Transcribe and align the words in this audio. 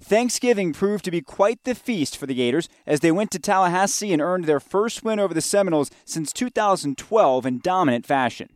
Thanksgiving 0.00 0.72
proved 0.72 1.04
to 1.06 1.10
be 1.10 1.22
quite 1.22 1.64
the 1.64 1.74
feast 1.74 2.16
for 2.16 2.26
the 2.26 2.34
Gators 2.34 2.68
as 2.86 3.00
they 3.00 3.10
went 3.10 3.30
to 3.30 3.38
Tallahassee 3.38 4.12
and 4.12 4.20
earned 4.20 4.44
their 4.44 4.60
first 4.60 5.02
win 5.02 5.18
over 5.18 5.32
the 5.32 5.40
Seminoles 5.40 5.90
since 6.04 6.32
2012 6.32 7.46
in 7.46 7.60
dominant 7.60 8.04
fashion. 8.04 8.50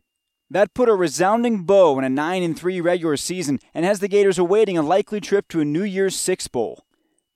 That 0.51 0.75
put 0.75 0.89
a 0.89 0.95
resounding 0.95 1.62
bow 1.65 1.98
in 1.98 2.05
a 2.05 2.11
9 2.11 2.55
3 2.55 2.81
regular 2.81 3.17
season 3.17 3.59
and 3.73 3.84
has 3.84 4.01
the 4.01 4.09
Gators 4.09 4.39
awaiting 4.39 4.77
a 4.77 4.83
likely 4.83 5.21
trip 5.21 5.48
to 5.48 5.61
a 5.61 5.65
New 5.65 5.84
Year's 5.84 6.17
Six 6.17 6.47
Bowl. 6.47 6.84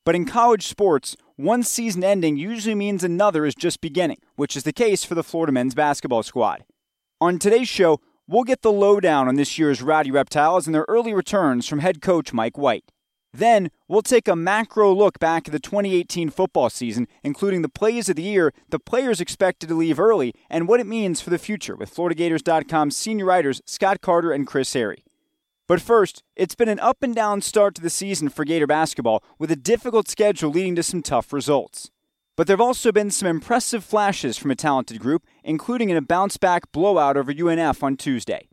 But 0.05 0.15
in 0.15 0.27
college 0.27 0.67
sports, 0.67 1.17
one 1.37 1.63
season 1.63 2.05
ending 2.05 2.37
usually 2.37 2.75
means 2.75 3.03
another 3.03 3.47
is 3.47 3.55
just 3.55 3.81
beginning, 3.81 4.19
which 4.37 4.55
is 4.57 4.65
the 4.65 4.73
case 4.73 5.03
for 5.03 5.15
the 5.15 5.25
Florida 5.25 5.53
men's 5.53 5.75
basketball 5.75 6.23
squad. 6.23 6.65
On 7.21 7.39
today's 7.39 7.69
show, 7.69 8.01
we'll 8.29 8.45
get 8.45 8.63
the 8.63 8.73
lowdown 8.73 9.29
on 9.29 9.37
this 9.37 9.59
year's 9.59 9.81
Rowdy 9.81 10.11
Reptiles 10.11 10.67
and 10.67 10.75
their 10.75 10.85
early 10.89 11.15
returns 11.15 11.67
from 11.67 11.79
head 11.79 12.03
coach 12.03 12.33
Mike 12.33 12.59
White. 12.59 12.85
Then, 13.37 13.73
we'll 13.89 14.03
take 14.03 14.29
a 14.29 14.37
macro 14.37 14.95
look 14.95 15.19
back 15.19 15.49
at 15.49 15.53
the 15.53 15.59
2018 15.59 16.31
football 16.31 16.71
season, 16.71 17.09
including 17.25 17.63
the 17.63 17.69
plays 17.69 18.09
of 18.09 18.15
the 18.15 18.23
year, 18.23 18.53
the 18.69 18.79
players 18.79 19.21
expected 19.21 19.69
to 19.69 19.75
leave 19.75 19.99
early, 19.99 20.33
and 20.49 20.69
what 20.69 20.79
it 20.79 20.87
means 20.87 21.21
for 21.21 21.31
the 21.31 21.39
future 21.39 21.75
with 21.75 21.93
FloridaGators.com 21.93 22.93
senior 22.93 23.25
writers 23.25 23.61
Scott 23.67 24.01
Carter 24.01 24.31
and 24.31 24.47
Chris 24.47 24.73
Harry. 24.75 25.03
But 25.67 25.81
first, 25.81 26.23
it's 26.37 26.55
been 26.55 26.69
an 26.69 26.79
up 26.79 27.03
and 27.03 27.13
down 27.13 27.41
start 27.41 27.75
to 27.75 27.83
the 27.83 27.91
season 27.91 28.29
for 28.29 28.45
Gator 28.45 28.69
basketball, 28.69 29.25
with 29.37 29.51
a 29.51 29.57
difficult 29.57 30.07
schedule 30.07 30.53
leading 30.53 30.77
to 30.77 30.85
some 30.85 31.03
tough 31.03 31.33
results. 31.33 31.91
But 32.37 32.47
there 32.47 32.55
have 32.55 32.61
also 32.61 32.93
been 32.93 33.11
some 33.11 33.27
impressive 33.27 33.83
flashes 33.83 34.39
from 34.39 34.53
a 34.53 34.57
talented 34.57 35.01
group, 35.01 35.25
including 35.43 35.91
in 35.91 35.97
a 35.97 36.03
bounce 36.03 36.37
back 36.37 36.71
blowout 36.71 37.17
over 37.17 37.33
UNF 37.33 37.83
on 37.83 37.97
Tuesday. 37.97 38.47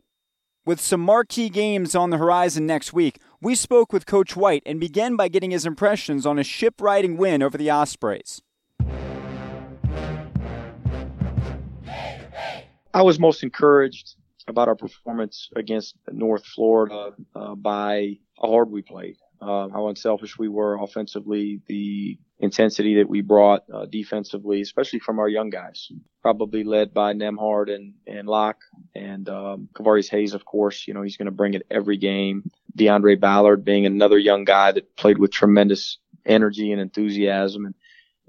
With 0.64 0.80
some 0.80 1.00
marquee 1.00 1.48
games 1.48 1.96
on 1.96 2.10
the 2.10 2.18
horizon 2.18 2.66
next 2.66 2.92
week, 2.92 3.18
we 3.42 3.56
spoke 3.56 3.92
with 3.92 4.06
Coach 4.06 4.36
White 4.36 4.62
and 4.64 4.78
began 4.78 5.16
by 5.16 5.26
getting 5.26 5.50
his 5.50 5.66
impressions 5.66 6.24
on 6.24 6.38
a 6.38 6.44
ship 6.44 6.80
riding 6.80 7.16
win 7.16 7.42
over 7.42 7.58
the 7.58 7.70
Ospreys. 7.70 8.40
I 12.94 13.02
was 13.02 13.18
most 13.18 13.42
encouraged 13.42 14.14
about 14.46 14.68
our 14.68 14.76
performance 14.76 15.50
against 15.56 15.96
North 16.12 16.44
Florida 16.46 17.14
uh, 17.34 17.54
by 17.56 18.18
how 18.40 18.48
hard 18.48 18.70
we 18.70 18.82
played, 18.82 19.16
uh, 19.42 19.68
how 19.70 19.88
unselfish 19.88 20.38
we 20.38 20.48
were 20.48 20.80
offensively, 20.80 21.60
the 21.66 22.18
intensity 22.38 22.94
that 22.96 23.08
we 23.08 23.20
brought 23.20 23.64
uh, 23.72 23.86
defensively, 23.86 24.60
especially 24.60 25.00
from 25.00 25.18
our 25.18 25.28
young 25.28 25.50
guys. 25.50 25.90
Probably 26.22 26.62
led 26.62 26.94
by 26.94 27.12
Nembhard 27.12 27.74
and 27.74 27.94
and 28.06 28.28
Locke 28.28 28.62
and 28.94 29.28
um, 29.28 29.68
Kevarrius 29.74 30.10
Hayes, 30.10 30.34
of 30.34 30.44
course. 30.44 30.86
You 30.86 30.94
know 30.94 31.02
he's 31.02 31.16
going 31.16 31.26
to 31.26 31.32
bring 31.32 31.54
it 31.54 31.66
every 31.70 31.96
game. 31.96 32.50
Deaundrae 32.78 33.18
Ballard 33.18 33.64
being 33.64 33.84
another 33.84 34.18
young 34.18 34.44
guy 34.44 34.72
that 34.72 34.96
played 34.96 35.18
with 35.18 35.32
tremendous 35.32 35.98
energy 36.24 36.70
and 36.70 36.80
enthusiasm, 36.80 37.66
and 37.66 37.74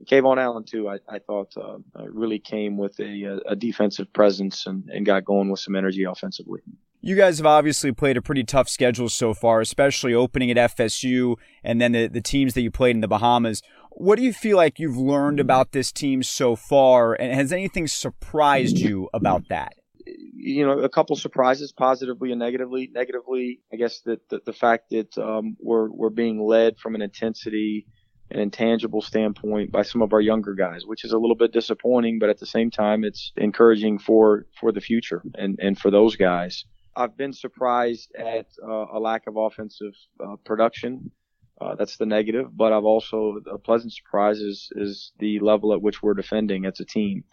KeVaughn 0.06 0.41
Allen 0.41 0.63
too. 0.63 0.90
I, 0.90 0.97
I 1.07 1.19
thought 1.19 1.53
uh, 1.56 1.78
really 2.09 2.40
came 2.40 2.78
with 2.78 3.00
a, 3.00 3.40
a 3.47 3.56
defensive 3.56 4.12
presence 4.12 4.66
and, 4.66 4.90
and 4.90 5.06
got 5.06 5.25
going 5.25 5.50
with 5.50 5.59
some 5.59 5.75
energy 5.75 6.03
offensively. 6.03 6.62
You 7.06 7.18
guys 7.18 7.38
have 7.40 7.46
obviously 7.46 7.91
played 7.91 8.16
a 8.16 8.22
pretty 8.22 8.46
tough 8.46 8.69
schedule 8.69 9.09
so 9.09 9.34
far, 9.34 9.59
especially 9.59 10.14
opening 10.14 10.50
at 10.50 10.78
FSU 10.78 11.36
and 11.62 11.81
then 11.81 11.91
the, 11.91 12.08
the 12.08 12.22
teams 12.22 12.53
that 12.53 12.62
you 12.62 12.72
played 12.72 12.96
in 12.96 13.02
the 13.02 13.09
Bahamas. 13.09 13.62
What 13.91 14.16
do 14.16 14.24
you 14.24 14.31
feel 14.31 14.56
like 14.56 14.80
you've 14.80 14.96
learned 14.96 15.42
about 15.42 15.74
this 15.74 15.92
team 15.92 16.24
so 16.24 16.56
far, 16.56 17.13
and 17.13 17.34
has 17.34 17.52
anything 17.52 17.88
surprised 17.88 18.80
you 18.80 19.09
about 19.13 19.50
that? 19.50 19.74
You 20.06 20.66
know, 20.66 20.80
a 20.80 20.88
couple 20.88 21.18
surprises, 21.18 21.74
positively 21.74 22.31
and 22.31 22.40
negatively. 22.40 22.90
Negatively, 22.94 23.59
I 23.74 23.75
guess 23.75 24.00
that 24.06 24.30
the, 24.30 24.40
the 24.46 24.53
fact 24.53 24.92
that 24.92 25.18
um, 25.18 25.58
we're 25.59 25.92
we're 25.92 26.09
being 26.09 26.42
led 26.42 26.78
from 26.78 26.96
an 26.96 27.02
intensity 27.02 27.86
and 28.31 28.42
intangible 28.42 29.02
standpoint 29.02 29.74
by 29.74 29.81
some 29.81 30.02
of 30.02 30.13
our 30.13 30.22
younger 30.22 30.53
guys, 30.53 30.86
which 30.86 31.03
is 31.03 31.12
a 31.12 31.18
little 31.18 31.36
bit 31.36 31.52
disappointing, 31.52 32.18
but 32.18 32.30
at 32.30 32.40
the 32.40 32.46
same 32.46 32.72
time, 32.72 33.03
it's 33.03 33.34
encouraging 33.36 34.00
for 34.00 34.46
for 34.58 34.72
the 34.72 34.81
future 34.81 35.22
and 35.36 35.59
and 35.62 35.78
for 35.78 35.92
those 35.92 36.16
guys. 36.16 36.63
I've 36.96 37.18
been 37.18 37.34
surprised 37.34 38.14
at 38.16 38.48
uh, 38.64 38.86
a 38.94 39.00
lack 39.00 39.28
of 39.28 39.38
offensive 39.38 39.94
uh, 40.24 40.36
production. 40.46 41.12
Uh, 41.59 41.76
that's 41.76 41.98
the 41.98 42.06
negative, 42.06 42.56
but 42.56 42.74
I've 42.74 42.84
also 42.84 43.40
a 43.52 43.58
pleasant 43.58 43.94
surprise 43.94 44.40
is, 44.40 44.70
is 44.76 45.12
the 45.20 45.40
level 45.40 45.74
at 45.74 45.81
which 45.81 46.02
we're 46.02 46.14
defending 46.14 46.66
as 46.66 46.80
a 46.80 46.86
team, 46.86 47.24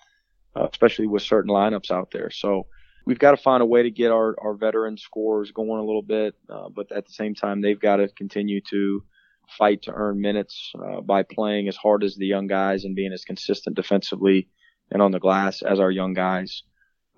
uh, 0.54 0.68
especially 0.70 1.06
with 1.06 1.22
certain 1.22 1.50
lineups 1.50 1.90
out 1.90 2.10
there. 2.12 2.30
So 2.30 2.66
we've 3.06 3.18
got 3.18 3.32
to 3.32 3.36
find 3.36 3.62
a 3.62 3.66
way 3.66 3.82
to 3.82 3.90
get 3.90 4.12
our, 4.12 4.36
our 4.40 4.54
veteran 4.54 4.96
scores 4.98 5.52
going 5.52 5.80
a 5.80 5.84
little 5.84 6.02
bit, 6.02 6.34
uh, 6.48 6.68
but 6.68 6.92
at 6.92 7.06
the 7.06 7.12
same 7.12 7.34
time 7.34 7.60
they've 7.60 7.80
got 7.80 7.96
to 7.96 8.08
continue 8.08 8.60
to 8.70 9.02
fight 9.58 9.82
to 9.82 9.92
earn 9.92 10.20
minutes 10.20 10.72
uh, 10.78 11.00
by 11.00 11.22
playing 11.22 11.68
as 11.68 11.76
hard 11.76 12.04
as 12.04 12.14
the 12.16 12.26
young 12.26 12.46
guys 12.46 12.84
and 12.84 12.94
being 12.94 13.12
as 13.12 13.24
consistent 13.24 13.74
defensively 13.74 14.48
and 14.90 15.02
on 15.02 15.12
the 15.12 15.18
glass 15.18 15.62
as 15.62 15.80
our 15.80 15.90
young 15.90 16.12
guys. 16.12 16.62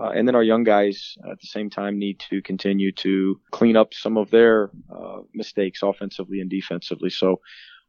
Uh, 0.01 0.11
and 0.11 0.27
then 0.27 0.35
our 0.35 0.43
young 0.43 0.65
guys 0.65 1.17
at 1.31 1.41
the 1.41 1.47
same 1.47 1.71
time 1.71 1.99
need 1.99 2.19
to 2.19 2.43
continue 2.43 2.91
to 2.93 3.41
clean 3.51 3.77
up 3.77 3.95
some 3.95 4.17
of 4.17 4.31
their 4.31 4.71
uh, 4.95 5.19
mistakes 5.35 5.81
offensively 5.83 6.41
and 6.41 6.51
defensively. 6.51 7.11
So 7.11 7.41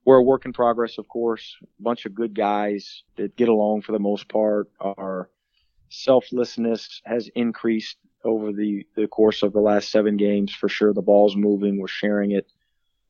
we're 0.05 0.17
a 0.17 0.23
work 0.23 0.45
in 0.45 0.53
progress, 0.53 0.97
of 0.97 1.07
course. 1.07 1.55
A 1.63 1.81
bunch 1.81 2.05
of 2.05 2.13
good 2.13 2.35
guys 2.35 3.03
that 3.15 3.35
get 3.35 3.47
along 3.47 3.81
for 3.81 3.93
the 3.93 3.99
most 3.99 4.27
part. 4.27 4.69
Our 4.79 5.29
selflessness 5.89 7.01
has 7.05 7.29
increased 7.35 7.97
over 8.23 8.51
the, 8.51 8.85
the 8.95 9.07
course 9.07 9.43
of 9.43 9.53
the 9.53 9.59
last 9.59 9.89
seven 9.89 10.17
games 10.17 10.53
for 10.53 10.69
sure. 10.69 10.93
The 10.93 11.01
ball's 11.01 11.35
moving. 11.35 11.79
We're 11.79 11.87
sharing 11.87 12.31
it 12.31 12.47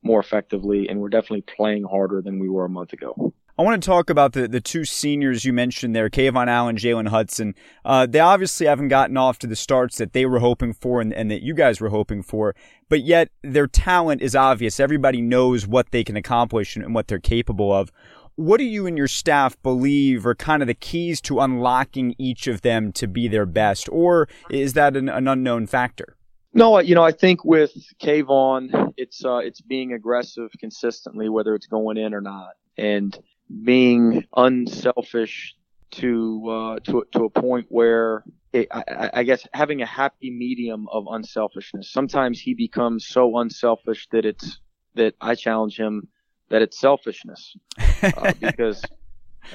more 0.02 0.20
effectively, 0.20 0.88
and 0.88 1.00
we're 1.00 1.08
definitely 1.08 1.42
playing 1.42 1.84
harder 1.84 2.20
than 2.22 2.38
we 2.38 2.48
were 2.48 2.66
a 2.66 2.70
month 2.70 2.92
ago. 2.92 3.32
I 3.56 3.62
want 3.62 3.80
to 3.80 3.86
talk 3.86 4.10
about 4.10 4.32
the, 4.32 4.48
the 4.48 4.60
two 4.60 4.84
seniors 4.84 5.44
you 5.44 5.52
mentioned 5.52 5.94
there, 5.94 6.10
KeVaughn 6.10 6.48
Allen, 6.48 6.74
Jalen 6.74 7.06
Hudson. 7.06 7.54
Uh, 7.84 8.04
they 8.04 8.18
obviously 8.18 8.66
haven't 8.66 8.88
gotten 8.88 9.16
off 9.16 9.38
to 9.38 9.46
the 9.46 9.54
starts 9.54 9.96
that 9.98 10.12
they 10.12 10.26
were 10.26 10.40
hoping 10.40 10.72
for 10.72 11.00
and, 11.00 11.12
and, 11.12 11.30
that 11.30 11.42
you 11.42 11.54
guys 11.54 11.80
were 11.80 11.90
hoping 11.90 12.20
for, 12.20 12.56
but 12.88 13.04
yet 13.04 13.28
their 13.42 13.68
talent 13.68 14.22
is 14.22 14.34
obvious. 14.34 14.80
Everybody 14.80 15.20
knows 15.22 15.68
what 15.68 15.92
they 15.92 16.02
can 16.02 16.16
accomplish 16.16 16.74
and, 16.74 16.84
and 16.84 16.96
what 16.96 17.06
they're 17.06 17.20
capable 17.20 17.72
of. 17.72 17.92
What 18.34 18.58
do 18.58 18.64
you 18.64 18.88
and 18.88 18.98
your 18.98 19.06
staff 19.06 19.56
believe 19.62 20.26
are 20.26 20.34
kind 20.34 20.60
of 20.60 20.66
the 20.66 20.74
keys 20.74 21.20
to 21.20 21.38
unlocking 21.38 22.16
each 22.18 22.48
of 22.48 22.62
them 22.62 22.90
to 22.94 23.06
be 23.06 23.28
their 23.28 23.46
best, 23.46 23.88
or 23.92 24.28
is 24.50 24.72
that 24.72 24.96
an, 24.96 25.08
an 25.08 25.28
unknown 25.28 25.68
factor? 25.68 26.16
No, 26.52 26.80
you 26.80 26.96
know, 26.96 27.04
I 27.04 27.12
think 27.12 27.44
with 27.44 27.72
KeVaughn, 28.02 28.92
it's 28.96 29.24
uh, 29.24 29.36
it's 29.36 29.60
being 29.60 29.92
aggressive 29.92 30.50
consistently, 30.58 31.28
whether 31.28 31.54
it's 31.54 31.66
going 31.66 31.96
in 31.96 32.12
or 32.14 32.20
not, 32.20 32.54
and 32.76 33.16
being 33.62 34.24
unselfish 34.36 35.54
to 35.92 36.48
uh, 36.48 36.78
to 36.80 37.04
to 37.12 37.24
a 37.24 37.30
point 37.30 37.66
where 37.68 38.24
it, 38.52 38.68
I, 38.70 39.10
I, 39.14 39.22
guess 39.22 39.46
having 39.52 39.82
a 39.82 39.86
happy 39.86 40.30
medium 40.30 40.88
of 40.88 41.06
unselfishness. 41.10 41.90
Sometimes 41.90 42.40
he 42.40 42.54
becomes 42.54 43.06
so 43.06 43.38
unselfish 43.38 44.08
that 44.10 44.24
it's 44.24 44.60
that 44.94 45.14
I 45.20 45.34
challenge 45.34 45.78
him 45.78 46.08
that 46.50 46.62
it's 46.62 46.78
selfishness 46.78 47.56
uh, 48.02 48.32
because 48.40 48.82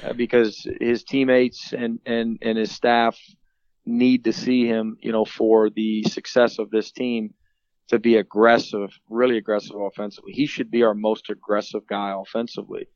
uh, 0.04 0.12
because 0.12 0.66
his 0.80 1.04
teammates 1.04 1.72
and 1.72 2.00
and 2.06 2.38
and 2.42 2.58
his 2.58 2.72
staff 2.72 3.18
need 3.86 4.24
to 4.24 4.32
see 4.32 4.66
him, 4.66 4.96
you 5.00 5.12
know, 5.12 5.24
for 5.24 5.70
the 5.70 6.02
success 6.04 6.58
of 6.58 6.70
this 6.70 6.92
team 6.92 7.34
to 7.88 7.98
be 7.98 8.16
aggressive, 8.16 8.90
really 9.08 9.36
aggressive 9.36 9.76
offensively. 9.76 10.32
He 10.32 10.46
should 10.46 10.70
be 10.70 10.84
our 10.84 10.94
most 10.94 11.28
aggressive 11.28 11.86
guy 11.86 12.14
offensively. 12.16 12.86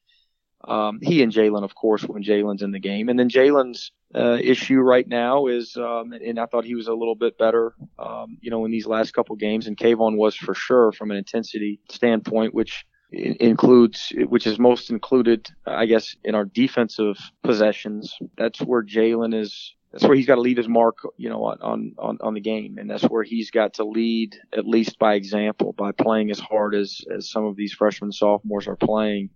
Um, 0.66 0.98
he 1.02 1.22
and 1.22 1.32
Jalen, 1.32 1.64
of 1.64 1.74
course, 1.74 2.02
when 2.02 2.22
Jalen's 2.22 2.62
in 2.62 2.72
the 2.72 2.78
game. 2.78 3.08
And 3.08 3.18
then 3.18 3.28
Jalen's 3.28 3.92
uh, 4.14 4.38
issue 4.40 4.80
right 4.80 5.06
now 5.06 5.46
is, 5.46 5.76
um, 5.76 6.12
and 6.12 6.38
I 6.38 6.46
thought 6.46 6.64
he 6.64 6.74
was 6.74 6.88
a 6.88 6.94
little 6.94 7.14
bit 7.14 7.38
better, 7.38 7.74
um, 7.98 8.38
you 8.40 8.50
know, 8.50 8.64
in 8.64 8.70
these 8.70 8.86
last 8.86 9.12
couple 9.12 9.36
games. 9.36 9.66
And 9.66 9.76
KeVaughn 9.76 10.16
was 10.16 10.36
for 10.36 10.54
sure 10.54 10.92
from 10.92 11.10
an 11.10 11.16
intensity 11.16 11.80
standpoint, 11.90 12.54
which 12.54 12.86
includes, 13.12 14.12
which 14.28 14.46
is 14.46 14.58
most 14.58 14.90
included, 14.90 15.48
I 15.66 15.86
guess, 15.86 16.16
in 16.24 16.34
our 16.34 16.44
defensive 16.44 17.18
possessions. 17.42 18.16
That's 18.36 18.60
where 18.60 18.82
Jalen 18.82 19.34
is 19.34 19.74
that's 19.94 20.02
where 20.02 20.16
he's 20.16 20.26
got 20.26 20.34
to 20.34 20.40
leave 20.40 20.56
his 20.56 20.66
mark, 20.68 20.98
you 21.18 21.28
know, 21.28 21.44
on, 21.44 21.94
on, 21.96 22.18
on 22.20 22.34
the 22.34 22.40
game. 22.40 22.78
And 22.78 22.90
that's 22.90 23.04
where 23.04 23.22
he's 23.22 23.52
got 23.52 23.74
to 23.74 23.84
lead 23.84 24.36
at 24.52 24.66
least 24.66 24.98
by 24.98 25.14
example, 25.14 25.72
by 25.72 25.92
playing 25.92 26.32
as 26.32 26.40
hard 26.40 26.74
as, 26.74 27.00
as 27.16 27.30
some 27.30 27.44
of 27.44 27.54
these 27.54 27.72
freshmen 27.72 28.10
sophomores 28.10 28.66
are 28.66 28.74
playing. 28.74 29.30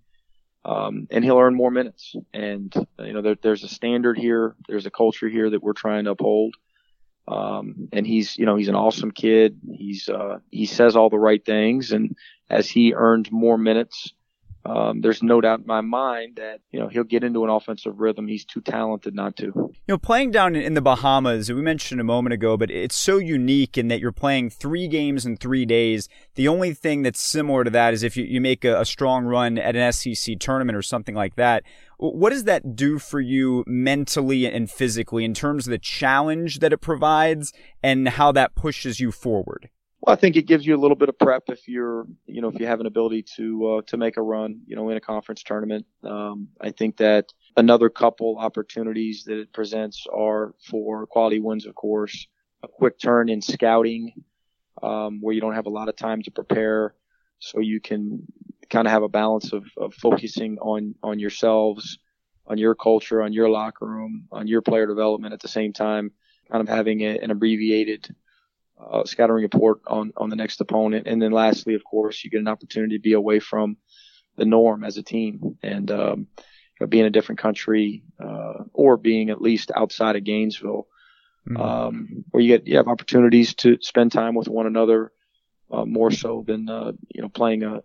Um, 0.65 1.07
and 1.11 1.25
he'll 1.25 1.39
earn 1.39 1.55
more 1.55 1.71
minutes. 1.71 2.15
And, 2.35 2.75
you 2.99 3.13
know, 3.13 3.23
there, 3.23 3.37
there's 3.41 3.65
a 3.65 3.69
standard 3.69 4.19
here. 4.19 4.55
There's 4.69 4.87
a 4.87 4.91
culture 4.91 5.29
here 5.29 5.49
that 5.51 5.63
we're 5.63 5.73
trying 5.73 6.05
to 6.05 6.11
uphold. 6.11 6.55
Um, 7.27 7.89
and 7.93 8.07
he's, 8.07 8.37
you 8.37 8.47
know, 8.47 8.57
he's 8.57 8.69
an 8.69 8.75
awesome 8.75 9.11
kid. 9.11 9.61
He's, 9.71 10.09
uh, 10.09 10.39
he 10.51 10.67
says 10.67 10.97
all 10.97 11.11
the 11.11 11.19
right 11.19 11.45
things. 11.45 11.93
And 11.93 12.17
as 12.51 12.69
he 12.69 12.95
earned 12.95 13.31
more 13.31 13.59
minutes, 13.59 14.13
um, 14.69 15.01
there's 15.01 15.23
no 15.23 15.41
doubt 15.41 15.61
in 15.61 15.67
my 15.67 15.81
mind 15.81 16.37
that 16.37 16.61
you 16.71 16.79
know 16.79 16.89
he'll 16.89 17.05
get 17.05 17.25
into 17.25 17.43
an 17.45 17.51
offensive 17.51 17.99
rhythm. 17.99 18.29
He's 18.29 18.45
too 18.45 18.61
talented 18.61 19.15
not 19.15 19.37
to. 19.37 19.45
You 19.47 19.75
know, 19.89 19.99
playing 19.99 20.31
down 20.31 20.55
in 20.55 20.75
the 20.75 20.83
Bahamas, 20.83 21.51
we 21.51 21.63
mentioned 21.63 22.01
a 22.01 22.05
moment 22.05 22.35
ago, 22.35 22.57
but 22.57 22.71
it's 22.71 22.95
so 22.97 23.17
unique 23.17 23.79
in 23.79 23.89
that 23.89 24.01
you're 24.01 24.13
playing 24.13 24.51
three 24.51 24.87
games 24.87 25.25
in 25.25 25.37
three 25.37 25.65
days. 25.65 26.09
The 26.35 26.49
only 26.49 26.75
thing 26.75 27.03
that's 27.03 27.21
similar 27.21 27.65
to 27.65 27.71
that 27.71 27.95
is 27.95 28.03
if 28.03 28.17
you, 28.17 28.25
you 28.25 28.41
make 28.41 28.65
a, 28.65 28.81
a 28.81 28.85
strong 28.85 29.25
run 29.25 29.57
at 29.57 29.75
an 29.75 29.93
SEC 29.93 30.39
tournament 30.39 30.77
or 30.77 30.83
something 30.83 31.15
like 31.15 31.37
that. 31.37 31.63
What 31.97 32.31
does 32.31 32.45
that 32.45 32.77
do 32.77 32.99
for 32.99 33.21
you 33.21 33.65
mentally 33.67 34.47
and 34.47 34.71
physically 34.71 35.25
in 35.25 35.35
terms 35.35 35.67
of 35.67 35.73
the 35.73 35.79
challenge 35.79 36.61
that 36.61 36.73
it 36.73 36.79
provides 36.79 37.53
and 37.83 38.09
how 38.09 38.31
that 38.33 38.55
pushes 38.55 39.01
you 39.01 39.11
forward? 39.11 39.71
Well, 40.01 40.13
I 40.13 40.17
think 40.17 40.37
it 40.37 40.47
gives 40.47 40.65
you 40.65 40.77
a 40.77 40.79
little 40.79 40.97
bit 40.97 41.09
of 41.09 41.19
prep 41.19 41.45
if 41.49 41.67
you're, 41.67 42.07
you 42.27 42.41
know, 42.41 42.49
if 42.49 42.61
you 42.61 42.67
have 42.67 42.81
an 42.81 42.87
ability 42.87 43.25
to 43.37 43.69
uh, 43.69 43.83
to 43.89 43.97
make 43.97 44.17
a 44.17 44.23
run, 44.23 44.61
you 44.67 44.77
know, 44.77 44.89
in 44.91 44.97
a 44.97 45.01
conference 45.01 45.43
tournament. 45.43 45.87
Um, 46.05 46.49
I 46.61 46.71
think 46.71 46.99
that 46.99 47.33
another 47.57 47.89
couple 47.89 48.37
opportunities 48.39 49.25
that 49.25 49.39
it 49.39 49.53
presents 49.53 50.07
are 50.13 50.55
for 50.71 51.07
quality 51.07 51.41
wins, 51.41 51.67
of 51.67 51.75
course, 51.75 52.29
a 52.63 52.69
quick 52.69 52.99
turn 52.99 53.29
in 53.29 53.43
scouting, 53.43 54.13
um, 54.83 55.21
where 55.21 55.35
you 55.35 55.41
don't 55.41 55.55
have 55.55 55.67
a 55.67 55.71
lot 55.71 55.89
of 55.89 55.97
time 55.97 56.23
to 56.23 56.31
prepare, 56.31 56.95
so 57.41 57.59
you 57.59 57.81
can 57.81 58.25
kind 58.71 58.87
of 58.87 58.93
have 58.93 59.03
a 59.03 59.09
balance 59.09 59.53
of, 59.53 59.65
of 59.77 59.95
focusing 59.95 60.59
on 60.59 60.95
on 61.03 61.19
yourselves, 61.19 61.99
on 62.47 62.57
your 62.57 62.77
culture, 62.77 63.21
on 63.21 63.33
your 63.33 63.49
locker 63.51 63.87
room, 63.87 64.29
on 64.31 64.47
your 64.47 64.63
player 64.63 64.87
development 64.87 65.35
at 65.35 65.41
the 65.41 65.49
same 65.49 65.73
time, 65.73 66.13
kind 66.53 66.63
of 66.63 66.69
having 66.69 67.01
a, 67.01 67.19
an 67.19 67.33
abbreviated 67.33 68.15
uh, 68.79 69.05
scouting 69.05 69.37
report 69.37 69.81
on, 69.87 70.13
on 70.17 70.31
the 70.31 70.37
next 70.37 70.61
opponent. 70.61 71.07
And 71.07 71.21
then 71.21 71.33
lastly, 71.33 71.75
of 71.75 71.85
course, 71.85 72.23
you 72.23 72.31
get 72.31 72.41
an 72.41 72.49
opportunity 72.49 72.97
to 72.97 73.03
be 73.03 73.15
away 73.15 73.41
from 73.41 73.77
the 74.37 74.45
norm 74.45 74.85
as 74.85 74.97
a 74.97 75.03
team 75.03 75.59
and, 75.63 75.91
um, 75.91 76.27
you 76.39 76.81
know, 76.81 76.87
be 76.87 77.01
in 77.01 77.07
a 77.07 77.11
different 77.11 77.41
country, 77.41 78.05
uh, 78.23 78.65
or 78.73 78.97
being 78.97 79.31
at 79.31 79.43
least 79.43 79.73
outside 79.75 80.17
of 80.17 80.25
Gainesville, 80.25 80.87
mm-hmm. 81.49 81.57
um, 81.61 82.25
where 82.31 82.43
you 82.43 82.57
get, 82.57 82.67
you 82.67 82.77
have 82.77 82.89
opportunities 82.89 83.55
to 83.55 83.79
spend 83.81 84.13
time 84.13 84.35
with 84.35 84.49
one 84.49 84.67
another, 84.67 85.13
uh, 85.73 85.85
more 85.85 86.11
so 86.11 86.45
than, 86.47 86.69
uh, 86.69 86.93
you 87.15 87.21
know, 87.21 87.29
playing 87.29 87.63
a, 87.65 87.83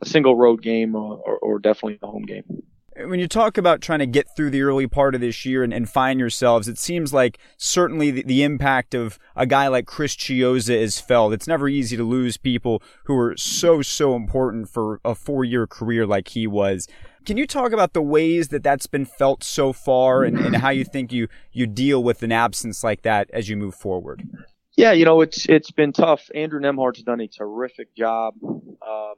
a 0.00 0.06
single 0.06 0.36
road 0.36 0.60
game 0.60 0.96
or, 0.96 1.16
or, 1.16 1.38
or 1.38 1.58
definitely 1.60 1.98
a 2.02 2.06
home 2.06 2.24
game 2.24 2.62
when 3.06 3.20
you 3.20 3.28
talk 3.28 3.58
about 3.58 3.80
trying 3.80 3.98
to 4.00 4.06
get 4.06 4.34
through 4.34 4.50
the 4.50 4.62
early 4.62 4.86
part 4.86 5.14
of 5.14 5.20
this 5.20 5.44
year 5.44 5.62
and, 5.62 5.72
and 5.72 5.88
find 5.88 6.18
yourselves, 6.18 6.68
it 6.68 6.78
seems 6.78 7.12
like 7.12 7.38
certainly 7.56 8.10
the, 8.10 8.22
the, 8.22 8.42
impact 8.42 8.94
of 8.94 9.18
a 9.36 9.46
guy 9.46 9.68
like 9.68 9.86
Chris 9.86 10.16
Chiozza 10.16 10.74
is 10.74 11.00
felt. 11.00 11.32
It's 11.32 11.46
never 11.46 11.68
easy 11.68 11.96
to 11.96 12.04
lose 12.04 12.36
people 12.36 12.82
who 13.04 13.16
are 13.16 13.36
so, 13.36 13.82
so 13.82 14.16
important 14.16 14.68
for 14.68 15.00
a 15.04 15.14
four 15.14 15.44
year 15.44 15.66
career 15.66 16.06
like 16.06 16.28
he 16.28 16.46
was. 16.46 16.88
Can 17.24 17.36
you 17.36 17.46
talk 17.46 17.72
about 17.72 17.92
the 17.92 18.02
ways 18.02 18.48
that 18.48 18.64
that's 18.64 18.86
been 18.86 19.04
felt 19.04 19.44
so 19.44 19.72
far 19.72 20.24
and, 20.24 20.36
and 20.38 20.56
how 20.56 20.70
you 20.70 20.84
think 20.84 21.12
you, 21.12 21.28
you 21.52 21.66
deal 21.66 22.02
with 22.02 22.22
an 22.22 22.32
absence 22.32 22.82
like 22.82 23.02
that 23.02 23.30
as 23.32 23.48
you 23.48 23.56
move 23.56 23.74
forward? 23.74 24.28
Yeah, 24.76 24.92
you 24.92 25.04
know, 25.04 25.20
it's, 25.20 25.46
it's 25.48 25.70
been 25.70 25.92
tough. 25.92 26.30
Andrew 26.34 26.60
Nembhard's 26.60 27.02
done 27.02 27.20
a 27.20 27.28
terrific 27.28 27.94
job. 27.94 28.34
Um, 28.42 29.14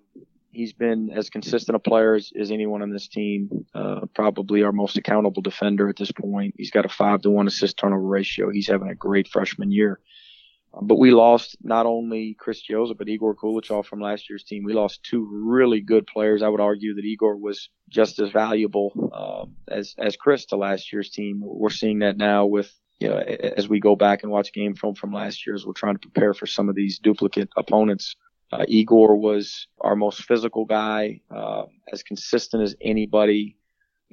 he's 0.55 0.73
been 0.73 1.11
as 1.11 1.31
consistent 1.31 1.77
a 1.77 1.79
player 1.79 2.15
as, 2.15 2.33
as 2.39 2.51
anyone 2.51 2.83
on 2.83 2.91
this 2.91 3.09
team. 3.09 3.67
Uh, 3.75 4.07
probably 4.15 4.63
our 4.63 4.73
most 4.73 4.97
accountable 4.97 5.43
defender 5.43 5.89
at 5.89 5.97
this 5.97 6.13
point. 6.13 6.55
He's 6.57 6.71
got 6.71 6.85
a 6.85 6.89
five 6.89 7.23
to 7.23 7.31
one 7.31 7.47
assist 7.47 7.77
turnover 7.77 8.07
ratio. 8.07 8.51
He's 8.51 8.69
having 8.69 8.89
a 8.89 8.95
great 8.95 9.29
freshman 9.29 9.71
year. 9.71 10.01
Um, 10.73 10.87
but 10.87 10.99
we 10.99 11.11
lost 11.11 11.57
not 11.63 11.87
only 11.87 12.35
Chris 12.39 12.63
Chiozza, 12.63 12.97
but 12.97 13.09
Egor 13.09 13.35
Koulechov 13.35 13.87
from 13.87 14.01
last 14.01 14.29
year's 14.29 14.45
team. 14.45 14.65
We 14.65 14.73
lost 14.73 15.03
two 15.03 15.29
really 15.31 15.81
good 15.81 16.07
players. 16.07 16.43
I 16.43 16.49
would 16.49 16.61
argue 16.61 16.95
that 16.95 17.05
Egor 17.05 17.37
was 17.37 17.69
just 17.89 18.19
as 18.19 18.31
valuable 18.31 19.11
um, 19.13 19.57
as 19.69 19.95
as 19.99 20.17
Chris 20.17 20.47
to 20.47 20.57
last 20.57 20.93
year's 20.93 21.11
team. 21.11 21.41
We're 21.45 21.71
seeing 21.71 22.01
that 22.01 22.17
now 22.17 22.47
with 22.47 22.73
you 22.99 23.09
know 23.09 23.19
as 23.19 23.69
we 23.69 23.81
go 23.81 23.97
back 23.97 24.23
and 24.23 24.33
watch 24.33 24.53
game 24.53 24.75
film 24.75 24.95
from 24.95 25.13
last 25.13 25.47
year 25.47 25.55
as 25.55 25.67
we're 25.67 25.75
trying 25.75 25.95
to 25.95 26.09
prepare 26.09 26.35
for 26.35 26.47
some 26.47 26.69
of 26.69 26.75
these 26.75 26.99
duplicate 26.99 27.51
opponents. 27.57 28.17
Uh, 28.53 28.65
Egor 28.69 29.17
was 29.17 29.67
our 29.81 29.97
most 29.97 30.23
physical 30.23 30.65
guy, 30.65 31.21
uh, 31.31 31.65
as 31.93 32.03
consistent 32.03 32.63
as 32.63 32.77
anybody, 32.81 33.57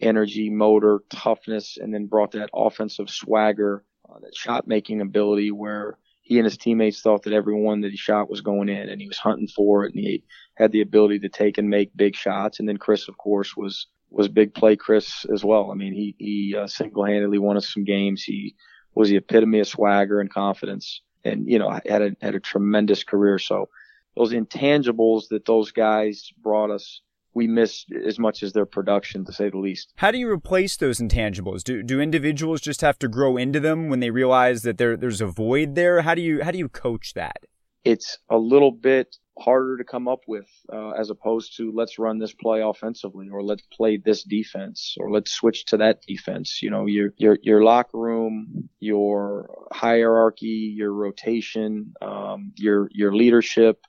energy, 0.01 0.50
motor, 0.50 1.04
toughness, 1.10 1.78
and 1.80 1.94
then 1.94 2.07
brought 2.07 2.31
that 2.31 2.50
offensive 2.54 3.10
swagger, 3.10 3.83
uh, 4.10 4.19
that 4.19 4.36
shot 4.36 4.68
making 4.68 5.01
ability 5.01 5.51
where 5.51 5.98
he 6.22 6.38
and 6.38 6.45
his 6.45 6.57
teammates 6.57 7.01
thought 7.01 7.24
that 7.24 7.33
every 7.33 7.54
one 7.54 7.81
that 7.81 7.92
he 7.92 7.98
shot 7.98 8.30
was 8.30 8.42
going 8.42 8.69
in 8.69 8.89
and 8.89 9.01
he 9.01 9.07
was 9.07 9.18
hunting 9.18 9.48
for 9.48 9.86
it 9.86 9.94
and 9.94 10.04
he 10.04 10.24
had 10.56 10.72
the 10.72 10.81
ability 10.81 11.19
to 11.19 11.30
take 11.30 11.57
and 11.57 11.69
make 11.69 11.95
big 11.95 12.16
shots. 12.16 12.60
And 12.60 12.69
then 12.69 12.77
Chris, 12.77 13.07
of 13.10 13.18
course, 13.18 13.57
was, 13.57 13.88
was 14.10 14.27
big 14.27 14.54
play 14.54 14.75
Chris 14.75 15.25
as 15.25 15.44
well. 15.44 15.72
I 15.72 15.75
mean, 15.75 15.94
he, 15.94 16.16
he 16.18 16.56
uh, 16.56 16.68
single 16.68 17.06
handedly 17.06 17.38
won 17.38 17.57
us 17.57 17.74
some 17.74 17.84
games. 17.84 18.24
He 18.24 18.56
was 18.95 19.10
the 19.10 19.18
epitome 19.18 19.60
of 19.60 19.68
swagger 19.68 20.19
and 20.19 20.34
confidence 20.34 21.01
and, 21.24 21.50
you 21.50 21.60
know, 21.60 21.69
had 21.86 22.01
a, 22.01 22.16
had 22.22 22.36
a 22.36 22.39
tremendous 22.39 23.04
career. 23.04 23.38
So, 23.38 23.69
those 24.16 24.34
intangibles 24.34 25.30
that 25.30 25.46
those 25.46 25.72
guys 25.72 26.30
brought 26.42 26.72
us 26.72 27.02
we 27.34 27.48
miss 27.48 27.86
as 28.06 28.19
much 28.19 28.44
as 28.44 28.54
their 28.54 28.66
production, 28.66 29.25
to 29.25 29.34
say 29.34 29.50
the 29.50 29.58
least. 29.58 29.94
How 29.96 30.12
do 30.12 30.18
you 30.18 30.30
replace 30.30 30.78
those 30.78 31.00
intangibles? 31.00 31.63
Do 31.63 31.84
do 31.84 32.02
individuals 32.02 32.62
just 32.62 32.81
have 32.81 33.00
to 33.00 33.08
grow 33.08 33.38
into 33.38 33.60
them 33.60 33.90
when 33.90 34.00
they 34.00 34.12
realize 34.12 34.63
that 34.63 34.78
there 34.78 34.98
there's 34.98 35.22
a 35.22 35.28
void 35.28 35.75
there? 35.75 36.02
How 36.02 36.16
do 36.16 36.22
you 36.22 36.44
how 36.44 36.52
do 36.52 36.58
you 36.58 36.69
coach 36.69 37.13
that? 37.13 37.38
It's 37.84 38.18
a 38.30 38.38
little 38.38 38.72
bit 38.72 39.18
harder 39.40 39.78
to 39.78 39.84
come 39.84 40.08
up 40.08 40.19
with 40.28 40.48
uh, 40.72 40.92
as 40.92 41.10
opposed 41.10 41.58
to 41.58 41.72
let's 41.74 41.98
run 41.98 42.19
this 42.19 42.34
play 42.34 42.62
offensively 42.62 43.28
or 43.30 43.42
let's 43.42 43.63
play 43.72 43.98
this 43.98 44.24
defense 44.24 44.96
or 45.00 45.10
let's 45.10 45.31
switch 45.31 45.66
to 45.66 45.78
that 45.78 46.02
defense. 46.08 46.62
You 46.62 46.69
know, 46.69 46.86
your 46.86 47.13
your 47.18 47.38
your 47.42 47.63
locker 47.63 47.98
room, 47.98 48.69
your 48.80 49.68
hierarchy, 49.72 50.74
your 50.75 50.94
rotation, 50.94 51.94
um, 52.02 52.52
your 52.58 52.90
your 52.92 53.16
leadership 53.16 53.86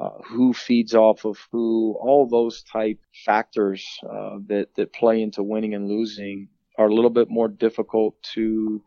uh, 0.00 0.22
who 0.24 0.54
feeds 0.54 0.94
off 0.94 1.24
of 1.26 1.38
who, 1.52 1.94
all 2.00 2.26
those 2.26 2.62
type 2.62 2.98
factors 3.24 3.86
uh, 4.04 4.38
that 4.46 4.68
that 4.76 4.92
play 4.92 5.20
into 5.20 5.42
winning 5.42 5.74
and 5.74 5.88
losing 5.88 6.48
are 6.78 6.86
a 6.86 6.94
little 6.94 7.10
bit 7.10 7.28
more 7.28 7.48
difficult 7.48 8.14
to 8.22 8.82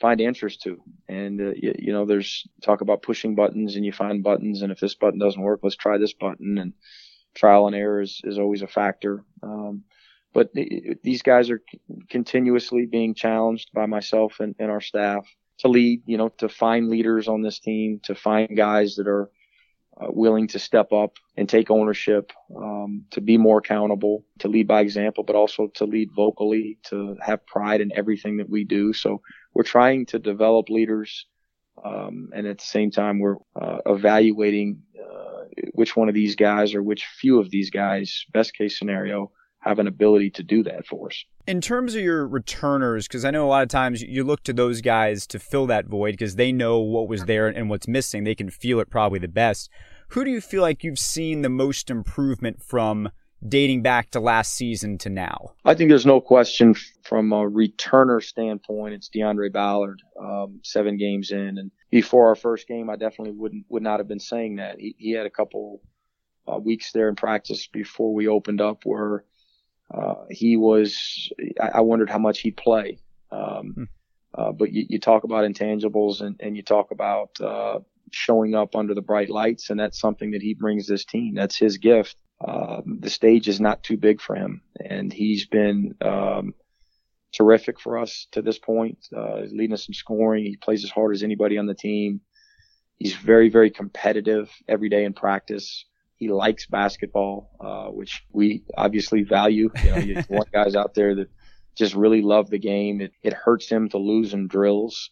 find 0.00 0.20
answers 0.20 0.56
to. 0.58 0.82
And 1.08 1.40
uh, 1.40 1.52
you, 1.56 1.74
you, 1.78 1.92
know, 1.92 2.04
there's 2.04 2.46
talk 2.62 2.82
about 2.82 3.02
pushing 3.02 3.34
buttons, 3.34 3.76
and 3.76 3.84
you 3.84 3.92
find 3.92 4.22
buttons, 4.22 4.60
and 4.60 4.70
if 4.70 4.80
this 4.80 4.94
button 4.94 5.18
doesn't 5.18 5.40
work, 5.40 5.60
let's 5.62 5.76
try 5.76 5.96
this 5.96 6.12
button. 6.12 6.58
And 6.58 6.74
trial 7.34 7.66
and 7.66 7.76
error 7.76 8.02
is, 8.02 8.20
is 8.24 8.38
always 8.38 8.62
a 8.62 8.66
factor. 8.66 9.24
Um, 9.42 9.84
but 10.32 10.50
these 11.02 11.22
guys 11.22 11.50
are 11.50 11.62
continuously 12.08 12.86
being 12.86 13.14
challenged 13.14 13.70
by 13.72 13.86
myself 13.86 14.40
and, 14.40 14.54
and 14.58 14.70
our 14.70 14.80
staff 14.80 15.26
to 15.58 15.68
lead, 15.68 16.02
you 16.06 16.16
know, 16.16 16.28
to 16.38 16.48
find 16.48 16.88
leaders 16.88 17.28
on 17.28 17.42
this 17.42 17.58
team, 17.58 18.00
to 18.04 18.14
find 18.14 18.56
guys 18.56 18.96
that 18.96 19.08
are 19.08 19.30
willing 20.08 20.48
to 20.48 20.58
step 20.58 20.92
up 20.92 21.16
and 21.36 21.48
take 21.48 21.70
ownership, 21.70 22.32
um, 22.56 23.04
to 23.10 23.20
be 23.20 23.36
more 23.36 23.58
accountable, 23.58 24.24
to 24.38 24.48
lead 24.48 24.66
by 24.66 24.80
example, 24.80 25.24
but 25.24 25.36
also 25.36 25.68
to 25.74 25.84
lead 25.84 26.08
vocally, 26.14 26.78
to 26.84 27.16
have 27.20 27.44
pride 27.46 27.80
in 27.80 27.92
everything 27.94 28.38
that 28.38 28.48
we 28.48 28.64
do. 28.64 28.92
So 28.92 29.20
we're 29.54 29.62
trying 29.62 30.06
to 30.06 30.18
develop 30.18 30.68
leaders, 30.68 31.26
um, 31.84 32.30
and 32.34 32.46
at 32.46 32.58
the 32.58 32.64
same 32.64 32.90
time, 32.90 33.18
we're 33.18 33.36
uh, 33.60 33.78
evaluating 33.86 34.82
uh, 34.98 35.44
which 35.72 35.96
one 35.96 36.08
of 36.08 36.14
these 36.14 36.36
guys 36.36 36.74
or 36.74 36.82
which 36.82 37.04
few 37.04 37.38
of 37.38 37.50
these 37.50 37.70
guys, 37.70 38.24
best 38.32 38.54
case 38.54 38.78
scenario, 38.78 39.32
have 39.60 39.78
an 39.78 39.86
ability 39.86 40.30
to 40.30 40.42
do 40.42 40.62
that 40.62 40.86
for 40.86 41.08
us. 41.08 41.24
In 41.46 41.60
terms 41.60 41.94
of 41.94 42.02
your 42.02 42.26
returners, 42.26 43.06
because 43.06 43.24
I 43.24 43.30
know 43.30 43.46
a 43.46 43.48
lot 43.48 43.62
of 43.62 43.68
times 43.68 44.02
you 44.02 44.24
look 44.24 44.42
to 44.44 44.52
those 44.52 44.80
guys 44.80 45.26
to 45.28 45.38
fill 45.38 45.66
that 45.66 45.86
void 45.86 46.12
because 46.12 46.36
they 46.36 46.50
know 46.50 46.78
what 46.78 47.08
was 47.08 47.24
there 47.26 47.46
and 47.48 47.68
what's 47.68 47.86
missing. 47.86 48.24
They 48.24 48.34
can 48.34 48.50
feel 48.50 48.80
it 48.80 48.90
probably 48.90 49.18
the 49.18 49.28
best. 49.28 49.70
Who 50.10 50.24
do 50.24 50.30
you 50.30 50.40
feel 50.40 50.62
like 50.62 50.82
you've 50.82 50.98
seen 50.98 51.42
the 51.42 51.48
most 51.48 51.88
improvement 51.88 52.62
from 52.62 53.10
dating 53.46 53.82
back 53.82 54.10
to 54.10 54.20
last 54.20 54.54
season 54.54 54.98
to 54.98 55.08
now? 55.08 55.52
I 55.64 55.74
think 55.74 55.88
there's 55.88 56.04
no 56.04 56.20
question 56.20 56.74
from 57.04 57.32
a 57.32 57.48
returner 57.48 58.20
standpoint. 58.20 58.94
It's 58.94 59.08
Deaundrae 59.08 59.52
Ballard, 59.52 60.02
um, 60.20 60.60
seven 60.64 60.96
games 60.96 61.30
in, 61.30 61.58
and 61.58 61.70
before 61.92 62.26
our 62.26 62.34
first 62.34 62.66
game, 62.66 62.90
I 62.90 62.96
definitely 62.96 63.34
wouldn't 63.34 63.66
would 63.68 63.84
not 63.84 64.00
have 64.00 64.08
been 64.08 64.18
saying 64.18 64.56
that. 64.56 64.80
He, 64.80 64.96
he 64.98 65.12
had 65.12 65.26
a 65.26 65.30
couple 65.30 65.80
uh, 66.52 66.58
weeks 66.58 66.90
there 66.90 67.08
in 67.08 67.14
practice 67.14 67.68
before 67.68 68.12
we 68.12 68.26
opened 68.26 68.60
up 68.60 68.80
where 68.84 69.24
uh, 69.94 70.24
he 70.28 70.56
was, 70.56 71.32
I, 71.60 71.68
I, 71.74 71.80
wondered 71.80 72.10
how 72.10 72.18
much 72.18 72.40
he'd 72.40 72.56
play. 72.56 72.98
Um, 73.30 73.72
hmm. 73.74 73.84
Uh, 74.32 74.52
but 74.52 74.72
you, 74.72 74.86
you, 74.88 75.00
talk 75.00 75.24
about 75.24 75.44
intangibles 75.44 76.20
and, 76.20 76.36
and 76.38 76.56
you 76.56 76.62
talk 76.62 76.92
about 76.92 77.40
uh, 77.40 77.80
showing 78.12 78.54
up 78.54 78.76
under 78.76 78.94
the 78.94 79.02
bright 79.02 79.30
lights, 79.30 79.70
and 79.70 79.78
that's 79.78 80.00
something 80.00 80.32
that 80.32 80.42
he 80.42 80.54
brings 80.54 80.86
this 80.86 81.04
team. 81.04 81.34
That's 81.34 81.56
his 81.56 81.78
gift. 81.78 82.16
Um, 82.46 82.98
the 83.00 83.10
stage 83.10 83.48
is 83.48 83.60
not 83.60 83.82
too 83.82 83.96
big 83.96 84.20
for 84.20 84.34
him, 84.34 84.62
and 84.82 85.12
he's 85.12 85.46
been 85.46 85.94
um, 86.00 86.54
terrific 87.32 87.80
for 87.80 87.98
us 87.98 88.26
to 88.32 88.42
this 88.42 88.58
point. 88.58 88.98
Uh, 89.14 89.40
leading 89.50 89.72
us 89.74 89.88
in 89.88 89.94
scoring. 89.94 90.44
He 90.44 90.56
plays 90.56 90.84
as 90.84 90.90
hard 90.90 91.14
as 91.14 91.22
anybody 91.22 91.58
on 91.58 91.66
the 91.66 91.74
team. 91.74 92.20
He's 92.96 93.14
very, 93.14 93.48
very 93.48 93.70
competitive 93.70 94.50
every 94.68 94.88
day 94.88 95.04
in 95.04 95.14
practice. 95.14 95.86
He 96.16 96.28
likes 96.28 96.66
basketball, 96.66 97.50
uh, 97.60 97.90
which 97.90 98.22
we 98.30 98.62
obviously 98.76 99.22
value. 99.22 99.70
You 99.82 99.90
know, 99.90 99.96
you 99.96 100.22
want 100.28 100.52
guys 100.52 100.76
out 100.76 100.94
there 100.94 101.14
that 101.14 101.30
just 101.76 101.94
really 101.94 102.20
love 102.20 102.50
the 102.50 102.58
game. 102.58 103.00
It, 103.00 103.12
it 103.22 103.32
hurts 103.32 103.68
him 103.68 103.88
to 103.90 103.98
lose 103.98 104.34
in 104.34 104.48
drills. 104.48 105.10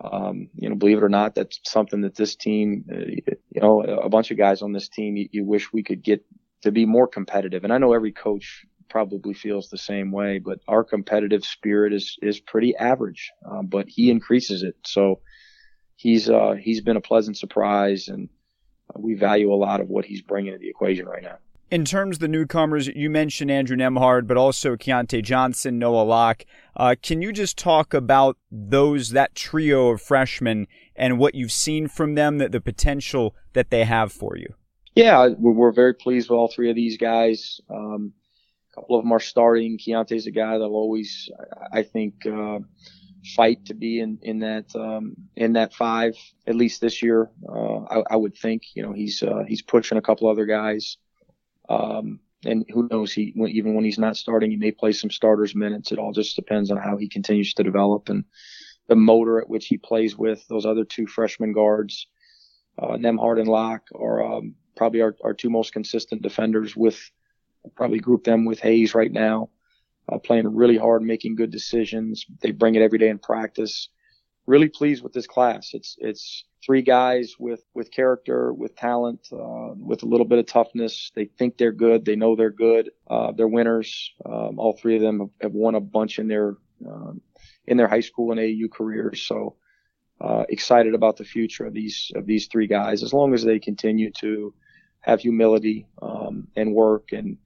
Um, 0.00 0.48
you 0.54 0.68
know, 0.68 0.74
believe 0.74 0.98
it 0.98 1.04
or 1.04 1.08
not, 1.08 1.34
that's 1.34 1.60
something 1.64 2.02
that 2.02 2.16
this 2.16 2.34
team, 2.34 2.84
uh, 2.90 3.32
you 3.50 3.60
know, 3.60 3.82
a 3.82 4.08
bunch 4.08 4.30
of 4.30 4.36
guys 4.38 4.60
on 4.60 4.72
this 4.72 4.88
team, 4.88 5.16
you, 5.16 5.28
you 5.30 5.44
wish 5.44 5.72
we 5.72 5.82
could 5.82 6.02
get 6.02 6.24
to 6.62 6.72
be 6.72 6.84
more 6.84 7.06
competitive. 7.06 7.64
And 7.64 7.72
I 7.72 7.78
know 7.78 7.92
every 7.92 8.12
coach 8.12 8.66
probably 8.88 9.34
feels 9.34 9.68
the 9.68 9.78
same 9.78 10.10
way, 10.10 10.38
but 10.38 10.60
our 10.68 10.84
competitive 10.84 11.44
spirit 11.44 11.92
is, 11.92 12.18
is 12.22 12.40
pretty 12.40 12.76
average, 12.76 13.32
um, 13.48 13.66
but 13.66 13.88
he 13.88 14.10
increases 14.10 14.62
it. 14.62 14.76
So 14.84 15.20
he's, 15.96 16.28
uh, 16.28 16.54
he's 16.60 16.80
been 16.80 16.96
a 16.96 17.00
pleasant 17.00 17.36
surprise 17.36 18.08
and 18.08 18.28
we 18.96 19.14
value 19.14 19.52
a 19.52 19.56
lot 19.56 19.80
of 19.80 19.88
what 19.88 20.04
he's 20.04 20.22
bringing 20.22 20.52
to 20.52 20.58
the 20.58 20.68
equation 20.68 21.06
right 21.06 21.22
now. 21.22 21.38
In 21.74 21.84
terms 21.84 22.18
of 22.18 22.20
the 22.20 22.28
newcomers, 22.28 22.86
you 22.86 23.10
mentioned 23.10 23.50
Andrew 23.50 23.76
Nembhard, 23.76 24.28
but 24.28 24.36
also 24.36 24.76
Keyontae 24.76 25.24
Johnson, 25.24 25.76
Noah 25.76 26.04
Locke. 26.04 26.44
Uh, 26.76 26.94
can 27.02 27.20
you 27.20 27.32
just 27.32 27.58
talk 27.58 27.92
about 27.92 28.38
those, 28.48 29.10
that 29.10 29.34
trio 29.34 29.88
of 29.88 30.00
freshmen 30.00 30.68
and 30.94 31.18
what 31.18 31.34
you've 31.34 31.50
seen 31.50 31.88
from 31.88 32.14
them, 32.14 32.38
the, 32.38 32.48
the 32.48 32.60
potential 32.60 33.34
that 33.54 33.70
they 33.70 33.82
have 33.82 34.12
for 34.12 34.36
you? 34.36 34.54
Yeah, 34.94 35.30
we're 35.36 35.72
very 35.72 35.94
pleased 35.94 36.30
with 36.30 36.36
all 36.36 36.46
three 36.46 36.70
of 36.70 36.76
these 36.76 36.96
guys. 36.96 37.60
Um, 37.68 38.12
a 38.70 38.74
couple 38.76 38.96
of 38.96 39.02
them 39.02 39.10
are 39.10 39.18
starting. 39.18 39.76
Keyontae's 39.76 40.28
a 40.28 40.30
guy 40.30 40.52
that'll 40.52 40.76
always, 40.76 41.28
I 41.72 41.82
think, 41.82 42.24
uh, 42.24 42.60
fight 43.34 43.66
to 43.66 43.74
be 43.74 43.98
in 43.98 44.20
in 44.22 44.38
that 44.40 44.66
um, 44.76 45.16
in 45.34 45.54
that 45.54 45.74
five 45.74 46.14
at 46.46 46.54
least 46.54 46.80
this 46.80 47.02
year. 47.02 47.30
Uh, 47.48 47.78
I, 47.78 48.02
I, 48.10 48.16
would 48.16 48.36
think. 48.36 48.62
You 48.74 48.84
know, 48.84 48.92
he's 48.92 49.24
uh, 49.24 49.42
he's 49.48 49.62
pushing 49.62 49.98
a 49.98 50.02
couple 50.02 50.28
other 50.28 50.46
guys. 50.46 50.98
Um, 51.68 52.20
and 52.44 52.64
who 52.68 52.88
knows? 52.90 53.12
He 53.12 53.34
even 53.48 53.74
when 53.74 53.84
he's 53.84 53.98
not 53.98 54.16
starting, 54.16 54.50
he 54.50 54.56
may 54.56 54.70
play 54.70 54.92
some 54.92 55.10
starters 55.10 55.54
minutes. 55.54 55.92
It 55.92 55.98
all 55.98 56.12
just 56.12 56.36
depends 56.36 56.70
on 56.70 56.76
how 56.76 56.96
he 56.96 57.08
continues 57.08 57.54
to 57.54 57.62
develop 57.62 58.08
and 58.08 58.24
the 58.88 58.96
motor 58.96 59.40
at 59.40 59.48
which 59.48 59.66
he 59.66 59.78
plays 59.78 60.16
with 60.16 60.46
those 60.48 60.66
other 60.66 60.84
two 60.84 61.06
freshman 61.06 61.52
guards. 61.52 62.06
Uh, 62.78 62.96
Nembhard 62.96 63.38
and 63.38 63.48
Locke 63.48 63.86
are 63.94 64.22
um, 64.22 64.54
probably 64.76 65.00
our, 65.00 65.16
our 65.24 65.32
two 65.32 65.48
most 65.48 65.72
consistent 65.72 66.20
defenders. 66.20 66.76
With 66.76 66.98
probably 67.76 67.98
group 67.98 68.24
them 68.24 68.44
with 68.44 68.60
Hayes 68.60 68.94
right 68.94 69.12
now, 69.12 69.48
uh, 70.12 70.18
playing 70.18 70.54
really 70.54 70.76
hard, 70.76 71.02
making 71.02 71.36
good 71.36 71.50
decisions. 71.50 72.26
They 72.42 72.50
bring 72.50 72.74
it 72.74 72.82
every 72.82 72.98
day 72.98 73.08
in 73.08 73.18
practice 73.18 73.88
really 74.46 74.68
pleased 74.68 75.02
with 75.02 75.12
this 75.12 75.26
class. 75.26 75.70
It's 75.72 75.96
it's 75.98 76.44
three 76.64 76.82
guys 76.82 77.36
with 77.38 77.62
with 77.74 77.90
character, 77.90 78.52
with 78.52 78.76
talent, 78.76 79.28
uh, 79.32 79.74
with 79.76 80.02
a 80.02 80.06
little 80.06 80.26
bit 80.26 80.38
of 80.38 80.46
toughness. 80.46 81.10
They 81.14 81.26
think 81.26 81.56
they're 81.56 81.72
good. 81.72 82.04
They 82.04 82.16
know 82.16 82.36
they're 82.36 82.50
good. 82.50 82.90
Uh, 83.08 83.32
they're 83.32 83.48
winners. 83.48 84.12
Um, 84.24 84.58
all 84.58 84.76
three 84.76 84.96
of 84.96 85.02
them 85.02 85.30
have, 85.40 85.52
won 85.52 85.74
a 85.74 85.80
bunch 85.80 86.18
in 86.18 86.28
their 86.28 86.56
um, 86.86 87.20
in 87.66 87.76
their 87.76 87.88
high 87.88 88.00
school 88.00 88.30
and 88.32 88.40
AAU 88.40 88.70
careers. 88.70 89.22
So 89.22 89.56
uh, 90.20 90.44
excited 90.48 90.94
about 90.94 91.16
the 91.16 91.24
future 91.24 91.66
of 91.66 91.74
these 91.74 92.10
of 92.14 92.26
these 92.26 92.46
three 92.46 92.66
guys. 92.66 93.02
As 93.02 93.12
long 93.12 93.34
as 93.34 93.44
they 93.44 93.58
continue 93.58 94.10
to 94.20 94.54
have 95.00 95.20
humility 95.20 95.86
um, 96.00 96.48
and 96.56 96.74
work 96.74 97.12
and 97.12 97.36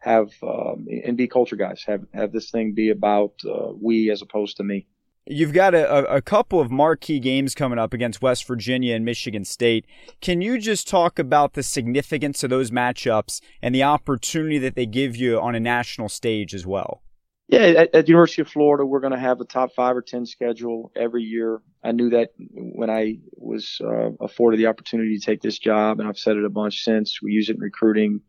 have 0.00 0.30
um, 0.42 0.86
and 1.04 1.16
be 1.16 1.28
culture 1.28 1.56
guys. 1.56 1.84
Have 1.86 2.06
have 2.12 2.32
this 2.32 2.50
thing 2.50 2.72
be 2.72 2.90
about 2.90 3.34
uh, 3.44 3.72
we 3.80 4.10
as 4.10 4.22
opposed 4.22 4.56
to 4.56 4.64
me. 4.64 4.86
You've 5.32 5.52
got 5.52 5.76
a, 5.76 6.12
a 6.12 6.20
couple 6.20 6.60
of 6.60 6.72
marquee 6.72 7.20
games 7.20 7.54
coming 7.54 7.78
up 7.78 7.94
against 7.94 8.20
West 8.20 8.44
Virginia 8.48 8.96
and 8.96 9.04
Michigan 9.04 9.44
State. 9.44 9.86
Can 10.20 10.42
you 10.42 10.58
just 10.58 10.88
talk 10.88 11.20
about 11.20 11.52
the 11.52 11.62
significance 11.62 12.42
of 12.42 12.50
those 12.50 12.72
matchups 12.72 13.40
and 13.62 13.72
the 13.72 13.84
opportunity 13.84 14.58
that 14.58 14.74
they 14.74 14.86
give 14.86 15.14
you 15.14 15.40
on 15.40 15.54
a 15.54 15.60
national 15.60 16.08
stage 16.08 16.52
as 16.52 16.66
well? 16.66 17.02
Yeah, 17.46 17.60
at, 17.60 17.94
at 17.94 18.08
University 18.08 18.42
of 18.42 18.48
Florida, 18.48 18.84
we're 18.84 18.98
going 18.98 19.12
to 19.12 19.18
have 19.20 19.40
a 19.40 19.44
top 19.44 19.72
five 19.72 19.96
or 19.96 20.02
ten 20.02 20.26
schedule 20.26 20.90
every 20.96 21.22
year. 21.22 21.62
I 21.84 21.92
knew 21.92 22.10
that 22.10 22.30
when 22.36 22.90
I 22.90 23.18
was 23.36 23.80
uh, 23.84 24.10
afforded 24.20 24.58
the 24.58 24.66
opportunity 24.66 25.16
to 25.16 25.24
take 25.24 25.42
this 25.42 25.60
job, 25.60 26.00
and 26.00 26.08
I've 26.08 26.18
said 26.18 26.38
it 26.38 26.44
a 26.44 26.50
bunch 26.50 26.82
since. 26.82 27.22
We 27.22 27.30
use 27.30 27.48
it 27.48 27.56
in 27.56 27.62
recruiting. 27.62 28.20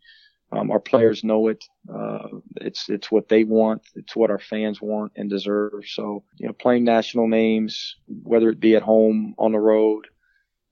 Um, 0.52 0.70
our 0.70 0.80
players 0.80 1.24
know 1.24 1.48
it. 1.48 1.64
Uh, 1.94 2.28
it's 2.58 2.90
it's 2.90 3.10
what 3.10 3.30
they 3.30 3.44
want. 3.44 3.84
It's 3.96 4.16
what 4.16 4.30
our 4.30 4.40
fans 4.40 4.82
want 4.82 5.14
and 5.16 5.30
deserve. 5.30 5.86
So 5.86 6.24
you 6.38 6.48
know, 6.48 6.54
playing 6.54 6.84
national 6.84 7.28
names, 7.28 7.96
whether 8.08 8.50
it 8.50 8.60
be 8.60 8.76
at 8.76 8.82
home, 8.82 9.34
on 9.38 9.54
the 9.54 9.60
road, 9.60 10.08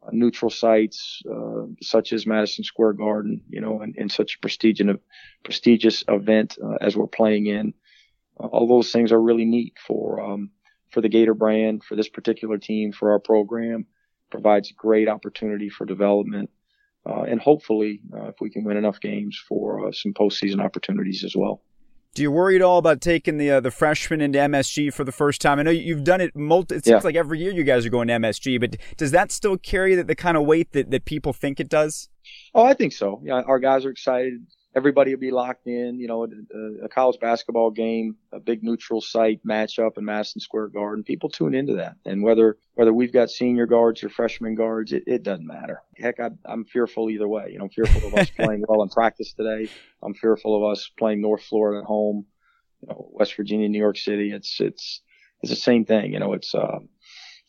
uh, 0.03 0.09
neutral 0.11 0.51
sites 0.51 1.21
uh, 1.31 1.63
such 1.81 2.11
as 2.11 2.27
Madison 2.27 2.63
Square 2.63 2.93
Garden, 2.93 3.41
you 3.49 3.61
know, 3.61 3.81
and, 3.81 4.11
such 4.11 4.35
a 4.35 4.39
prestigious 4.39 4.97
prestigious 5.43 6.03
event 6.09 6.57
uh, 6.61 6.77
as 6.81 6.97
we're 6.97 7.07
playing 7.07 7.47
in, 7.47 7.73
uh, 8.39 8.47
all 8.47 8.67
those 8.67 8.91
things 8.91 9.13
are 9.13 9.21
really 9.21 9.45
neat 9.45 9.75
for 9.85 10.21
um, 10.21 10.51
for 10.91 10.99
the 10.99 11.09
Gator 11.09 11.33
brand, 11.33 11.83
for 11.85 11.95
this 11.95 12.09
particular 12.09 12.57
team, 12.57 12.91
for 12.91 13.11
our 13.11 13.19
program. 13.19 13.85
Provides 14.29 14.71
great 14.73 15.07
opportunity 15.07 15.69
for 15.69 15.85
development 15.85 16.49
uh, 17.05 17.23
and 17.23 17.39
hopefully, 17.39 18.01
uh, 18.13 18.27
if 18.29 18.35
we 18.41 18.49
can 18.49 18.63
win 18.63 18.77
enough 18.77 18.99
games 18.99 19.41
for 19.47 19.87
uh, 19.87 19.91
some 19.91 20.13
postseason 20.13 20.63
opportunities 20.63 21.23
as 21.23 21.35
well. 21.35 21.61
Do 22.15 22.23
you 22.23 22.31
worry 22.31 22.55
at 22.55 22.61
all 22.61 22.79
about 22.79 23.01
taking 23.01 23.37
the 23.37 23.51
uh, 23.51 23.59
the 23.59 23.71
freshmen 23.71 24.19
into 24.19 24.39
MSG 24.39 24.91
for 24.93 25.03
the 25.03 25.11
first 25.11 25.41
time? 25.41 25.59
I 25.59 25.63
know 25.63 25.71
you've 25.71 26.03
done 26.03 26.21
it. 26.21 26.35
Multi- 26.35 26.75
it 26.75 26.85
seems 26.85 27.03
yeah. 27.03 27.07
like 27.07 27.15
every 27.15 27.39
year 27.39 27.51
you 27.51 27.63
guys 27.63 27.85
are 27.85 27.89
going 27.89 28.07
to 28.07 28.15
MSG, 28.15 28.59
but 28.59 28.77
does 28.97 29.11
that 29.11 29.31
still 29.31 29.57
carry 29.57 29.95
the, 29.95 30.03
the 30.03 30.15
kind 30.15 30.35
of 30.35 30.45
weight 30.45 30.71
that, 30.71 30.89
that 30.91 31.05
people 31.05 31.33
think 31.33 31.59
it 31.59 31.69
does? 31.69 32.09
Oh, 32.55 32.63
I 32.63 32.73
think 32.73 32.93
so. 32.93 33.21
Yeah, 33.23 33.41
our 33.41 33.59
guys 33.59 33.85
are 33.85 33.91
excited 33.91 34.45
everybody 34.75 35.13
will 35.13 35.19
be 35.19 35.31
locked 35.31 35.67
in. 35.67 35.99
You 35.99 36.07
know, 36.07 36.25
a, 36.25 36.85
a, 36.85 36.89
college 36.89 37.19
basketball 37.19 37.71
game, 37.71 38.15
a 38.31 38.39
big 38.39 38.63
neutral 38.63 39.01
site 39.01 39.43
matchup 39.45 39.97
in 39.97 40.05
Madison 40.05 40.41
Square 40.41 40.69
Garden. 40.69 41.03
People 41.03 41.29
tune 41.29 41.53
into 41.53 41.75
that, 41.75 41.95
and 42.05 42.23
whether 42.23 42.57
whether 42.75 42.93
we've 42.93 43.13
got 43.13 43.29
senior 43.29 43.65
guards 43.65 44.03
or 44.03 44.09
freshman 44.09 44.55
guards, 44.55 44.93
it, 44.93 45.03
it 45.07 45.23
doesn't 45.23 45.47
matter. 45.47 45.81
Heck, 45.97 46.19
I, 46.19 46.29
am 46.47 46.65
fearful 46.65 47.09
either 47.09 47.27
way. 47.27 47.49
You 47.51 47.59
know, 47.59 47.65
I'm 47.65 47.69
fearful 47.69 48.07
of 48.07 48.15
us 48.15 48.29
playing 48.39 48.63
well 48.67 48.83
in 48.83 48.89
practice 48.89 49.33
today. 49.33 49.69
I'm 50.01 50.13
fearful 50.13 50.55
of 50.55 50.71
us 50.71 50.89
playing 50.97 51.21
North 51.21 51.43
Florida 51.43 51.79
at 51.79 51.85
home. 51.85 52.25
You 52.81 52.89
know, 52.89 53.09
West 53.11 53.35
Virginia, 53.35 53.67
New 53.67 53.79
York 53.79 53.97
City. 53.97 54.31
It's 54.31 54.59
it's 54.59 55.01
it's 55.41 55.51
the 55.51 55.55
same 55.55 55.85
thing. 55.85 56.13
You 56.13 56.19
know, 56.19 56.33
it's 56.33 56.53
uh, 56.53 56.79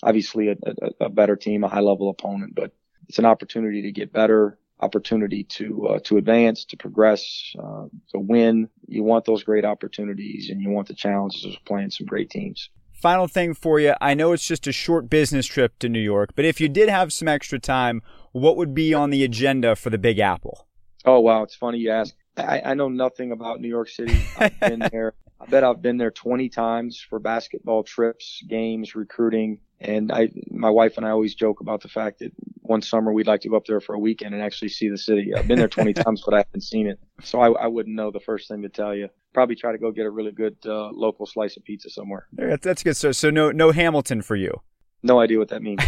obviously 0.02 0.48
a, 0.48 0.56
a, 0.66 1.06
a 1.06 1.08
better 1.08 1.36
team, 1.36 1.64
a 1.64 1.68
high 1.68 1.80
level 1.80 2.10
opponent, 2.10 2.54
but 2.54 2.72
it's 3.08 3.18
an 3.18 3.24
opportunity 3.24 3.82
to 3.82 3.92
get 3.92 4.12
better 4.12 4.58
opportunity 4.80 5.44
to 5.44 5.88
uh, 5.88 5.98
to 6.04 6.16
advance, 6.16 6.64
to 6.66 6.76
progress, 6.76 7.54
uh, 7.58 7.84
to 8.12 8.18
win. 8.18 8.68
You 8.86 9.02
want 9.04 9.24
those 9.24 9.42
great 9.42 9.64
opportunities, 9.64 10.50
and 10.50 10.60
you 10.60 10.70
want 10.70 10.88
the 10.88 10.94
challenges 10.94 11.44
of 11.44 11.52
playing 11.64 11.90
some 11.90 12.06
great 12.06 12.30
teams. 12.30 12.68
Final 12.92 13.28
thing 13.28 13.54
for 13.54 13.80
you. 13.80 13.94
I 14.00 14.14
know 14.14 14.32
it's 14.32 14.46
just 14.46 14.66
a 14.66 14.72
short 14.72 15.08
business 15.08 15.46
trip 15.46 15.78
to 15.78 15.88
New 15.88 16.00
York, 16.00 16.30
but 16.36 16.44
if 16.44 16.60
you 16.60 16.68
did 16.68 16.88
have 16.90 17.12
some 17.12 17.28
extra 17.28 17.58
time, 17.58 18.02
what 18.32 18.56
would 18.56 18.74
be 18.74 18.92
on 18.92 19.10
the 19.10 19.24
agenda 19.24 19.74
for 19.74 19.88
the 19.88 19.98
Big 19.98 20.18
Apple? 20.18 20.66
Oh 21.04 21.20
wow, 21.20 21.42
it's 21.42 21.54
funny 21.54 21.78
you 21.78 21.90
ask. 21.90 22.14
I, 22.36 22.60
I 22.64 22.74
know 22.74 22.88
nothing 22.88 23.32
about 23.32 23.60
New 23.60 23.68
York 23.68 23.88
City. 23.88 24.20
I've 24.38 24.58
been 24.60 24.80
there. 24.92 25.14
I 25.40 25.46
bet 25.46 25.64
I've 25.64 25.80
been 25.80 25.96
there 25.96 26.10
20 26.10 26.50
times 26.50 27.00
for 27.08 27.18
basketball 27.18 27.82
trips, 27.82 28.42
games, 28.46 28.94
recruiting. 28.94 29.60
And 29.80 30.12
I, 30.12 30.30
my 30.50 30.68
wife 30.68 30.96
and 30.96 31.06
I 31.06 31.10
always 31.10 31.34
joke 31.34 31.60
about 31.60 31.80
the 31.80 31.88
fact 31.88 32.18
that 32.18 32.32
one 32.62 32.82
summer 32.82 33.12
we'd 33.12 33.26
like 33.26 33.40
to 33.42 33.48
go 33.48 33.56
up 33.56 33.64
there 33.66 33.80
for 33.80 33.94
a 33.94 33.98
weekend 33.98 34.34
and 34.34 34.42
actually 34.42 34.68
see 34.68 34.88
the 34.88 34.98
city. 34.98 35.34
I've 35.34 35.48
been 35.48 35.58
there 35.58 35.68
20 35.68 35.92
times, 35.94 36.22
but 36.24 36.34
I 36.34 36.38
haven't 36.38 36.62
seen 36.62 36.86
it. 36.86 37.00
So 37.22 37.40
I, 37.40 37.50
I, 37.50 37.66
wouldn't 37.66 37.96
know 37.96 38.10
the 38.10 38.20
first 38.20 38.48
thing 38.48 38.62
to 38.62 38.68
tell 38.68 38.94
you. 38.94 39.08
Probably 39.32 39.56
try 39.56 39.72
to 39.72 39.78
go 39.78 39.90
get 39.90 40.04
a 40.04 40.10
really 40.10 40.32
good 40.32 40.56
uh, 40.66 40.90
local 40.92 41.26
slice 41.26 41.56
of 41.56 41.64
pizza 41.64 41.88
somewhere. 41.88 42.26
That's 42.32 42.82
good. 42.82 42.96
So, 42.96 43.12
so 43.12 43.30
no, 43.30 43.50
no 43.50 43.70
Hamilton 43.70 44.22
for 44.22 44.36
you. 44.36 44.60
No 45.02 45.18
idea 45.18 45.38
what 45.38 45.48
that 45.48 45.62
means. 45.62 45.80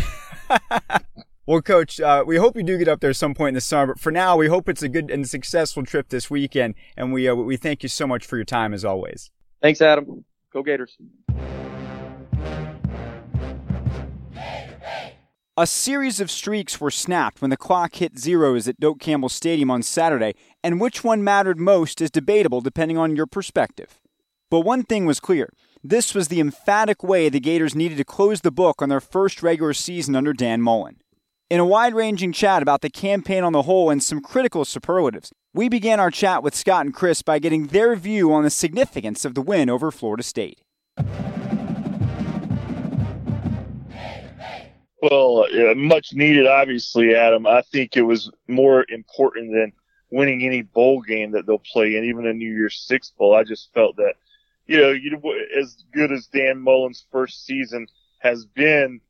Well, 1.44 1.60
Coach, 1.60 2.00
uh, 2.00 2.22
we 2.24 2.36
hope 2.36 2.56
you 2.56 2.62
do 2.62 2.78
get 2.78 2.86
up 2.86 3.00
there 3.00 3.12
some 3.12 3.34
point 3.34 3.48
in 3.48 3.54
the 3.54 3.60
summer. 3.60 3.94
But 3.94 4.00
for 4.00 4.12
now, 4.12 4.36
we 4.36 4.46
hope 4.46 4.68
it's 4.68 4.82
a 4.82 4.88
good 4.88 5.10
and 5.10 5.28
successful 5.28 5.84
trip 5.84 6.08
this 6.08 6.30
weekend. 6.30 6.76
And 6.96 7.12
we 7.12 7.28
uh, 7.28 7.34
we 7.34 7.56
thank 7.56 7.82
you 7.82 7.88
so 7.88 8.06
much 8.06 8.24
for 8.24 8.36
your 8.36 8.44
time 8.44 8.72
as 8.72 8.84
always. 8.84 9.30
Thanks, 9.60 9.80
Adam. 9.80 10.24
Go 10.52 10.62
Gators. 10.62 10.96
A 15.54 15.66
series 15.66 16.18
of 16.18 16.30
streaks 16.30 16.80
were 16.80 16.90
snapped 16.90 17.42
when 17.42 17.50
the 17.50 17.58
clock 17.58 17.96
hit 17.96 18.18
zeros 18.18 18.66
at 18.68 18.80
Doak 18.80 19.00
Campbell 19.00 19.28
Stadium 19.28 19.70
on 19.70 19.82
Saturday, 19.82 20.32
and 20.64 20.80
which 20.80 21.04
one 21.04 21.22
mattered 21.22 21.60
most 21.60 22.00
is 22.00 22.10
debatable 22.10 22.62
depending 22.62 22.96
on 22.96 23.16
your 23.16 23.26
perspective. 23.26 24.00
But 24.50 24.60
one 24.60 24.82
thing 24.82 25.04
was 25.04 25.20
clear 25.20 25.50
This 25.84 26.14
was 26.14 26.28
the 26.28 26.40
emphatic 26.40 27.02
way 27.02 27.28
the 27.28 27.38
Gators 27.38 27.74
needed 27.74 27.98
to 27.98 28.04
close 28.04 28.40
the 28.40 28.50
book 28.50 28.80
on 28.80 28.88
their 28.88 28.98
first 28.98 29.42
regular 29.42 29.74
season 29.74 30.16
under 30.16 30.32
Dan 30.32 30.62
Mullen. 30.62 31.02
In 31.50 31.60
a 31.60 31.66
wide 31.66 31.92
ranging 31.92 32.32
chat 32.32 32.62
about 32.62 32.80
the 32.80 32.88
campaign 32.88 33.44
on 33.44 33.52
the 33.52 33.64
whole 33.64 33.90
and 33.90 34.02
some 34.02 34.22
critical 34.22 34.64
superlatives, 34.64 35.34
we 35.52 35.68
began 35.68 36.00
our 36.00 36.10
chat 36.10 36.42
with 36.42 36.54
Scott 36.54 36.86
and 36.86 36.94
Chris 36.94 37.20
by 37.20 37.38
getting 37.38 37.66
their 37.66 37.94
view 37.94 38.32
on 38.32 38.42
the 38.42 38.48
significance 38.48 39.26
of 39.26 39.34
the 39.34 39.42
win 39.42 39.68
over 39.68 39.90
Florida 39.90 40.22
State. 40.22 40.62
Well, 45.02 45.46
uh, 45.52 45.74
much 45.74 46.12
needed, 46.12 46.46
obviously, 46.46 47.16
Adam. 47.16 47.44
I 47.44 47.62
think 47.62 47.96
it 47.96 48.02
was 48.02 48.30
more 48.46 48.86
important 48.88 49.52
than 49.52 49.72
winning 50.10 50.44
any 50.44 50.62
bowl 50.62 51.02
game 51.02 51.32
that 51.32 51.44
they'll 51.44 51.58
play 51.58 51.96
in, 51.96 52.04
even 52.04 52.24
a 52.24 52.32
New 52.32 52.54
Year's 52.54 52.84
Six 52.86 53.10
bowl. 53.18 53.34
I 53.34 53.42
just 53.42 53.72
felt 53.74 53.96
that, 53.96 54.14
you 54.66 54.78
know, 54.80 54.90
you 54.92 55.18
as 55.58 55.84
good 55.92 56.12
as 56.12 56.28
Dan 56.28 56.60
Mullen's 56.60 57.04
first 57.10 57.44
season 57.44 57.88
has 58.20 58.46
been, 58.46 59.00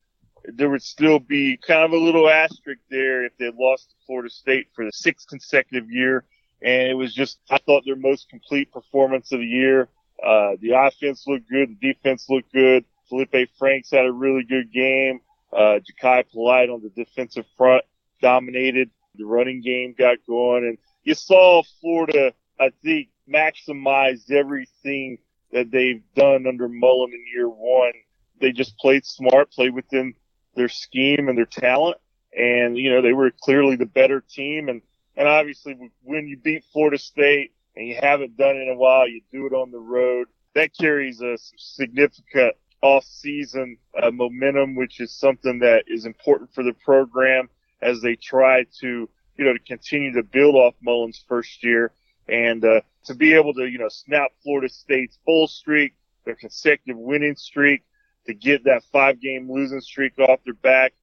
there 0.45 0.71
would 0.71 0.81
still 0.81 1.19
be 1.19 1.57
kind 1.57 1.83
of 1.83 1.91
a 1.91 2.03
little 2.03 2.27
asterisk 2.27 2.81
there 2.89 3.23
if 3.25 3.37
they 3.37 3.51
lost 3.55 3.91
to 3.91 3.95
Florida 4.07 4.31
State 4.31 4.69
for 4.75 4.85
the 4.85 4.91
sixth 4.91 5.27
consecutive 5.27 5.91
year. 5.91 6.25
And 6.63 6.89
it 6.89 6.95
was 6.95 7.13
just, 7.13 7.37
I 7.51 7.59
thought 7.59 7.83
their 7.85 7.95
most 7.95 8.29
complete 8.29 8.71
performance 8.71 9.31
of 9.31 9.41
the 9.41 9.45
year. 9.45 9.89
Uh, 10.25 10.53
the 10.59 10.71
offense 10.71 11.25
looked 11.27 11.49
good. 11.49 11.77
The 11.79 11.93
defense 11.93 12.25
looked 12.29 12.51
good. 12.51 12.83
Feleipe 13.11 13.49
Franks 13.59 13.91
had 13.91 14.05
a 14.07 14.11
really 14.11 14.43
good 14.43 14.71
game. 14.71 15.19
Uh, 15.55 15.79
Jachai 15.79 16.29
Polite 16.31 16.69
on 16.69 16.81
the 16.81 16.89
defensive 16.89 17.45
front 17.57 17.83
dominated. 18.21 18.89
The 19.15 19.25
running 19.25 19.61
game 19.61 19.93
got 19.97 20.17
going 20.27 20.65
and 20.65 20.77
you 21.03 21.13
saw 21.13 21.63
Florida, 21.81 22.33
I 22.59 22.71
think, 22.81 23.09
maximize 23.29 24.31
everything 24.31 25.17
that 25.51 25.71
they've 25.71 26.01
done 26.15 26.47
under 26.47 26.67
Mullen 26.67 27.11
in 27.13 27.25
year 27.33 27.47
one. 27.47 27.93
They 28.39 28.51
just 28.51 28.77
played 28.77 29.05
smart, 29.05 29.51
played 29.51 29.73
within 29.73 30.15
their 30.55 30.69
scheme 30.69 31.29
and 31.29 31.37
their 31.37 31.45
talent. 31.45 31.97
And, 32.35 32.77
you 32.77 32.89
know, 32.89 33.01
they 33.01 33.13
were 33.13 33.31
clearly 33.41 33.75
the 33.75 33.85
better 33.85 34.21
team. 34.21 34.69
And, 34.69 34.81
and 35.15 35.27
obviously 35.27 35.75
when 36.01 36.27
you 36.27 36.37
beat 36.37 36.63
Florida 36.73 36.97
State 36.97 37.51
and 37.75 37.87
you 37.87 37.97
haven't 38.01 38.37
done 38.37 38.55
it 38.55 38.61
in 38.61 38.69
a 38.69 38.77
while, 38.77 39.07
you 39.07 39.21
do 39.31 39.45
it 39.45 39.53
on 39.53 39.71
the 39.71 39.79
road. 39.79 40.27
That 40.55 40.75
carries 40.75 41.21
a 41.21 41.37
significant 41.57 42.55
off-season 42.83 43.77
uh, 44.01 44.11
momentum, 44.11 44.75
which 44.75 44.99
is 44.99 45.11
something 45.11 45.59
that 45.59 45.85
is 45.87 46.05
important 46.05 46.53
for 46.53 46.63
the 46.63 46.73
program 46.85 47.49
as 47.81 48.01
they 48.01 48.15
try 48.15 48.65
to, 48.81 49.09
you 49.37 49.45
know, 49.45 49.53
to 49.53 49.59
continue 49.59 50.11
to 50.13 50.21
build 50.21 50.55
off 50.55 50.75
Mullen's 50.81 51.23
first 51.27 51.63
year 51.63 51.93
and 52.27 52.63
uh, 52.65 52.81
to 53.05 53.15
be 53.15 53.33
able 53.33 53.53
to, 53.53 53.65
you 53.67 53.77
know, 53.77 53.87
snap 53.89 54.31
Florida 54.43 54.67
State's 54.67 55.17
full 55.25 55.47
streak, 55.47 55.93
their 56.25 56.35
consecutive 56.35 56.97
winning 56.97 57.35
streak, 57.35 57.83
to 58.27 58.33
get 58.33 58.65
that 58.65 58.83
five-game 58.91 59.49
losing 59.49 59.81
streak 59.81 60.19
off 60.19 60.39
their 60.43 60.53
back. 60.53 60.93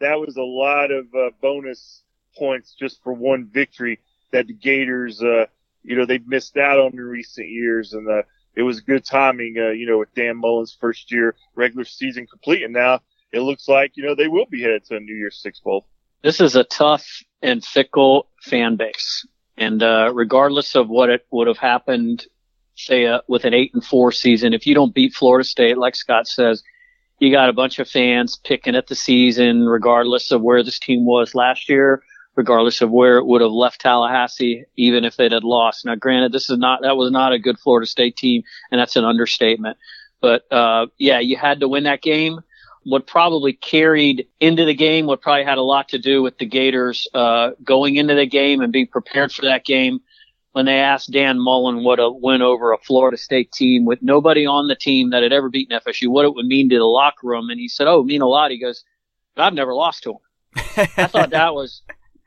That 0.00 0.18
was 0.18 0.36
a 0.36 0.42
lot 0.42 0.90
of 0.90 1.06
uh, 1.14 1.30
bonus 1.40 2.02
points 2.36 2.74
just 2.78 3.02
for 3.02 3.12
one 3.12 3.48
victory 3.52 4.00
that 4.32 4.46
the 4.48 4.54
Gators, 4.54 5.22
uh, 5.22 5.46
you 5.82 5.96
know, 5.96 6.04
they've 6.04 6.26
missed 6.26 6.56
out 6.56 6.78
on 6.78 6.92
in 6.92 7.00
recent 7.00 7.48
years, 7.48 7.92
and 7.94 8.08
uh, 8.08 8.22
it 8.58 8.62
was 8.62 8.80
good 8.80 9.04
timing, 9.04 9.54
uh, 9.56 9.68
you 9.68 9.86
know, 9.86 9.98
with 9.98 10.12
Dan 10.14 10.36
Mullen's 10.36 10.76
first 10.80 11.12
year 11.12 11.36
regular 11.54 11.84
season 11.84 12.26
complete, 12.26 12.64
and 12.64 12.72
now 12.72 13.00
it 13.30 13.40
looks 13.40 13.68
like 13.68 13.92
you 13.94 14.04
know 14.04 14.16
they 14.16 14.26
will 14.26 14.46
be 14.46 14.60
headed 14.60 14.84
to 14.86 14.96
a 14.96 15.00
New 15.00 15.14
Year's 15.14 15.40
Six 15.40 15.60
bowl. 15.60 15.86
This 16.22 16.40
is 16.40 16.56
a 16.56 16.64
tough 16.64 17.06
and 17.40 17.64
fickle 17.64 18.26
fan 18.42 18.74
base, 18.74 19.24
and 19.56 19.80
uh, 19.80 20.10
regardless 20.12 20.74
of 20.74 20.88
what 20.88 21.08
it 21.08 21.24
would 21.30 21.46
have 21.46 21.58
happened, 21.58 22.26
say 22.74 23.06
uh, 23.06 23.20
with 23.28 23.44
an 23.44 23.54
eight 23.54 23.70
and 23.74 23.84
four 23.84 24.10
season, 24.10 24.52
if 24.52 24.66
you 24.66 24.74
don't 24.74 24.92
beat 24.92 25.14
Florida 25.14 25.44
State, 25.44 25.78
like 25.78 25.94
Scott 25.94 26.26
says, 26.26 26.64
you 27.20 27.30
got 27.30 27.48
a 27.48 27.52
bunch 27.52 27.78
of 27.78 27.88
fans 27.88 28.40
picking 28.42 28.74
at 28.74 28.88
the 28.88 28.96
season, 28.96 29.66
regardless 29.66 30.32
of 30.32 30.42
where 30.42 30.64
this 30.64 30.80
team 30.80 31.06
was 31.06 31.32
last 31.32 31.68
year 31.68 32.02
regardless 32.38 32.80
of 32.80 32.90
where 32.92 33.18
it 33.18 33.26
would 33.26 33.40
have 33.40 33.50
left 33.50 33.80
Tallahassee, 33.80 34.64
even 34.76 35.04
if 35.04 35.18
it 35.18 35.32
had 35.32 35.42
lost. 35.42 35.84
Now, 35.84 35.96
granted, 35.96 36.30
this 36.30 36.48
is 36.48 36.56
not 36.56 36.82
that 36.82 36.96
was 36.96 37.10
not 37.10 37.32
a 37.32 37.38
good 37.38 37.58
Florida 37.58 37.84
State 37.84 38.16
team, 38.16 38.44
and 38.70 38.80
that's 38.80 38.94
an 38.94 39.04
understatement. 39.04 39.76
But 40.20 40.50
uh, 40.52 40.86
yeah, 40.98 41.18
you 41.18 41.36
had 41.36 41.60
to 41.60 41.68
win 41.68 41.82
that 41.82 42.00
game. 42.00 42.38
What 42.84 43.08
probably 43.08 43.52
carried 43.52 44.28
into 44.38 44.64
the 44.64 44.72
game, 44.72 45.06
what 45.06 45.20
probably 45.20 45.44
had 45.44 45.58
a 45.58 45.62
lot 45.62 45.88
to 45.88 45.98
do 45.98 46.22
with 46.22 46.38
the 46.38 46.46
Gators 46.46 47.08
uh, 47.12 47.50
going 47.64 47.96
into 47.96 48.14
the 48.14 48.24
game 48.24 48.60
and 48.60 48.72
being 48.72 48.86
prepared 48.86 49.32
for 49.32 49.42
that 49.42 49.64
game. 49.64 49.98
When 50.52 50.64
they 50.64 50.78
asked 50.78 51.10
Dan 51.10 51.40
Mullen 51.40 51.84
what 51.84 52.00
a 52.00 52.08
win 52.08 52.40
over 52.40 52.72
a 52.72 52.78
Florida 52.78 53.16
State 53.16 53.50
team 53.50 53.84
with 53.84 54.00
nobody 54.00 54.46
on 54.46 54.68
the 54.68 54.76
team 54.76 55.10
that 55.10 55.24
had 55.24 55.32
ever 55.32 55.48
beaten 55.48 55.78
FSU, 55.78 56.08
what 56.08 56.24
it 56.24 56.34
would 56.34 56.46
mean 56.46 56.68
to 56.70 56.78
the 56.78 56.84
locker 56.84 57.26
room, 57.26 57.50
and 57.50 57.58
he 57.58 57.68
said, 57.68 57.88
"Oh, 57.88 58.02
mean 58.02 58.22
a 58.22 58.28
lot." 58.28 58.52
He 58.52 58.60
goes, 58.60 58.84
"I've 59.36 59.54
never 59.54 59.74
lost 59.74 60.04
to 60.04 60.12
them." 60.12 60.18
I 60.96 61.06
thought 61.06 61.30
that 61.30 61.54
was 61.54 61.82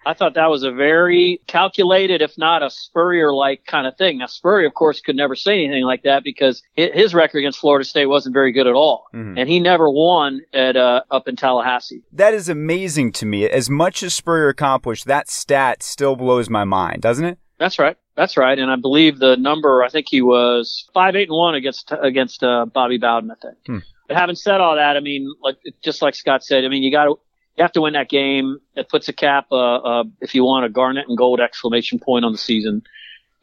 I 0.06 0.14
thought 0.14 0.34
that 0.34 0.50
was 0.50 0.64
a 0.64 0.72
very 0.72 1.40
calculated, 1.48 2.22
if 2.22 2.38
not 2.38 2.64
a 2.64 2.70
Spurrier 2.70 3.34
like 3.34 3.66
kind 3.66 3.86
of 3.86 3.96
thing. 3.98 4.18
Now, 4.18 4.26
Spurrier, 4.26 4.68
of 4.68 4.74
course, 4.74 5.00
could 5.00 5.16
never 5.16 5.36
say 5.36 5.64
anything 5.64 5.84
like 5.84 6.04
that 6.04 6.24
because 6.24 6.64
his 6.76 7.14
record 7.14 7.40
against 7.40 7.60
Florida 7.60 7.86
State 7.86 8.08
wasn't 8.08 8.34
very 8.34 8.52
good 8.52 8.68
at 8.68 8.74
all. 8.74 9.06
Mm-hmm. 9.14 9.38
And 9.38 9.50
he 9.50 9.60
never 9.60 9.90
won 9.90 10.42
at, 10.54 10.76
uh, 10.76 11.04
up 11.12 11.28
in 11.28 11.36
Tallahassee. 11.36 12.04
That 12.14 12.34
is 12.34 12.50
amazing 12.50 13.12
to 13.14 13.26
me. 13.26 13.48
As 13.48 13.70
much 13.70 14.02
as 14.02 14.14
Spurrier 14.16 14.50
accomplished, 14.50 15.06
that 15.06 15.30
stat 15.30 15.84
still 15.84 16.16
blows 16.16 16.50
my 16.50 16.64
mind, 16.64 17.02
doesn't 17.02 17.26
it? 17.26 17.38
That's 17.60 17.78
right. 17.78 17.96
That's 18.16 18.38
right. 18.38 18.58
And 18.58 18.72
I 18.72 18.76
believe 18.78 19.20
the 19.20 19.38
number, 19.38 19.84
I 19.84 19.90
think 19.90 20.08
he 20.10 20.22
was 20.22 20.90
five, 20.94 21.16
eight 21.16 21.30
and 21.30 21.38
one 21.38 21.54
against, 21.54 21.94
against, 22.02 22.44
uh, 22.44 22.66
Bobby 22.66 22.98
Bowden, 22.98 23.30
I 23.30 23.36
think. 23.36 23.58
Hmm. 23.68 23.78
But 24.08 24.18
having 24.18 24.36
said 24.36 24.60
all 24.60 24.76
that, 24.76 24.98
I 24.98 25.00
mean, 25.00 25.32
like, 25.42 25.58
just 25.84 26.02
like 26.02 26.16
Scott 26.16 26.44
said, 26.44 26.66
I 26.66 26.70
mean, 26.70 26.82
you 26.84 26.92
got 26.92 27.06
to, 27.06 27.20
you 27.62 27.64
have 27.64 27.72
to 27.74 27.82
win 27.82 27.94
that 27.94 28.10
game. 28.10 28.58
It 28.76 28.90
puts 28.90 29.08
a 29.08 29.14
cap, 29.14 29.46
uh, 29.52 29.76
uh, 29.76 30.04
if 30.20 30.34
you 30.34 30.44
want, 30.44 30.66
a 30.66 30.70
garnet 30.70 31.06
and 31.08 31.16
gold 31.16 31.40
exclamation 31.40 32.00
point 32.00 32.26
on 32.26 32.32
the 32.32 32.38
season. 32.40 32.82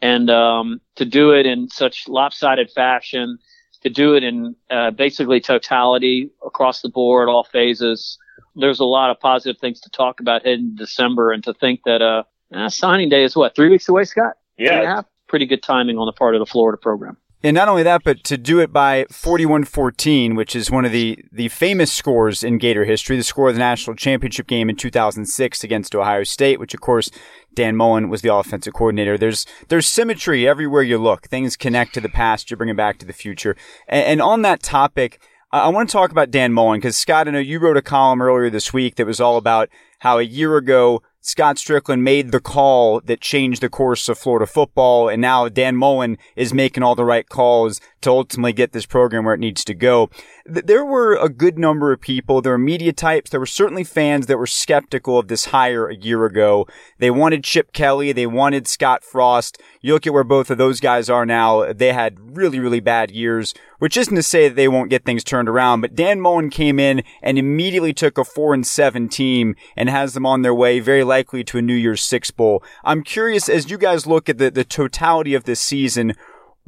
And 0.03 0.29
um, 0.29 0.81
to 0.97 1.05
do 1.05 1.31
it 1.31 1.47
in 1.47 1.69
such 1.69 2.09
lopsided 2.09 2.69
fashion, 2.73 3.39
to 3.83 3.91
do 3.91 4.17
it 4.17 4.25
in 4.25 4.57
uh, 4.71 4.91
basically 4.91 5.41
totality 5.41 6.31
across 6.45 6.83
the 6.83 6.89
board, 6.89 7.29
all 7.29 7.45
phases, 7.45 8.19
there's 8.57 8.81
a 8.81 8.85
lot 8.85 9.11
of 9.11 9.21
positive 9.21 9.61
things 9.61 9.81
to 9.83 9.91
talk 9.91 10.19
about 10.19 10.45
heading 10.45 10.75
December. 10.75 11.31
And 11.31 11.45
to 11.45 11.55
think 11.55 11.83
that 11.85 12.03
uh, 12.03 12.25
uh, 12.53 12.69
signing 12.69 13.09
day 13.09 13.23
is 13.23 13.37
what 13.37 13.55
three 13.55 13.71
weeks 13.71 13.89
away, 13.89 14.03
Scott? 14.03 14.35
Yeah, 14.83 15.03
pretty 15.29 15.47
good 15.47 15.63
timing 15.63 15.97
on 15.97 16.07
the 16.07 16.13
part 16.13 16.35
of 16.35 16.41
the 16.41 16.47
Florida 16.47 16.77
program. 16.77 17.19
And 17.43 17.55
not 17.55 17.69
only 17.69 17.85
that, 17.85 18.03
but 18.03 18.25
to 18.25 18.37
do 18.37 18.59
it 18.59 18.73
by 18.73 19.05
41-14, 19.05 20.35
which 20.37 20.57
is 20.57 20.73
one 20.73 20.85
of 20.85 20.91
the, 20.91 21.25
the 21.31 21.49
famous 21.49 21.93
scores 21.93 22.43
in 22.43 22.59
Gator 22.59 22.85
history, 22.85 23.17
the 23.17 23.23
score 23.23 23.49
of 23.49 23.55
the 23.55 23.61
national 23.61 23.95
championship 23.95 24.49
game 24.49 24.69
in 24.69 24.75
2006 24.75 25.63
against 25.63 25.95
Ohio 25.95 26.25
State, 26.25 26.59
which 26.59 26.75
of 26.75 26.81
course 26.81 27.11
Dan 27.55 27.77
Mullen 27.77 28.09
was 28.09 28.23
the 28.23 28.35
offensive 28.35 28.73
coordinator. 28.73 29.17
There's 29.17 29.47
there's 29.69 29.87
symmetry 29.87 30.49
everywhere 30.49 30.83
you 30.83 30.99
look. 30.99 31.27
Things 31.27 31.57
connect 31.57 31.95
to 31.95 32.01
the 32.01 32.09
past, 32.09 32.51
you 32.51 32.57
bring 32.57 32.71
it 32.71 32.77
back 32.77 32.99
to 32.99 33.07
the 33.07 33.13
future. 33.13 33.57
And, 33.87 34.05
and 34.05 34.23
on 34.23 34.43
that 34.43 34.63
topic, 34.63 35.21
I 35.51 35.69
want 35.69 35.89
to 35.89 35.93
talk 35.93 36.11
about 36.11 36.31
Dan 36.31 36.53
Mullen 36.53 36.79
because 36.79 36.97
Scott, 36.97 37.29
I 37.29 37.31
know 37.31 37.39
you 37.39 37.59
wrote 37.59 37.77
a 37.77 37.83
column 37.83 38.21
earlier 38.21 38.51
this 38.51 38.73
week 38.73 38.97
that 38.97 39.07
was 39.07 39.21
all 39.21 39.37
about 39.37 39.71
how 40.01 40.19
a 40.19 40.23
year 40.23 40.57
ago 40.57 41.03
Scott 41.29 41.57
Stricklin 41.57 42.01
made 42.01 42.33
the 42.33 42.41
call 42.41 43.03
that 43.03 43.21
changed 43.21 43.61
the 43.61 43.69
course 43.69 44.09
of 44.09 44.19
Florida 44.19 44.47
football, 44.47 45.11
and 45.11 45.21
now 45.21 45.47
Dan 45.47 45.77
Mullen 45.77 46.17
is 46.37 46.55
making 46.55 46.83
all 46.83 46.95
the 46.95 47.05
right 47.05 47.29
calls 47.29 47.83
to 48.01 48.09
ultimately 48.09 48.55
get 48.55 48.73
this 48.73 48.87
program 48.87 49.27
where 49.27 49.35
it 49.35 49.41
needs 49.41 49.63
to 49.65 49.75
go. 49.75 50.09
There 50.51 50.85
were 50.85 51.15
a 51.15 51.29
good 51.29 51.59
number 51.59 51.93
of 51.93 52.01
people, 52.01 52.41
there 52.41 52.53
were 52.53 52.59
media 52.59 52.95
types, 52.95 53.29
there 53.29 53.39
were 53.39 53.45
certainly 53.45 53.85
fans 53.85 54.27
that 54.27 54.39
were 54.39 54.47
skeptical 54.47 55.19
of 55.19 55.29
this 55.29 55.47
hire 55.47 55.89
a 55.89 55.95
year 55.95 56.25
ago. 56.25 56.67
They 56.99 57.11
wanted 57.11 57.45
Chip 57.45 57.75
Kelly, 57.75 58.13
they 58.13 58.27
wanted 58.27 58.67
Scott 58.67 59.05
Frost. 59.05 59.61
You 59.83 59.93
look 59.93 60.07
at 60.07 60.15
where 60.15 60.25
both 60.25 60.51
of 60.51 60.57
those 60.57 60.81
guys 60.81 61.11
are 61.11 61.27
now, 61.27 61.71
they 61.75 61.93
had 61.93 62.35
really, 62.35 62.59
really 62.59 62.81
bad 62.81 63.11
years, 63.11 63.53
which 63.79 63.99
isn't 63.99 64.17
to 64.17 64.23
say 64.23 64.49
that 64.49 64.55
they 64.55 64.69
won't 64.69 64.89
get 64.89 65.05
things 65.05 65.23
turned 65.23 65.51
around, 65.51 65.83
but 65.83 65.95
Dan 65.95 66.19
Mullen 66.19 66.49
came 66.49 66.79
in 66.79 67.03
and 67.23 67.39
immediately 67.39 67.93
took 67.93 68.17
a 68.17 68.25
four 68.25 68.55
and 68.55 68.67
seven 68.67 69.11
team 69.11 69.55
and 69.77 69.91
has 69.91 70.15
them 70.15 70.25
on 70.25 70.41
their 70.41 70.55
way 70.55 70.81
very 70.81 71.05
likely 71.05 71.45
to 71.45 71.59
a 71.59 71.63
New 71.63 71.75
Year's 71.75 72.03
Six 72.03 72.31
Bowl. 72.31 72.63
I'm 72.85 73.03
curious, 73.03 73.51
as 73.51 73.71
you 73.71 73.77
guys 73.77 74.07
look 74.07 74.31
at 74.31 74.39
the, 74.39 74.51
the 74.51 74.65
totality 74.65 75.35
of 75.35 75.45
this 75.45 75.61
season, 75.61 76.15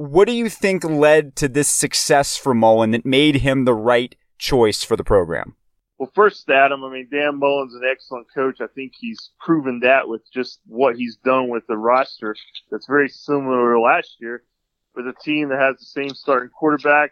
what 0.01 0.27
do 0.27 0.33
you 0.33 0.49
think 0.49 0.83
led 0.83 1.35
to 1.37 1.47
this 1.47 1.67
success 1.67 2.35
for 2.35 2.53
Mullen 2.53 2.91
that 2.91 3.05
made 3.05 3.35
him 3.37 3.65
the 3.65 3.73
right 3.73 4.15
choice 4.37 4.83
for 4.83 4.95
the 4.95 5.03
program? 5.03 5.55
Well, 5.97 6.11
first, 6.15 6.49
Adam, 6.49 6.83
I 6.83 6.91
mean, 6.91 7.07
Dan 7.11 7.37
Mullen's 7.37 7.75
an 7.75 7.83
excellent 7.87 8.25
coach. 8.33 8.59
I 8.59 8.67
think 8.73 8.93
he's 8.99 9.29
proven 9.39 9.79
that 9.81 10.07
with 10.07 10.21
just 10.33 10.59
what 10.65 10.95
he's 10.95 11.17
done 11.17 11.49
with 11.49 11.67
the 11.67 11.77
roster 11.77 12.35
that's 12.71 12.87
very 12.87 13.07
similar 13.07 13.73
to 13.73 13.79
last 13.79 14.15
year 14.19 14.43
with 14.95 15.07
a 15.07 15.13
team 15.23 15.49
that 15.49 15.59
has 15.59 15.77
the 15.77 15.85
same 15.85 16.09
starting 16.09 16.49
quarterback, 16.49 17.11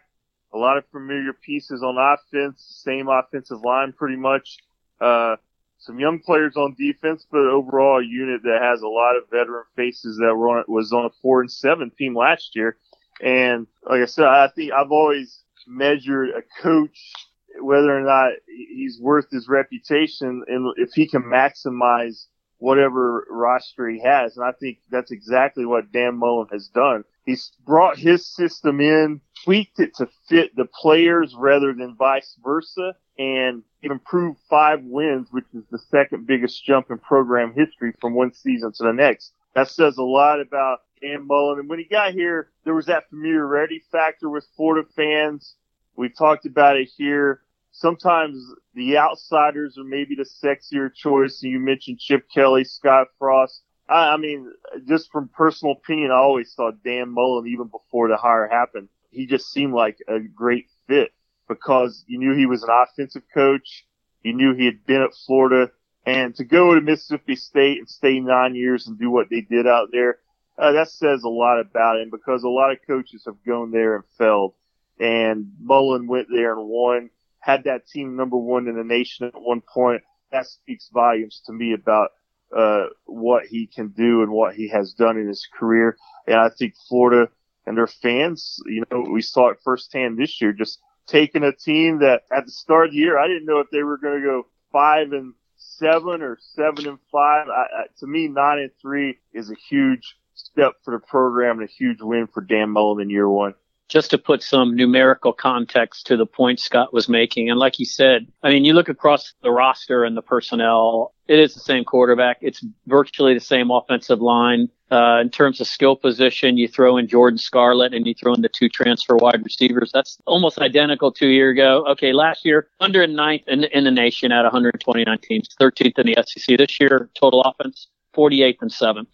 a 0.52 0.58
lot 0.58 0.76
of 0.76 0.84
familiar 0.90 1.32
pieces 1.32 1.84
on 1.84 1.96
offense, 1.96 2.82
same 2.84 3.08
offensive 3.08 3.60
line 3.62 3.92
pretty 3.92 4.16
much, 4.16 4.58
uh, 5.00 5.36
some 5.80 5.98
young 5.98 6.20
players 6.20 6.56
on 6.56 6.74
defense, 6.78 7.26
but 7.30 7.40
overall 7.40 8.00
a 8.00 8.04
unit 8.04 8.42
that 8.44 8.60
has 8.62 8.82
a 8.82 8.88
lot 8.88 9.16
of 9.16 9.30
veteran 9.30 9.64
faces 9.76 10.18
that 10.18 10.34
were 10.34 10.58
on, 10.58 10.64
was 10.68 10.92
on 10.92 11.06
a 11.06 11.10
four 11.22 11.40
and 11.40 11.50
seven 11.50 11.90
team 11.90 12.14
last 12.14 12.54
year. 12.54 12.76
And 13.22 13.66
like 13.82 14.02
I 14.02 14.06
said, 14.06 14.26
I 14.26 14.48
think 14.48 14.72
I've 14.72 14.92
always 14.92 15.42
measured 15.66 16.30
a 16.30 16.42
coach 16.62 17.12
whether 17.60 17.96
or 17.96 18.02
not 18.02 18.32
he's 18.46 18.98
worth 19.00 19.30
his 19.30 19.48
reputation 19.48 20.44
and 20.46 20.72
if 20.76 20.90
he 20.94 21.08
can 21.08 21.22
maximize 21.22 22.26
whatever 22.60 23.26
roster 23.28 23.88
he 23.88 24.00
has. 24.00 24.36
And 24.36 24.46
I 24.46 24.52
think 24.52 24.78
that's 24.90 25.10
exactly 25.10 25.66
what 25.66 25.90
Dan 25.90 26.16
Mullen 26.16 26.48
has 26.52 26.68
done. 26.68 27.04
He's 27.24 27.50
brought 27.64 27.98
his 27.98 28.26
system 28.26 28.80
in, 28.80 29.20
tweaked 29.44 29.80
it 29.80 29.94
to 29.96 30.08
fit 30.28 30.54
the 30.54 30.66
players 30.66 31.34
rather 31.36 31.72
than 31.72 31.96
vice 31.96 32.36
versa, 32.44 32.94
and 33.18 33.62
improved 33.82 34.38
five 34.48 34.80
wins, 34.82 35.28
which 35.30 35.44
is 35.54 35.64
the 35.70 35.78
second 35.90 36.26
biggest 36.26 36.64
jump 36.64 36.90
in 36.90 36.98
program 36.98 37.52
history 37.54 37.92
from 38.00 38.14
one 38.14 38.32
season 38.32 38.72
to 38.72 38.84
the 38.84 38.92
next. 38.92 39.32
That 39.54 39.68
says 39.68 39.96
a 39.96 40.02
lot 40.02 40.40
about 40.40 40.80
Dan 41.00 41.26
Mullen. 41.26 41.60
And 41.60 41.68
when 41.68 41.78
he 41.78 41.86
got 41.86 42.12
here, 42.12 42.50
there 42.64 42.74
was 42.74 42.86
that 42.86 43.08
familiarity 43.08 43.82
factor 43.90 44.28
with 44.28 44.46
Florida 44.56 44.86
fans. 44.94 45.54
We've 45.96 46.16
talked 46.16 46.46
about 46.46 46.76
it 46.76 46.90
here 46.96 47.40
sometimes 47.72 48.38
the 48.74 48.98
outsiders 48.98 49.78
are 49.78 49.84
maybe 49.84 50.14
the 50.14 50.24
sexier 50.24 50.92
choice. 50.92 51.42
You 51.42 51.60
mentioned 51.60 51.98
Chip 51.98 52.26
Kelly, 52.32 52.64
Scott 52.64 53.08
Frost. 53.18 53.62
I, 53.88 54.14
I 54.14 54.16
mean, 54.16 54.52
just 54.86 55.10
from 55.10 55.28
personal 55.28 55.74
opinion, 55.74 56.10
I 56.10 56.16
always 56.16 56.52
thought 56.54 56.82
Dan 56.84 57.10
Mullen, 57.10 57.48
even 57.48 57.68
before 57.68 58.08
the 58.08 58.16
hire 58.16 58.48
happened, 58.48 58.88
he 59.10 59.26
just 59.26 59.50
seemed 59.50 59.74
like 59.74 59.98
a 60.08 60.20
great 60.20 60.66
fit 60.86 61.12
because 61.48 62.04
you 62.06 62.18
knew 62.18 62.34
he 62.34 62.46
was 62.46 62.62
an 62.62 62.70
offensive 62.70 63.24
coach. 63.34 63.86
You 64.22 64.34
knew 64.34 64.54
he 64.54 64.66
had 64.66 64.86
been 64.86 65.02
at 65.02 65.14
Florida 65.26 65.70
and 66.06 66.34
to 66.36 66.44
go 66.44 66.74
to 66.74 66.80
Mississippi 66.80 67.36
State 67.36 67.78
and 67.78 67.88
stay 67.88 68.20
nine 68.20 68.54
years 68.54 68.86
and 68.86 68.98
do 68.98 69.10
what 69.10 69.28
they 69.30 69.42
did 69.42 69.66
out 69.66 69.88
there, 69.92 70.18
uh, 70.58 70.72
that 70.72 70.88
says 70.88 71.22
a 71.22 71.28
lot 71.28 71.60
about 71.60 72.00
him 72.00 72.10
because 72.10 72.42
a 72.42 72.48
lot 72.48 72.72
of 72.72 72.78
coaches 72.86 73.24
have 73.26 73.42
gone 73.46 73.70
there 73.70 73.96
and 73.96 74.04
failed. 74.16 74.54
And 74.98 75.52
Mullen 75.60 76.06
went 76.06 76.28
there 76.30 76.52
and 76.52 76.68
won 76.68 77.10
had 77.40 77.64
that 77.64 77.86
team 77.86 78.16
number 78.16 78.36
one 78.36 78.68
in 78.68 78.76
the 78.76 78.84
nation 78.84 79.26
at 79.26 79.40
one 79.40 79.62
point. 79.62 80.02
That 80.30 80.46
speaks 80.46 80.88
volumes 80.92 81.42
to 81.46 81.52
me 81.52 81.72
about 81.72 82.10
uh, 82.56 82.86
what 83.06 83.46
he 83.46 83.66
can 83.66 83.88
do 83.88 84.22
and 84.22 84.30
what 84.30 84.54
he 84.54 84.68
has 84.68 84.92
done 84.92 85.18
in 85.18 85.26
his 85.26 85.46
career. 85.58 85.96
And 86.26 86.36
I 86.36 86.50
think 86.50 86.74
Florida 86.88 87.30
and 87.66 87.76
their 87.76 87.86
fans, 87.86 88.60
you 88.66 88.84
know, 88.90 89.00
we 89.10 89.22
saw 89.22 89.48
it 89.48 89.58
firsthand 89.64 90.18
this 90.18 90.40
year, 90.40 90.52
just 90.52 90.78
taking 91.06 91.42
a 91.42 91.52
team 91.52 92.00
that 92.00 92.22
at 92.30 92.46
the 92.46 92.52
start 92.52 92.88
of 92.88 92.92
the 92.92 92.98
year, 92.98 93.18
I 93.18 93.26
didn't 93.26 93.46
know 93.46 93.60
if 93.60 93.70
they 93.70 93.82
were 93.82 93.98
going 93.98 94.20
to 94.20 94.26
go 94.26 94.46
five 94.72 95.12
and 95.12 95.34
seven 95.56 96.22
or 96.22 96.38
seven 96.54 96.86
and 96.86 96.98
five. 97.10 97.48
I, 97.48 97.62
I, 97.62 97.82
to 97.98 98.06
me, 98.06 98.28
nine 98.28 98.58
and 98.58 98.70
three 98.80 99.18
is 99.32 99.50
a 99.50 99.56
huge 99.68 100.16
step 100.34 100.74
for 100.84 100.92
the 100.92 101.06
program 101.06 101.58
and 101.58 101.68
a 101.68 101.72
huge 101.72 102.00
win 102.00 102.26
for 102.26 102.40
Dan 102.40 102.70
Mullen 102.70 103.02
in 103.02 103.10
year 103.10 103.28
one 103.28 103.54
just 103.90 104.10
to 104.10 104.18
put 104.18 104.40
some 104.40 104.76
numerical 104.76 105.32
context 105.32 106.06
to 106.06 106.16
the 106.16 106.24
point 106.24 106.60
Scott 106.60 106.94
was 106.94 107.08
making. 107.08 107.50
And 107.50 107.58
like 107.58 107.80
you 107.80 107.84
said, 107.84 108.28
I 108.42 108.48
mean, 108.48 108.64
you 108.64 108.72
look 108.72 108.88
across 108.88 109.34
the 109.42 109.50
roster 109.50 110.04
and 110.04 110.16
the 110.16 110.22
personnel, 110.22 111.12
it 111.26 111.40
is 111.40 111.54
the 111.54 111.60
same 111.60 111.84
quarterback. 111.84 112.38
It's 112.40 112.64
virtually 112.86 113.34
the 113.34 113.40
same 113.40 113.70
offensive 113.70 114.20
line. 114.20 114.68
Uh, 114.92 115.20
in 115.20 115.28
terms 115.28 115.60
of 115.60 115.66
skill 115.66 115.96
position, 115.96 116.56
you 116.56 116.68
throw 116.68 116.96
in 116.96 117.08
Jordan 117.08 117.38
Scarlett 117.38 117.92
and 117.92 118.06
you 118.06 118.14
throw 118.14 118.32
in 118.32 118.42
the 118.42 118.48
two 118.48 118.68
transfer 118.68 119.16
wide 119.16 119.42
receivers. 119.44 119.90
That's 119.92 120.18
almost 120.24 120.58
identical 120.58 121.10
two 121.10 121.28
year 121.28 121.50
ago. 121.50 121.84
Okay, 121.88 122.12
last 122.12 122.44
year, 122.44 122.68
109th 122.80 123.46
in, 123.48 123.64
in 123.64 123.84
the 123.84 123.90
nation 123.90 124.30
at 124.30 124.42
129 124.42 125.18
teams, 125.18 125.48
13th 125.60 125.98
in 125.98 126.06
the 126.06 126.24
SEC. 126.26 126.58
This 126.58 126.80
year, 126.80 127.10
total 127.14 127.42
offense, 127.42 127.88
48th 128.16 128.58
and 128.62 128.70
7th. 128.70 129.06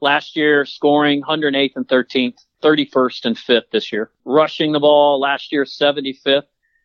Last 0.00 0.36
year, 0.36 0.64
scoring 0.64 1.22
108th 1.22 1.72
and 1.74 1.88
13th. 1.88 2.38
31st 2.62 3.24
and 3.24 3.36
5th 3.36 3.70
this 3.72 3.92
year. 3.92 4.10
Rushing 4.24 4.72
the 4.72 4.80
ball 4.80 5.20
last 5.20 5.52
year, 5.52 5.64
75th. 5.64 6.44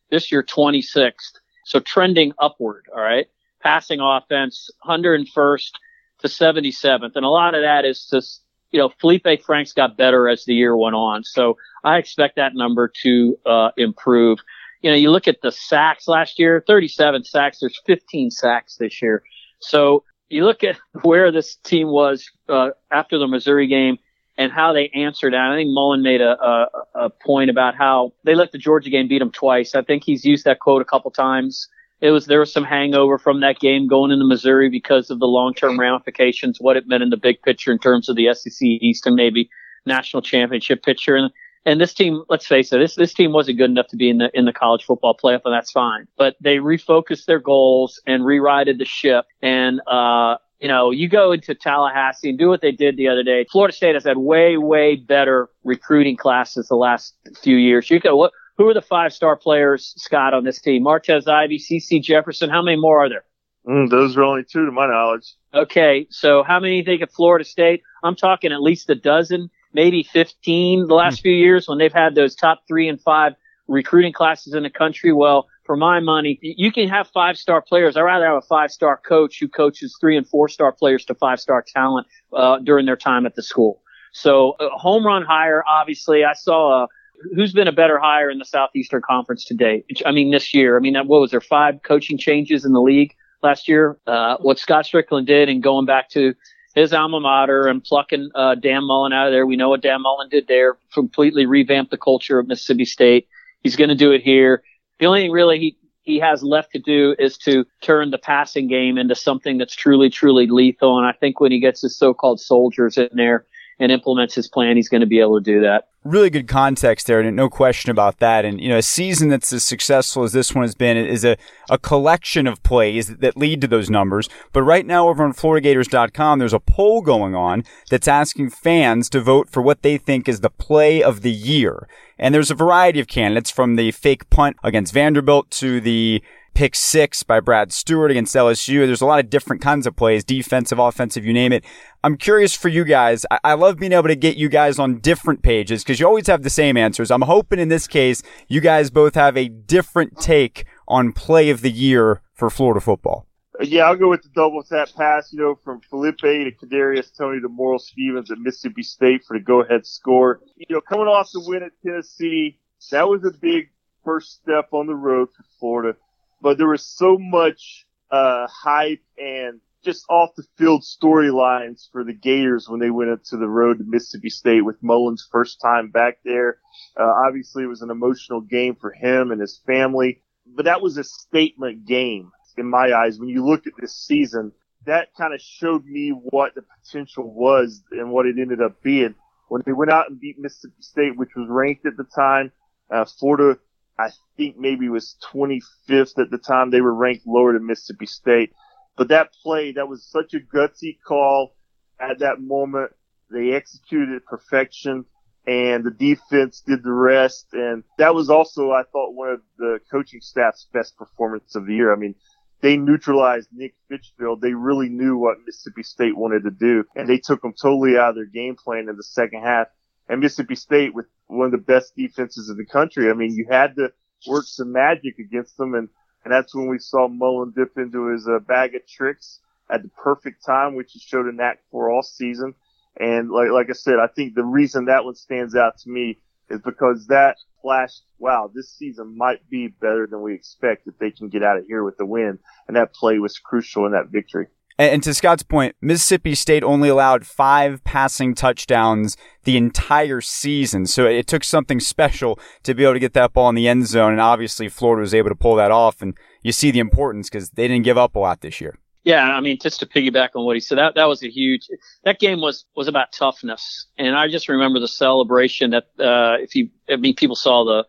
This 0.09 0.31
year, 0.31 0.43
26th. 0.43 1.39
So 1.65 1.79
trending 1.79 2.33
upward. 2.39 2.85
All 2.95 3.01
right. 3.01 3.27
Passing 3.61 3.99
offense, 4.01 4.69
101st 4.85 5.71
to 6.19 6.27
77th. 6.27 7.15
And 7.15 7.25
a 7.25 7.29
lot 7.29 7.55
of 7.55 7.61
that 7.61 7.85
is 7.85 8.07
just, 8.09 8.43
you 8.71 8.79
know, 8.79 8.89
Feleipe 9.01 9.43
Franks 9.43 9.73
got 9.73 9.97
better 9.97 10.27
as 10.27 10.45
the 10.45 10.53
year 10.53 10.75
went 10.75 10.95
on. 10.95 11.23
So 11.23 11.57
I 11.83 11.97
expect 11.97 12.35
that 12.35 12.55
number 12.55 12.91
to, 13.03 13.37
uh, 13.45 13.71
improve. 13.77 14.39
You 14.81 14.91
know, 14.91 14.97
you 14.97 15.11
look 15.11 15.27
at 15.27 15.41
the 15.41 15.51
sacks 15.51 16.07
last 16.07 16.37
year, 16.37 16.63
37 16.67 17.23
sacks. 17.23 17.59
There's 17.59 17.79
15 17.85 18.31
sacks 18.31 18.75
this 18.75 19.01
year. 19.01 19.23
So 19.59 20.03
you 20.29 20.45
look 20.45 20.63
at 20.63 20.77
where 21.03 21.31
this 21.31 21.55
team 21.55 21.87
was, 21.87 22.29
uh, 22.49 22.71
after 22.91 23.17
the 23.17 23.27
Missouri 23.27 23.67
game 23.67 23.97
and 24.37 24.51
how 24.51 24.73
they 24.73 24.89
answered 24.89 25.33
that. 25.33 25.51
I 25.51 25.55
think 25.55 25.69
Mullen 25.69 26.01
made 26.01 26.21
a, 26.21 26.41
a, 26.43 26.67
a 26.95 27.09
point 27.09 27.49
about 27.49 27.75
how 27.75 28.13
they 28.23 28.35
let 28.35 28.51
the 28.51 28.57
Georgia 28.57 28.89
game 28.89 29.07
beat 29.07 29.19
them 29.19 29.31
twice. 29.31 29.75
I 29.75 29.83
think 29.83 30.03
he's 30.03 30.25
used 30.25 30.45
that 30.45 30.59
quote 30.59 30.81
a 30.81 30.85
couple 30.85 31.11
times. 31.11 31.67
It 32.01 32.11
was 32.11 32.25
there 32.25 32.39
was 32.39 32.51
some 32.51 32.65
hangover 32.65 33.17
from 33.17 33.39
that 33.41 33.59
game 33.59 33.87
going 33.87 34.11
into 34.11 34.25
Missouri 34.25 34.69
because 34.69 35.09
of 35.09 35.19
the 35.19 35.27
long 35.27 35.53
term 35.53 35.79
ramifications, 35.79 36.57
what 36.59 36.75
it 36.75 36.87
meant 36.87 37.03
in 37.03 37.09
the 37.09 37.17
big 37.17 37.41
picture 37.43 37.71
in 37.71 37.79
terms 37.79 38.09
of 38.09 38.15
the 38.15 38.33
SEC 38.33 38.61
East 38.61 39.05
and 39.07 39.15
maybe 39.15 39.49
national 39.85 40.21
championship 40.21 40.83
picture. 40.83 41.15
And 41.15 41.31
and 41.65 41.79
this 41.79 41.93
team, 41.93 42.23
let's 42.27 42.45
face 42.45 42.73
it, 42.73 42.79
this 42.79 42.95
this 42.95 43.13
team 43.13 43.31
wasn't 43.31 43.57
good 43.57 43.69
enough 43.69 43.87
to 43.87 43.95
be 43.95 44.09
in 44.09 44.17
the 44.17 44.29
in 44.33 44.45
the 44.45 44.51
college 44.51 44.83
football 44.83 45.15
playoff, 45.15 45.41
and 45.45 45.53
that's 45.53 45.71
fine. 45.71 46.07
But 46.17 46.35
they 46.41 46.57
refocused 46.57 47.25
their 47.25 47.39
goals 47.39 48.01
and 48.05 48.25
rerighted 48.25 48.79
the 48.79 48.85
ship, 48.85 49.25
and 49.41 49.79
uh, 49.87 50.37
you 50.63 50.69
know, 50.69 50.91
you 50.91 51.09
go 51.09 51.33
into 51.33 51.53
Tallahassee 51.53 52.29
and 52.29 52.39
do 52.39 52.47
what 52.47 52.61
they 52.61 52.71
did 52.71 52.95
the 52.95 53.09
other 53.09 53.21
day. 53.21 53.45
Florida 53.51 53.75
State 53.75 53.95
has 53.95 54.05
had 54.05 54.17
way, 54.17 54.55
way 54.55 54.95
better 54.95 55.49
recruiting 55.65 56.15
classes 56.15 56.69
the 56.69 56.77
last 56.77 57.13
few 57.41 57.57
years. 57.57 57.89
You 57.89 57.99
go, 57.99 58.15
what, 58.15 58.31
who 58.57 58.69
are 58.69 58.73
the 58.73 58.81
five 58.81 59.11
star 59.11 59.35
players, 59.35 59.93
Scott, 59.97 60.33
on 60.33 60.45
this 60.45 60.61
team? 60.61 60.85
Martez 60.85 61.27
Ivey, 61.27 61.59
CeCe 61.59 62.01
Jefferson. 62.01 62.49
How 62.49 62.61
many 62.61 62.77
more 62.77 63.03
are 63.03 63.09
there? 63.09 63.25
Mm, 63.67 63.89
those 63.89 64.15
are 64.15 64.23
only 64.23 64.45
two 64.45 64.65
to 64.65 64.71
my 64.71 64.87
knowledge. 64.87 65.33
Okay. 65.53 66.07
So 66.09 66.43
how 66.43 66.61
many 66.61 66.81
think 66.81 67.01
of 67.01 67.11
Florida 67.11 67.43
State? 67.43 67.83
I'm 68.01 68.15
talking 68.15 68.53
at 68.53 68.61
least 68.61 68.89
a 68.89 68.95
dozen, 68.95 69.49
maybe 69.73 70.03
15 70.03 70.87
the 70.87 70.93
last 70.93 71.19
mm. 71.19 71.23
few 71.23 71.33
years 71.33 71.67
when 71.67 71.77
they've 71.77 71.91
had 71.91 72.15
those 72.15 72.35
top 72.35 72.61
three 72.69 72.87
and 72.87 73.01
five 73.01 73.33
recruiting 73.67 74.13
classes 74.13 74.53
in 74.53 74.63
the 74.63 74.69
country. 74.69 75.11
Well, 75.11 75.49
for 75.65 75.75
my 75.75 75.99
money, 75.99 76.39
you 76.41 76.71
can 76.71 76.89
have 76.89 77.07
five 77.07 77.37
star 77.37 77.61
players. 77.61 77.95
I'd 77.95 78.01
rather 78.01 78.25
have 78.25 78.37
a 78.37 78.41
five 78.41 78.71
star 78.71 78.97
coach 78.97 79.39
who 79.39 79.47
coaches 79.47 79.95
three 79.99 80.17
and 80.17 80.27
four 80.27 80.49
star 80.49 80.71
players 80.71 81.05
to 81.05 81.15
five 81.15 81.39
star 81.39 81.63
talent 81.65 82.07
uh, 82.33 82.59
during 82.59 82.85
their 82.85 82.97
time 82.97 83.25
at 83.25 83.35
the 83.35 83.43
school. 83.43 83.81
So 84.11 84.55
a 84.59 84.69
home 84.69 85.05
run 85.05 85.23
hire, 85.23 85.63
obviously, 85.67 86.23
I 86.23 86.33
saw 86.33 86.83
a, 86.83 86.87
who's 87.35 87.53
been 87.53 87.67
a 87.67 87.71
better 87.73 87.97
hire 87.97 88.29
in 88.29 88.37
the 88.37 88.45
Southeastern 88.45 89.01
Conference 89.01 89.45
to 89.45 89.53
date. 89.53 89.85
I 90.05 90.11
mean, 90.11 90.31
this 90.31 90.53
year, 90.53 90.77
I 90.77 90.79
mean, 90.79 90.95
what 91.07 91.19
was 91.19 91.31
there 91.31 91.41
five 91.41 91.81
coaching 91.83 92.17
changes 92.17 92.65
in 92.65 92.73
the 92.73 92.81
league 92.81 93.15
last 93.41 93.67
year? 93.67 93.97
Uh, 94.05 94.37
what 94.37 94.59
Scott 94.59 94.85
Stricklin 94.85 95.25
did 95.25 95.49
and 95.49 95.63
going 95.63 95.85
back 95.85 96.09
to 96.09 96.35
his 96.75 96.93
alma 96.93 97.19
mater 97.19 97.67
and 97.67 97.83
plucking 97.83 98.31
uh, 98.35 98.55
Dan 98.55 98.83
Mullen 98.83 99.13
out 99.13 99.27
of 99.27 99.31
there. 99.33 99.45
We 99.45 99.55
know 99.55 99.69
what 99.69 99.81
Dan 99.81 100.01
Mullen 100.01 100.29
did 100.29 100.47
there, 100.47 100.77
completely 100.93 101.45
revamped 101.45 101.91
the 101.91 101.97
culture 101.97 102.39
of 102.39 102.47
Mississippi 102.47 102.85
State. 102.85 103.27
He's 103.61 103.75
going 103.75 103.89
to 103.89 103.95
do 103.95 104.11
it 104.11 104.21
here. 104.21 104.63
The 104.99 105.05
only 105.05 105.21
thing 105.21 105.31
really 105.31 105.59
he, 105.59 105.77
he 106.03 106.19
has 106.19 106.43
left 106.43 106.71
to 106.73 106.79
do 106.79 107.15
is 107.19 107.37
to 107.39 107.65
turn 107.81 108.11
the 108.11 108.17
passing 108.17 108.67
game 108.67 108.97
into 108.97 109.15
something 109.15 109.57
that's 109.57 109.75
truly, 109.75 110.09
truly 110.09 110.47
lethal. 110.47 110.97
And 110.97 111.07
I 111.07 111.13
think 111.13 111.39
when 111.39 111.51
he 111.51 111.59
gets 111.59 111.81
his 111.81 111.97
so-called 111.97 112.39
soldiers 112.39 112.97
in 112.97 113.09
there 113.13 113.45
and 113.79 113.91
implements 113.91 114.35
his 114.35 114.47
plan, 114.47 114.75
he's 114.75 114.89
going 114.89 115.01
to 115.01 115.07
be 115.07 115.19
able 115.19 115.39
to 115.39 115.43
do 115.43 115.61
that 115.61 115.87
really 116.03 116.29
good 116.29 116.47
context 116.47 117.07
there, 117.07 117.19
and 117.19 117.35
no 117.35 117.49
question 117.49 117.89
about 117.91 118.19
that. 118.19 118.45
And 118.45 118.59
you 118.59 118.69
know, 118.69 118.77
a 118.77 118.81
season 118.81 119.29
that's 119.29 119.53
as 119.53 119.63
successful 119.63 120.23
as 120.23 120.33
this 120.33 120.53
one 120.53 120.63
has 120.63 120.75
been 120.75 120.97
is 120.97 121.23
a, 121.23 121.37
a 121.69 121.77
collection 121.77 122.47
of 122.47 122.61
plays 122.63 123.07
that 123.17 123.37
lead 123.37 123.61
to 123.61 123.67
those 123.67 123.89
numbers. 123.89 124.29
But 124.51 124.63
right 124.63 124.85
now, 124.85 125.07
over 125.09 125.23
on 125.23 125.33
FloridaGators.com, 125.33 126.39
there's 126.39 126.53
a 126.53 126.59
poll 126.59 127.01
going 127.01 127.35
on 127.35 127.63
that's 127.89 128.07
asking 128.07 128.51
fans 128.51 129.09
to 129.09 129.21
vote 129.21 129.49
for 129.49 129.61
what 129.61 129.81
they 129.81 129.97
think 129.97 130.27
is 130.27 130.41
the 130.41 130.49
play 130.49 131.01
of 131.01 131.21
the 131.21 131.31
year. 131.31 131.87
And 132.19 132.33
there's 132.33 132.51
a 132.51 132.55
variety 132.55 132.99
of 132.99 133.07
candidates 133.07 133.49
from 133.49 133.75
the 133.75 133.91
fake 133.91 134.29
punt 134.29 134.57
against 134.63 134.93
Vanderbilt 134.93 135.49
to 135.51 135.81
the 135.81 136.23
pick 136.53 136.75
six 136.75 137.23
by 137.23 137.39
Brad 137.39 137.71
Stewart 137.71 138.11
against 138.11 138.35
LSU. 138.35 138.85
There's 138.85 139.01
a 139.01 139.05
lot 139.05 139.19
of 139.19 139.29
different 139.29 139.61
kinds 139.61 139.87
of 139.87 139.95
plays, 139.95 140.23
defensive, 140.23 140.79
offensive, 140.79 141.25
you 141.25 141.33
name 141.33 141.51
it. 141.51 141.63
I'm 142.03 142.17
curious 142.17 142.55
for 142.55 142.69
you 142.69 142.83
guys. 142.83 143.25
I, 143.31 143.39
I 143.43 143.53
love 143.53 143.79
being 143.79 143.93
able 143.93 144.07
to 144.07 144.15
get 144.15 144.37
you 144.37 144.49
guys 144.49 144.79
on 144.79 144.99
different 144.99 145.41
pages 145.41 145.83
because 145.83 145.99
you 145.99 146.07
always 146.07 146.27
have 146.27 146.43
the 146.43 146.49
same 146.49 146.77
answers. 146.77 147.11
I'm 147.11 147.21
hoping 147.21 147.59
in 147.59 147.69
this 147.69 147.87
case, 147.87 148.21
you 148.47 148.61
guys 148.61 148.89
both 148.89 149.15
have 149.15 149.37
a 149.37 149.47
different 149.47 150.19
take 150.19 150.65
on 150.87 151.13
play 151.13 151.49
of 151.49 151.61
the 151.61 151.71
year 151.71 152.21
for 152.33 152.49
Florida 152.49 152.81
football. 152.81 153.27
Yeah, 153.61 153.83
I'll 153.83 153.95
go 153.95 154.09
with 154.09 154.23
the 154.23 154.29
double 154.29 154.63
tap 154.63 154.89
pass, 154.97 155.31
you 155.31 155.39
know, 155.39 155.55
from 155.63 155.81
Feleipe 155.81 156.17
to 156.17 156.51
Kadarius 156.51 157.15
Toney 157.15 157.39
to 157.39 157.49
Moral 157.49 157.77
Stephens 157.79 158.31
at 158.31 158.39
Mississippi 158.39 158.81
State 158.81 159.23
for 159.25 159.37
the 159.37 159.43
go 159.43 159.61
ahead 159.61 159.85
score. 159.85 160.41
You 160.57 160.65
know, 160.69 160.81
coming 160.81 161.07
off 161.07 161.31
the 161.31 161.43
win 161.45 161.61
at 161.63 161.71
Tennessee, 161.85 162.59
that 162.91 163.07
was 163.07 163.23
a 163.23 163.31
big 163.31 163.69
first 164.03 164.33
step 164.33 164.69
on 164.71 164.87
the 164.87 164.95
road 164.95 165.29
for 165.35 165.43
Florida 165.59 165.97
but 166.43 166.57
there 166.57 166.67
was 166.67 166.85
so 166.85 167.17
much 167.17 167.87
uh, 168.11 168.45
hype 168.47 169.01
and 169.17 169.61
just 169.83 170.05
off 170.09 170.35
the 170.35 170.43
field 170.57 170.83
storylines 170.83 171.89
for 171.91 172.03
the 172.03 172.13
Gators 172.13 172.67
when 172.69 172.79
they 172.79 172.89
went 172.89 173.11
up 173.11 173.23
to 173.25 173.37
the 173.37 173.47
road 173.47 173.77
to 173.79 173.83
Mississippi 173.85 174.29
State 174.29 174.61
with 174.61 174.81
Mullen's 174.83 175.27
first 175.31 175.59
time 175.61 175.89
back 175.89 176.19
there. 176.23 176.59
Uh, 176.99 177.11
obviously, 177.25 177.63
it 177.63 177.67
was 177.67 177.81
an 177.81 177.89
emotional 177.89 178.41
game 178.41 178.75
for 178.75 178.91
him 178.91 179.31
and 179.31 179.41
his 179.41 179.61
family, 179.65 180.21
but 180.45 180.65
that 180.65 180.81
was 180.81 180.97
a 180.97 181.03
statement 181.03 181.85
game 181.85 182.29
in 182.57 182.69
my 182.69 182.93
eyes. 182.93 183.19
When 183.19 183.29
you 183.29 183.45
look 183.45 183.65
at 183.65 183.73
this 183.79 183.95
season, 183.95 184.51
that 184.85 185.15
kind 185.15 185.33
of 185.33 185.41
showed 185.41 185.85
me 185.85 186.09
what 186.09 186.55
the 186.55 186.63
potential 186.83 187.33
was 187.33 187.83
and 187.91 188.11
what 188.11 188.25
it 188.25 188.37
ended 188.37 188.61
up 188.61 188.83
being. 188.83 189.15
When 189.47 189.63
they 189.65 189.73
went 189.73 189.91
out 189.91 190.09
and 190.09 190.19
beat 190.19 190.39
Mississippi 190.39 190.81
State, 190.81 191.17
which 191.17 191.35
was 191.35 191.47
ranked 191.49 191.85
at 191.85 191.95
the 191.95 192.05
time, 192.15 192.51
uh, 192.89 193.05
Florida, 193.05 193.59
I 193.97 194.09
think 194.37 194.57
maybe 194.57 194.87
it 194.87 194.89
was 194.89 195.15
25th 195.31 196.19
at 196.19 196.31
the 196.31 196.37
time. 196.37 196.71
They 196.71 196.81
were 196.81 196.93
ranked 196.93 197.27
lower 197.27 197.53
than 197.53 197.65
Mississippi 197.65 198.07
State. 198.07 198.53
But 198.97 199.09
that 199.09 199.33
play, 199.43 199.71
that 199.73 199.87
was 199.87 200.05
such 200.05 200.33
a 200.33 200.39
gutsy 200.39 200.97
call 201.05 201.55
at 201.99 202.19
that 202.19 202.39
moment. 202.39 202.91
They 203.29 203.51
executed 203.51 204.25
perfection 204.25 205.05
and 205.45 205.83
the 205.83 205.91
defense 205.91 206.61
did 206.61 206.83
the 206.83 206.91
rest. 206.91 207.47
And 207.53 207.83
that 207.97 208.15
was 208.15 208.29
also, 208.29 208.71
I 208.71 208.83
thought, 208.83 209.13
one 209.13 209.29
of 209.29 209.41
the 209.57 209.79
coaching 209.91 210.21
staff's 210.21 210.67
best 210.73 210.97
performance 210.97 211.55
of 211.55 211.65
the 211.65 211.75
year. 211.75 211.91
I 211.91 211.97
mean, 211.97 212.15
they 212.61 212.77
neutralized 212.77 213.49
Nick 213.51 213.75
Fitzgerald. 213.89 214.41
They 214.41 214.53
really 214.53 214.87
knew 214.87 215.17
what 215.17 215.37
Mississippi 215.45 215.83
State 215.83 216.15
wanted 216.15 216.43
to 216.43 216.51
do, 216.51 216.85
and 216.95 217.09
they 217.09 217.17
took 217.17 217.41
them 217.41 217.53
totally 217.61 217.97
out 217.97 218.11
of 218.11 218.15
their 218.15 218.25
game 218.25 218.55
plan 218.55 218.87
in 218.87 218.95
the 218.95 219.03
second 219.03 219.43
half. 219.43 219.67
And 220.07 220.21
Mississippi 220.21 220.55
State, 220.55 220.93
with 220.93 221.07
one 221.33 221.45
of 221.47 221.51
the 221.51 221.57
best 221.57 221.95
defenses 221.95 222.49
in 222.49 222.57
the 222.57 222.65
country, 222.65 223.09
I 223.09 223.13
mean, 223.13 223.35
you 223.35 223.47
had 223.49 223.75
to 223.75 223.91
work 224.27 224.45
some 224.47 224.71
magic 224.71 225.19
against 225.19 225.57
them, 225.57 225.73
and 225.73 225.89
and 226.23 226.33
that's 226.33 226.55
when 226.55 226.67
we 226.67 226.79
saw 226.79 227.07
Mullen 227.07 227.53
dip 227.55 227.77
into 227.77 228.07
his 228.07 228.27
uh, 228.27 228.39
bag 228.39 228.75
of 228.75 228.87
tricks 228.87 229.39
at 229.69 229.83
the 229.83 229.89
perfect 229.89 230.45
time, 230.45 230.75
which 230.75 230.91
he 230.93 230.99
showed 230.99 231.25
a 231.25 231.31
knack 231.33 231.59
for 231.69 231.91
all 231.91 232.03
season. 232.03 232.53
And 232.99 233.29
like 233.29 233.49
like 233.49 233.69
I 233.69 233.73
said, 233.73 233.95
I 233.95 234.07
think 234.07 234.35
the 234.35 234.43
reason 234.43 234.85
that 234.85 235.03
one 235.03 235.15
stands 235.15 235.55
out 235.55 235.77
to 235.79 235.89
me 235.89 236.19
is 236.49 236.61
because 236.61 237.07
that 237.07 237.37
flashed, 237.61 238.03
wow, 238.19 238.51
this 238.53 238.69
season 238.77 239.17
might 239.17 239.49
be 239.49 239.67
better 239.67 240.07
than 240.07 240.21
we 240.21 240.33
expect 240.33 240.87
if 240.87 240.97
they 240.99 241.11
can 241.11 241.29
get 241.29 241.43
out 241.43 241.57
of 241.57 241.65
here 241.65 241.83
with 241.83 241.97
the 241.97 242.05
win. 242.05 242.37
And 242.67 242.77
that 242.77 242.93
play 242.93 243.17
was 243.19 243.39
crucial 243.39 243.85
in 243.85 243.93
that 243.93 244.09
victory. 244.09 244.47
And 244.77 245.03
to 245.03 245.13
Scott's 245.13 245.43
point, 245.43 245.75
Mississippi 245.81 246.33
State 246.35 246.63
only 246.63 246.89
allowed 246.89 247.25
five 247.25 247.83
passing 247.83 248.33
touchdowns 248.33 249.17
the 249.43 249.57
entire 249.57 250.19
season. 250.19 250.87
So 250.87 251.05
it 251.05 251.27
took 251.27 251.43
something 251.43 251.79
special 251.79 252.39
to 252.63 252.73
be 252.73 252.83
able 252.83 252.93
to 252.93 252.99
get 252.99 253.13
that 253.13 253.33
ball 253.33 253.49
in 253.49 253.55
the 253.55 253.67
end 253.67 253.87
zone. 253.87 254.13
And 254.13 254.21
obviously 254.21 254.69
Florida 254.69 255.01
was 255.01 255.13
able 255.13 255.29
to 255.29 255.35
pull 255.35 255.55
that 255.57 255.71
off. 255.71 256.01
And 256.01 256.17
you 256.41 256.51
see 256.51 256.71
the 256.71 256.79
importance 256.79 257.29
because 257.29 257.51
they 257.51 257.67
didn't 257.67 257.83
give 257.83 257.97
up 257.97 258.15
a 258.15 258.19
lot 258.19 258.41
this 258.41 258.59
year. 258.59 258.77
Yeah, 259.03 259.23
I 259.23 259.41
mean, 259.41 259.59
just 259.61 259.81
to 259.81 259.85
piggyback 259.85 260.29
on 260.33 260.45
what 260.45 260.55
he 260.55 260.61
said, 260.61 260.77
that 260.77 260.95
that 260.95 261.09
was 261.09 261.21
a 261.23 261.29
huge. 261.29 261.67
That 262.05 262.19
game 262.19 262.39
was 262.39 262.65
was 262.73 262.87
about 262.87 263.11
toughness, 263.11 263.87
and 263.97 264.15
I 264.15 264.29
just 264.29 264.47
remember 264.47 264.79
the 264.79 264.87
celebration 264.87 265.71
that 265.71 265.83
uh, 265.99 266.37
if 266.41 266.55
you, 266.55 266.69
I 266.89 266.95
mean, 266.95 267.13
people 267.13 267.35
saw 267.35 267.65
the 267.65 267.83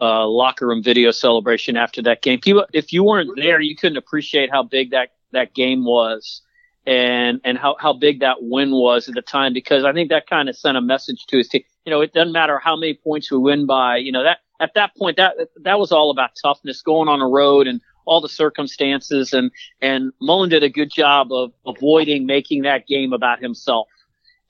uh, 0.00 0.28
locker 0.28 0.68
room 0.68 0.80
video 0.80 1.10
celebration 1.10 1.76
after 1.76 2.00
that 2.02 2.22
game. 2.22 2.38
People, 2.40 2.66
if 2.72 2.92
you 2.92 3.02
weren't 3.02 3.30
there, 3.36 3.60
you 3.60 3.74
couldn't 3.74 3.98
appreciate 3.98 4.48
how 4.48 4.62
big 4.62 4.92
that 4.92 5.08
that 5.32 5.54
game 5.54 5.84
was, 5.84 6.42
and 6.86 7.40
and 7.44 7.58
how 7.58 7.76
how 7.78 7.92
big 7.92 8.20
that 8.20 8.38
win 8.40 8.70
was 8.72 9.08
at 9.08 9.14
the 9.14 9.22
time. 9.22 9.52
Because 9.52 9.84
I 9.84 9.92
think 9.92 10.10
that 10.10 10.28
kind 10.28 10.48
of 10.48 10.56
sent 10.56 10.76
a 10.76 10.80
message 10.80 11.26
to 11.26 11.38
his 11.38 11.48
team. 11.48 11.62
You 11.84 11.90
know, 11.90 12.00
it 12.00 12.12
doesn't 12.12 12.32
matter 12.32 12.58
how 12.58 12.76
many 12.76 12.94
points 12.94 13.30
we 13.30 13.38
win 13.38 13.66
by. 13.66 13.96
You 13.96 14.12
know 14.12 14.22
that 14.22 14.38
at 14.60 14.74
that 14.74 14.94
point 14.96 15.16
that 15.16 15.34
that 15.62 15.78
was 15.78 15.92
all 15.92 16.10
about 16.10 16.30
toughness, 16.40 16.82
going 16.82 17.08
on 17.08 17.20
a 17.20 17.28
road 17.28 17.66
and 17.66 17.80
all 18.06 18.20
the 18.20 18.28
circumstances 18.28 19.32
and 19.32 19.50
and 19.80 20.12
Mullen 20.20 20.50
did 20.50 20.62
a 20.62 20.68
good 20.68 20.90
job 20.90 21.32
of 21.32 21.52
avoiding 21.66 22.26
making 22.26 22.62
that 22.62 22.86
game 22.86 23.12
about 23.12 23.40
himself. 23.40 23.88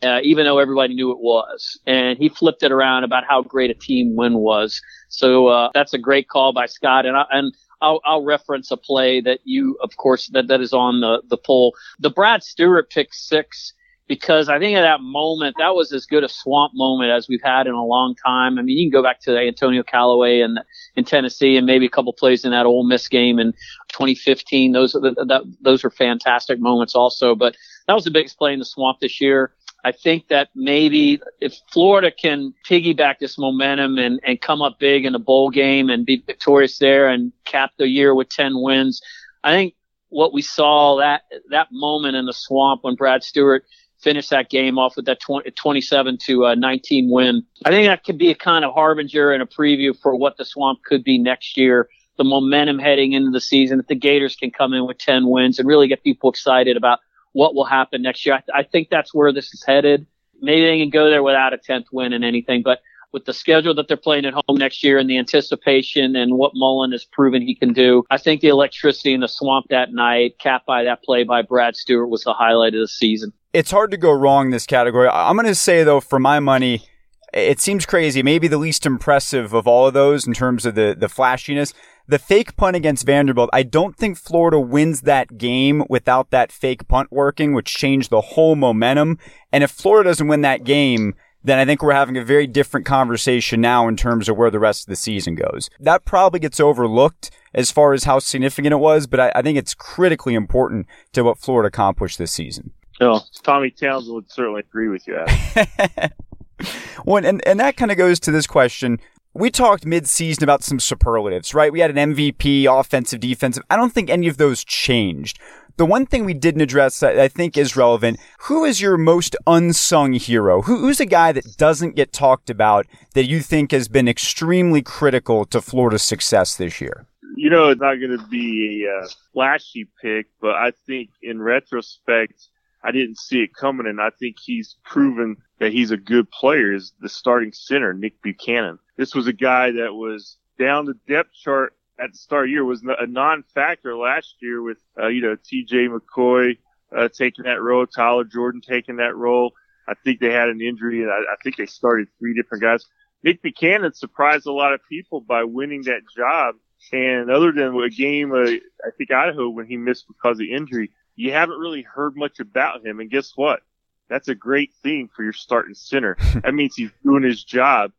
Uh, 0.02 0.18
even 0.22 0.46
though 0.46 0.58
everybody 0.58 0.94
knew 0.94 1.10
it 1.10 1.18
was, 1.18 1.78
and 1.86 2.16
he 2.16 2.30
flipped 2.30 2.62
it 2.62 2.72
around 2.72 3.04
about 3.04 3.22
how 3.28 3.42
great 3.42 3.70
a 3.70 3.74
team 3.74 4.16
win 4.16 4.38
was. 4.38 4.80
So 5.10 5.48
uh, 5.48 5.68
that's 5.74 5.92
a 5.92 5.98
great 5.98 6.26
call 6.26 6.54
by 6.54 6.64
Scott, 6.64 7.04
and 7.04 7.18
I, 7.18 7.26
and 7.30 7.54
I'll, 7.80 8.00
I'll 8.04 8.24
reference 8.24 8.70
a 8.70 8.76
play 8.76 9.20
that 9.22 9.40
you, 9.44 9.76
of 9.82 9.96
course, 9.96 10.28
that 10.28 10.48
that 10.48 10.60
is 10.60 10.72
on 10.72 11.00
the 11.00 11.22
the 11.28 11.36
poll. 11.36 11.74
The 11.98 12.10
Brad 12.10 12.42
Stewart 12.42 12.90
pick 12.90 13.12
six 13.12 13.72
because 14.10 14.48
I 14.48 14.58
think 14.58 14.76
at 14.76 14.82
that 14.82 15.00
moment 15.00 15.54
that 15.60 15.76
was 15.76 15.92
as 15.92 16.04
good 16.04 16.24
a 16.24 16.28
swamp 16.28 16.72
moment 16.74 17.12
as 17.12 17.28
we've 17.28 17.40
had 17.44 17.68
in 17.68 17.74
a 17.74 17.84
long 17.84 18.16
time. 18.16 18.58
I 18.58 18.62
mean, 18.62 18.76
you 18.76 18.90
can 18.90 18.98
go 18.98 19.04
back 19.04 19.20
to 19.20 19.38
Antonio 19.38 19.84
Callaway 19.84 20.40
and 20.40 20.58
in 20.96 21.04
Tennessee 21.04 21.56
and 21.56 21.64
maybe 21.64 21.86
a 21.86 21.88
couple 21.88 22.12
plays 22.12 22.44
in 22.44 22.50
that 22.50 22.66
Ole 22.66 22.82
Miss 22.82 23.06
game 23.06 23.38
in 23.38 23.52
2015. 23.90 24.72
Those 24.72 24.96
are 24.96 25.00
the, 25.00 25.24
that, 25.28 25.42
those 25.60 25.84
are 25.84 25.90
fantastic 25.90 26.58
moments 26.58 26.96
also. 26.96 27.36
But 27.36 27.56
that 27.86 27.94
was 27.94 28.02
the 28.02 28.10
biggest 28.10 28.36
play 28.36 28.52
in 28.52 28.58
the 28.58 28.64
swamp 28.64 28.98
this 28.98 29.20
year. 29.20 29.52
I 29.84 29.92
think 29.92 30.28
that 30.28 30.50
maybe 30.54 31.20
if 31.40 31.54
Florida 31.72 32.10
can 32.10 32.54
piggyback 32.68 33.18
this 33.18 33.38
momentum 33.38 33.98
and, 33.98 34.20
and 34.24 34.40
come 34.40 34.62
up 34.62 34.78
big 34.78 35.04
in 35.04 35.14
a 35.14 35.18
bowl 35.18 35.50
game 35.50 35.88
and 35.88 36.04
be 36.04 36.22
victorious 36.26 36.78
there 36.78 37.08
and 37.08 37.32
cap 37.44 37.72
the 37.78 37.88
year 37.88 38.14
with 38.14 38.28
10 38.28 38.60
wins, 38.60 39.00
I 39.42 39.52
think 39.52 39.74
what 40.10 40.32
we 40.32 40.42
saw 40.42 40.96
that 40.96 41.22
that 41.50 41.68
moment 41.70 42.16
in 42.16 42.26
the 42.26 42.32
swamp 42.32 42.84
when 42.84 42.96
Brad 42.96 43.22
Stewart 43.22 43.64
finished 44.00 44.30
that 44.30 44.50
game 44.50 44.78
off 44.78 44.96
with 44.96 45.04
that 45.06 45.20
20, 45.20 45.50
27 45.50 46.18
to 46.18 46.46
uh, 46.46 46.54
19 46.54 47.10
win. 47.10 47.44
I 47.64 47.70
think 47.70 47.86
that 47.86 48.04
could 48.04 48.18
be 48.18 48.30
a 48.30 48.34
kind 48.34 48.64
of 48.64 48.74
harbinger 48.74 49.32
and 49.32 49.42
a 49.42 49.46
preview 49.46 49.96
for 49.96 50.16
what 50.16 50.36
the 50.36 50.44
swamp 50.44 50.80
could 50.84 51.04
be 51.04 51.18
next 51.18 51.56
year. 51.56 51.88
The 52.16 52.24
momentum 52.24 52.78
heading 52.78 53.12
into 53.12 53.30
the 53.30 53.40
season, 53.40 53.80
if 53.80 53.86
the 53.86 53.94
Gators 53.94 54.36
can 54.36 54.50
come 54.50 54.74
in 54.74 54.86
with 54.86 54.98
10 54.98 55.28
wins 55.28 55.58
and 55.58 55.68
really 55.68 55.88
get 55.88 56.02
people 56.02 56.30
excited 56.30 56.76
about 56.76 57.00
what 57.32 57.54
will 57.54 57.64
happen 57.64 58.02
next 58.02 58.24
year. 58.26 58.34
I, 58.34 58.38
th- 58.38 58.54
I 58.54 58.62
think 58.62 58.88
that's 58.90 59.14
where 59.14 59.32
this 59.32 59.52
is 59.52 59.64
headed. 59.66 60.06
Maybe 60.40 60.62
they 60.62 60.78
can 60.78 60.90
go 60.90 61.10
there 61.10 61.22
without 61.22 61.52
a 61.52 61.58
10th 61.58 61.86
win 61.92 62.12
and 62.12 62.24
anything, 62.24 62.62
but 62.62 62.80
with 63.12 63.24
the 63.24 63.34
schedule 63.34 63.74
that 63.74 63.88
they're 63.88 63.96
playing 63.96 64.24
at 64.24 64.34
home 64.34 64.56
next 64.56 64.84
year 64.84 64.96
and 64.96 65.10
the 65.10 65.18
anticipation 65.18 66.14
and 66.16 66.34
what 66.34 66.52
Mullen 66.54 66.92
has 66.92 67.04
proven 67.04 67.42
he 67.42 67.54
can 67.54 67.72
do, 67.72 68.04
I 68.10 68.18
think 68.18 68.40
the 68.40 68.48
electricity 68.48 69.12
in 69.12 69.20
the 69.20 69.28
swamp 69.28 69.66
that 69.70 69.92
night, 69.92 70.38
capped 70.38 70.66
by 70.66 70.84
that 70.84 71.02
play 71.02 71.24
by 71.24 71.42
Brad 71.42 71.76
Stewart, 71.76 72.08
was 72.08 72.22
the 72.22 72.32
highlight 72.32 72.74
of 72.74 72.80
the 72.80 72.88
season 72.88 73.32
it's 73.52 73.70
hard 73.70 73.90
to 73.90 73.96
go 73.96 74.12
wrong 74.12 74.46
in 74.46 74.50
this 74.50 74.66
category. 74.66 75.08
I'm 75.08 75.36
going 75.36 75.46
to 75.46 75.54
say 75.54 75.82
though, 75.82 76.00
for 76.00 76.18
my 76.18 76.40
money, 76.40 76.84
it 77.32 77.60
seems 77.60 77.86
crazy. 77.86 78.22
Maybe 78.22 78.48
the 78.48 78.58
least 78.58 78.86
impressive 78.86 79.52
of 79.52 79.66
all 79.66 79.86
of 79.86 79.94
those 79.94 80.26
in 80.26 80.34
terms 80.34 80.66
of 80.66 80.74
the, 80.74 80.96
the 80.98 81.08
flashiness. 81.08 81.72
The 82.10 82.18
fake 82.18 82.56
punt 82.56 82.74
against 82.74 83.06
Vanderbilt. 83.06 83.50
I 83.52 83.62
don't 83.62 83.96
think 83.96 84.18
Florida 84.18 84.58
wins 84.58 85.02
that 85.02 85.38
game 85.38 85.84
without 85.88 86.30
that 86.30 86.50
fake 86.50 86.88
punt 86.88 87.12
working, 87.12 87.54
which 87.54 87.72
changed 87.72 88.10
the 88.10 88.20
whole 88.20 88.56
momentum. 88.56 89.16
And 89.52 89.62
if 89.62 89.70
Florida 89.70 90.10
doesn't 90.10 90.26
win 90.26 90.40
that 90.40 90.64
game, 90.64 91.14
then 91.44 91.60
I 91.60 91.64
think 91.64 91.84
we're 91.84 91.92
having 91.92 92.16
a 92.16 92.24
very 92.24 92.48
different 92.48 92.84
conversation 92.84 93.60
now 93.60 93.86
in 93.86 93.94
terms 93.94 94.28
of 94.28 94.36
where 94.36 94.50
the 94.50 94.58
rest 94.58 94.82
of 94.82 94.86
the 94.88 94.96
season 94.96 95.36
goes. 95.36 95.70
That 95.78 96.04
probably 96.04 96.40
gets 96.40 96.58
overlooked 96.58 97.30
as 97.54 97.70
far 97.70 97.92
as 97.92 98.02
how 98.02 98.18
significant 98.18 98.72
it 98.72 98.78
was, 98.78 99.06
but 99.06 99.20
I, 99.20 99.32
I 99.36 99.42
think 99.42 99.56
it's 99.56 99.74
critically 99.74 100.34
important 100.34 100.88
to 101.12 101.22
what 101.22 101.38
Florida 101.38 101.68
accomplished 101.68 102.18
this 102.18 102.32
season. 102.32 102.72
No, 103.00 103.20
Tommy 103.44 103.70
Townsend 103.70 104.12
would 104.16 104.32
certainly 104.32 104.62
agree 104.62 104.88
with 104.88 105.06
you. 105.06 105.24
well, 107.04 107.24
and, 107.24 107.40
and 107.46 107.60
that 107.60 107.76
kind 107.76 107.92
of 107.92 107.96
goes 107.96 108.18
to 108.18 108.32
this 108.32 108.48
question. 108.48 108.98
We 109.32 109.48
talked 109.50 109.86
mid-season 109.86 110.42
about 110.42 110.64
some 110.64 110.80
superlatives, 110.80 111.54
right? 111.54 111.72
We 111.72 111.78
had 111.78 111.96
an 111.96 112.14
MVP, 112.14 112.66
offensive, 112.66 113.20
defensive. 113.20 113.62
I 113.70 113.76
don't 113.76 113.92
think 113.92 114.10
any 114.10 114.26
of 114.26 114.38
those 114.38 114.64
changed. 114.64 115.38
The 115.76 115.86
one 115.86 116.04
thing 116.04 116.24
we 116.24 116.34
didn't 116.34 116.62
address 116.62 116.98
that 116.98 117.16
I 117.16 117.28
think 117.28 117.56
is 117.56 117.76
relevant, 117.76 118.18
who 118.40 118.64
is 118.64 118.80
your 118.80 118.98
most 118.98 119.36
unsung 119.46 120.14
hero? 120.14 120.62
Who, 120.62 120.78
who's 120.78 120.98
a 120.98 121.06
guy 121.06 121.30
that 121.30 121.56
doesn't 121.56 121.94
get 121.94 122.12
talked 122.12 122.50
about 122.50 122.86
that 123.14 123.26
you 123.26 123.38
think 123.38 123.70
has 123.70 123.86
been 123.86 124.08
extremely 124.08 124.82
critical 124.82 125.44
to 125.46 125.60
Florida's 125.60 126.02
success 126.02 126.56
this 126.56 126.80
year? 126.80 127.06
You 127.36 127.50
know, 127.50 127.68
it's 127.68 127.80
not 127.80 127.94
going 127.94 128.18
to 128.18 128.26
be 128.26 128.84
a 128.84 129.04
uh, 129.04 129.08
flashy 129.32 129.88
pick, 130.02 130.26
but 130.40 130.56
I 130.56 130.72
think 130.88 131.10
in 131.22 131.40
retrospect, 131.40 132.48
I 132.82 132.92
didn't 132.92 133.18
see 133.18 133.42
it 133.42 133.54
coming, 133.54 133.86
and 133.86 134.00
I 134.00 134.10
think 134.10 134.36
he's 134.40 134.76
proven 134.84 135.36
that 135.58 135.72
he's 135.72 135.90
a 135.90 135.96
good 135.96 136.30
player. 136.30 136.72
Is 136.72 136.92
the 137.00 137.08
starting 137.08 137.52
center 137.52 137.92
Nick 137.92 138.22
Buchanan? 138.22 138.78
This 138.96 139.14
was 139.14 139.26
a 139.26 139.32
guy 139.32 139.72
that 139.72 139.94
was 139.94 140.36
down 140.58 140.86
the 140.86 140.94
depth 141.06 141.32
chart 141.34 141.74
at 141.98 142.12
the 142.12 142.18
start 142.18 142.44
of 142.44 142.48
the 142.48 142.52
year, 142.52 142.64
was 142.64 142.82
a 142.82 143.06
non-factor 143.06 143.96
last 143.96 144.36
year 144.40 144.62
with 144.62 144.78
uh, 144.98 145.08
you 145.08 145.20
know 145.20 145.36
T.J. 145.44 145.88
McCoy 145.88 146.56
uh, 146.96 147.08
taking 147.08 147.44
that 147.44 147.60
role, 147.60 147.86
Tyler 147.86 148.24
Jordan 148.24 148.62
taking 148.66 148.96
that 148.96 149.16
role. 149.16 149.52
I 149.86 149.94
think 150.04 150.20
they 150.20 150.32
had 150.32 150.48
an 150.48 150.60
injury, 150.60 151.02
and 151.02 151.10
I, 151.10 151.18
I 151.18 151.36
think 151.42 151.56
they 151.56 151.66
started 151.66 152.08
three 152.18 152.34
different 152.34 152.62
guys. 152.62 152.86
Nick 153.22 153.42
Buchanan 153.42 153.92
surprised 153.92 154.46
a 154.46 154.52
lot 154.52 154.72
of 154.72 154.80
people 154.88 155.20
by 155.20 155.44
winning 155.44 155.82
that 155.82 156.02
job. 156.16 156.54
And 156.92 157.30
other 157.30 157.52
than 157.52 157.78
a 157.78 157.90
game, 157.90 158.32
uh, 158.32 158.38
I 158.38 158.90
think 158.96 159.10
Idaho 159.10 159.50
when 159.50 159.66
he 159.66 159.76
missed 159.76 160.06
because 160.08 160.40
of 160.40 160.46
injury, 160.46 160.90
you 161.20 161.33
haven't 161.33 161.59
really 161.59 161.83
heard 161.83 162.16
much 162.16 162.40
about 162.40 162.85
him. 162.85 162.98
And 162.98 163.11
guess 163.11 163.33
what? 163.37 163.61
That's 164.09 164.28
a 164.28 164.35
great 164.35 164.72
thing 164.83 165.11
for 165.14 165.22
your 165.22 165.35
starting 165.35 165.74
center. 165.74 166.16
that 166.42 166.54
means 166.54 166.74
he's 166.74 166.90
doing 167.04 167.22
his 167.22 167.44
job. 167.44 167.92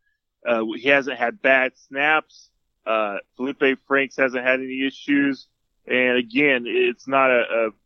Uh, 0.46 0.64
he 0.76 0.90
hasn't 0.90 1.20
had 1.20 1.40
bad 1.40 1.74
snaps. 1.78 2.50
Uh, 2.84 3.18
Feleipe 3.38 3.78
Franks 3.88 4.18
hasn't 4.18 4.44
had 4.44 4.60
any 4.60 4.88
issues. 4.88 5.48
And 5.86 6.18
again, 6.18 6.64
it's 6.66 7.08
not 7.08 7.30
a, 7.30 7.44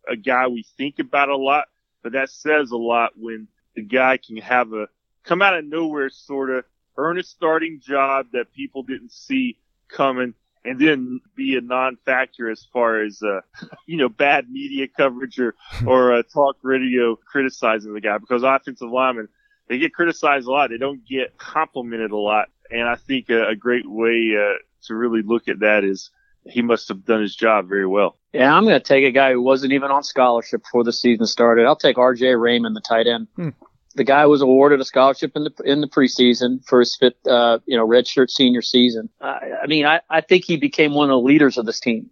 a, 0.07 0.13
a 0.13 0.15
guy 0.15 0.47
we 0.47 0.65
think 0.77 0.99
about 0.99 1.27
a 1.27 1.35
lot, 1.35 1.65
but 2.01 2.13
that 2.13 2.29
says 2.29 2.71
a 2.71 2.77
lot 2.77 3.11
when 3.17 3.49
the 3.75 3.81
guy 3.81 4.17
can 4.17 4.37
have 4.37 4.71
a 4.71 4.87
come 5.23 5.41
out 5.41 5.57
of 5.57 5.65
nowhere 5.65 6.09
sort 6.09 6.49
of 6.49 6.63
earn 6.97 7.19
a 7.19 7.23
starting 7.23 7.81
job 7.81 8.27
that 8.31 8.53
people 8.53 8.83
didn't 8.83 9.11
see 9.11 9.57
coming 9.89 10.33
and 10.65 10.79
then 10.79 11.19
be 11.35 11.55
a 11.55 11.61
non-factor 11.61 12.49
as 12.49 12.65
far 12.73 13.01
as 13.01 13.21
uh, 13.21 13.41
you 13.87 13.97
know 13.97 14.09
bad 14.09 14.49
media 14.49 14.87
coverage 14.87 15.39
or 15.39 15.55
or 15.85 16.13
uh, 16.13 16.23
talk 16.33 16.57
radio 16.61 17.15
criticizing 17.15 17.93
the 17.93 18.01
guy 18.01 18.17
because 18.17 18.43
offensive 18.43 18.89
linemen 18.89 19.27
they 19.67 19.77
get 19.77 19.93
criticized 19.93 20.47
a 20.47 20.51
lot 20.51 20.69
they 20.69 20.77
don't 20.77 21.05
get 21.07 21.37
complimented 21.37 22.11
a 22.11 22.17
lot 22.17 22.49
and 22.71 22.87
I 22.87 22.95
think 22.95 23.29
a, 23.29 23.49
a 23.49 23.55
great 23.55 23.89
way 23.89 24.33
uh, 24.37 24.57
to 24.87 24.95
really 24.95 25.21
look 25.21 25.47
at 25.47 25.59
that 25.59 25.83
is 25.83 26.09
he 26.47 26.61
must 26.61 26.87
have 26.89 27.05
done 27.05 27.21
his 27.21 27.35
job 27.35 27.67
very 27.67 27.87
well. 27.87 28.17
Yeah, 28.33 28.55
I'm 28.55 28.63
going 28.63 28.79
to 28.79 28.83
take 28.83 29.03
a 29.03 29.11
guy 29.11 29.31
who 29.31 29.41
wasn't 29.41 29.73
even 29.73 29.91
on 29.91 30.03
scholarship 30.03 30.63
before 30.63 30.83
the 30.83 30.93
season 30.93 31.25
started. 31.25 31.65
I'll 31.65 31.75
take 31.75 31.97
R.J. 31.97 32.35
Raymond, 32.35 32.75
the 32.75 32.81
tight 32.81 33.07
end. 33.07 33.27
Hmm. 33.35 33.49
The 33.95 34.03
guy 34.03 34.25
was 34.25 34.41
awarded 34.41 34.81
a 34.81 34.85
scholarship 34.85 35.31
in 35.35 35.45
the 35.45 35.53
in 35.63 35.81
the 35.81 35.87
preseason 35.87 36.65
for 36.65 36.79
his 36.79 36.95
fifth, 36.95 37.25
uh, 37.27 37.59
you 37.65 37.77
know, 37.77 37.87
redshirt 37.87 38.29
senior 38.29 38.61
season. 38.61 39.09
I, 39.21 39.51
I 39.63 39.67
mean, 39.67 39.85
I, 39.85 40.01
I 40.09 40.21
think 40.21 40.43
he 40.43 40.57
became 40.57 40.93
one 40.93 41.09
of 41.09 41.13
the 41.13 41.25
leaders 41.25 41.57
of 41.57 41.65
this 41.65 41.79
team. 41.79 42.09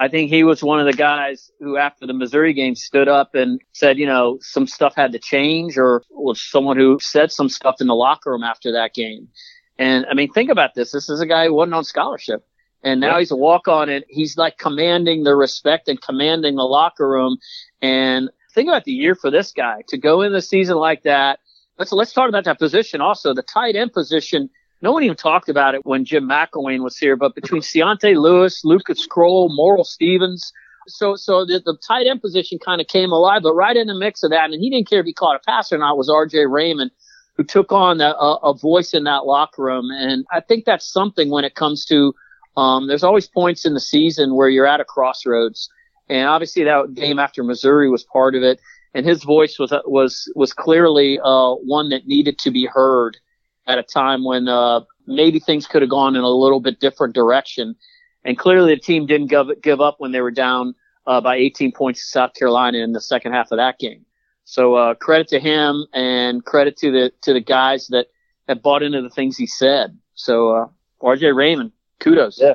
I 0.00 0.08
think 0.08 0.30
he 0.30 0.44
was 0.44 0.62
one 0.62 0.78
of 0.78 0.86
the 0.86 0.92
guys 0.92 1.50
who, 1.58 1.76
after 1.76 2.06
the 2.06 2.12
Missouri 2.12 2.52
game, 2.52 2.76
stood 2.76 3.08
up 3.08 3.34
and 3.34 3.60
said, 3.72 3.98
you 3.98 4.06
know, 4.06 4.38
some 4.40 4.66
stuff 4.66 4.94
had 4.94 5.12
to 5.12 5.18
change, 5.18 5.76
or 5.76 6.02
was 6.10 6.40
someone 6.40 6.76
who 6.76 6.98
said 7.00 7.32
some 7.32 7.48
stuff 7.48 7.80
in 7.80 7.88
the 7.88 7.96
locker 7.96 8.30
room 8.30 8.44
after 8.44 8.72
that 8.72 8.94
game. 8.94 9.28
And 9.76 10.06
I 10.06 10.14
mean, 10.14 10.32
think 10.32 10.50
about 10.50 10.74
this. 10.74 10.92
This 10.92 11.08
is 11.08 11.20
a 11.20 11.26
guy 11.26 11.46
who 11.46 11.54
wasn't 11.54 11.74
on 11.74 11.84
scholarship. 11.84 12.46
And 12.82 13.00
now 13.00 13.18
he's 13.18 13.32
a 13.32 13.36
walk 13.36 13.66
on 13.66 13.88
and 13.88 14.04
He's 14.08 14.36
like 14.36 14.56
commanding 14.56 15.24
the 15.24 15.34
respect 15.34 15.88
and 15.88 16.00
commanding 16.00 16.54
the 16.54 16.62
locker 16.62 17.08
room. 17.08 17.38
And 17.82 18.30
think 18.58 18.68
about 18.68 18.84
the 18.84 18.92
year 18.92 19.14
for 19.14 19.30
this 19.30 19.52
guy 19.52 19.82
to 19.88 19.96
go 19.96 20.22
in 20.22 20.32
the 20.32 20.42
season 20.42 20.76
like 20.76 21.04
that. 21.04 21.38
Let's, 21.78 21.92
let's 21.92 22.12
talk 22.12 22.28
about 22.28 22.44
that 22.44 22.58
position 22.58 23.00
also. 23.00 23.32
The 23.32 23.42
tight 23.42 23.76
end 23.76 23.92
position. 23.92 24.50
No 24.82 24.92
one 24.92 25.04
even 25.04 25.16
talked 25.16 25.48
about 25.48 25.74
it 25.74 25.86
when 25.86 26.04
Jim 26.04 26.28
McElwain 26.28 26.82
was 26.82 26.96
here, 26.96 27.16
but 27.16 27.34
between 27.34 27.62
C'yontai 27.62 28.16
Lewis, 28.16 28.64
Lucas 28.64 29.06
Krull, 29.06 29.48
Moral 29.50 29.84
Stephens, 29.84 30.52
so 30.86 31.16
so 31.16 31.44
the, 31.44 31.60
the 31.64 31.76
tight 31.86 32.06
end 32.06 32.20
position 32.20 32.58
kind 32.64 32.80
of 32.80 32.86
came 32.86 33.10
alive, 33.12 33.42
but 33.42 33.54
right 33.54 33.76
in 33.76 33.88
the 33.88 33.94
mix 33.94 34.22
of 34.22 34.30
that, 34.30 34.50
and 34.50 34.60
he 34.60 34.70
didn't 34.70 34.88
care 34.88 35.00
if 35.00 35.06
he 35.06 35.12
caught 35.12 35.36
a 35.36 35.40
pass 35.40 35.72
or 35.72 35.78
not, 35.78 35.98
was 35.98 36.08
R.J. 36.08 36.46
Raymond, 36.46 36.90
who 37.36 37.44
took 37.44 37.72
on 37.72 38.00
a, 38.00 38.10
a 38.10 38.54
voice 38.54 38.94
in 38.94 39.04
that 39.04 39.26
locker 39.26 39.62
room, 39.62 39.90
and 39.90 40.24
I 40.32 40.40
think 40.40 40.64
that's 40.64 40.90
something 40.90 41.30
when 41.30 41.44
it 41.44 41.54
comes 41.54 41.84
to 41.86 42.14
um, 42.56 42.88
there's 42.88 43.04
always 43.04 43.28
points 43.28 43.64
in 43.64 43.74
the 43.74 43.80
season 43.80 44.34
where 44.34 44.48
you're 44.48 44.66
at 44.66 44.80
a 44.80 44.84
crossroads, 44.84 45.68
and 46.08 46.28
obviously 46.28 46.64
that 46.64 46.94
game 46.94 47.18
after 47.18 47.42
Missouri 47.42 47.90
was 47.90 48.04
part 48.04 48.34
of 48.34 48.42
it. 48.42 48.60
And 48.94 49.04
his 49.04 49.22
voice 49.22 49.58
was 49.58 49.72
was 49.84 50.30
was 50.34 50.52
clearly 50.52 51.20
uh, 51.22 51.54
one 51.54 51.90
that 51.90 52.06
needed 52.06 52.38
to 52.40 52.50
be 52.50 52.66
heard 52.66 53.18
at 53.66 53.78
a 53.78 53.82
time 53.82 54.24
when 54.24 54.48
uh, 54.48 54.80
maybe 55.06 55.38
things 55.38 55.66
could 55.66 55.82
have 55.82 55.90
gone 55.90 56.16
in 56.16 56.22
a 56.22 56.28
little 56.28 56.60
bit 56.60 56.80
different 56.80 57.14
direction. 57.14 57.76
And 58.24 58.36
clearly 58.38 58.74
the 58.74 58.80
team 58.80 59.06
didn't 59.06 59.28
give 59.28 59.48
give 59.62 59.80
up 59.80 59.96
when 59.98 60.12
they 60.12 60.22
were 60.22 60.30
down 60.30 60.74
uh, 61.06 61.20
by 61.20 61.36
18 61.36 61.72
points 61.72 62.00
to 62.00 62.06
South 62.06 62.34
Carolina 62.34 62.78
in 62.78 62.92
the 62.92 63.00
second 63.00 63.32
half 63.32 63.52
of 63.52 63.58
that 63.58 63.78
game. 63.78 64.06
So 64.44 64.74
uh, 64.74 64.94
credit 64.94 65.28
to 65.28 65.40
him 65.40 65.86
and 65.92 66.42
credit 66.42 66.78
to 66.78 66.90
the 66.90 67.12
to 67.22 67.34
the 67.34 67.40
guys 67.40 67.88
that 67.88 68.06
have 68.48 68.62
bought 68.62 68.82
into 68.82 69.02
the 69.02 69.10
things 69.10 69.36
he 69.36 69.46
said. 69.46 69.98
So 70.14 70.56
uh, 70.56 70.66
R.J. 71.02 71.32
Raymond, 71.32 71.72
kudos. 72.00 72.40
Yeah. 72.40 72.54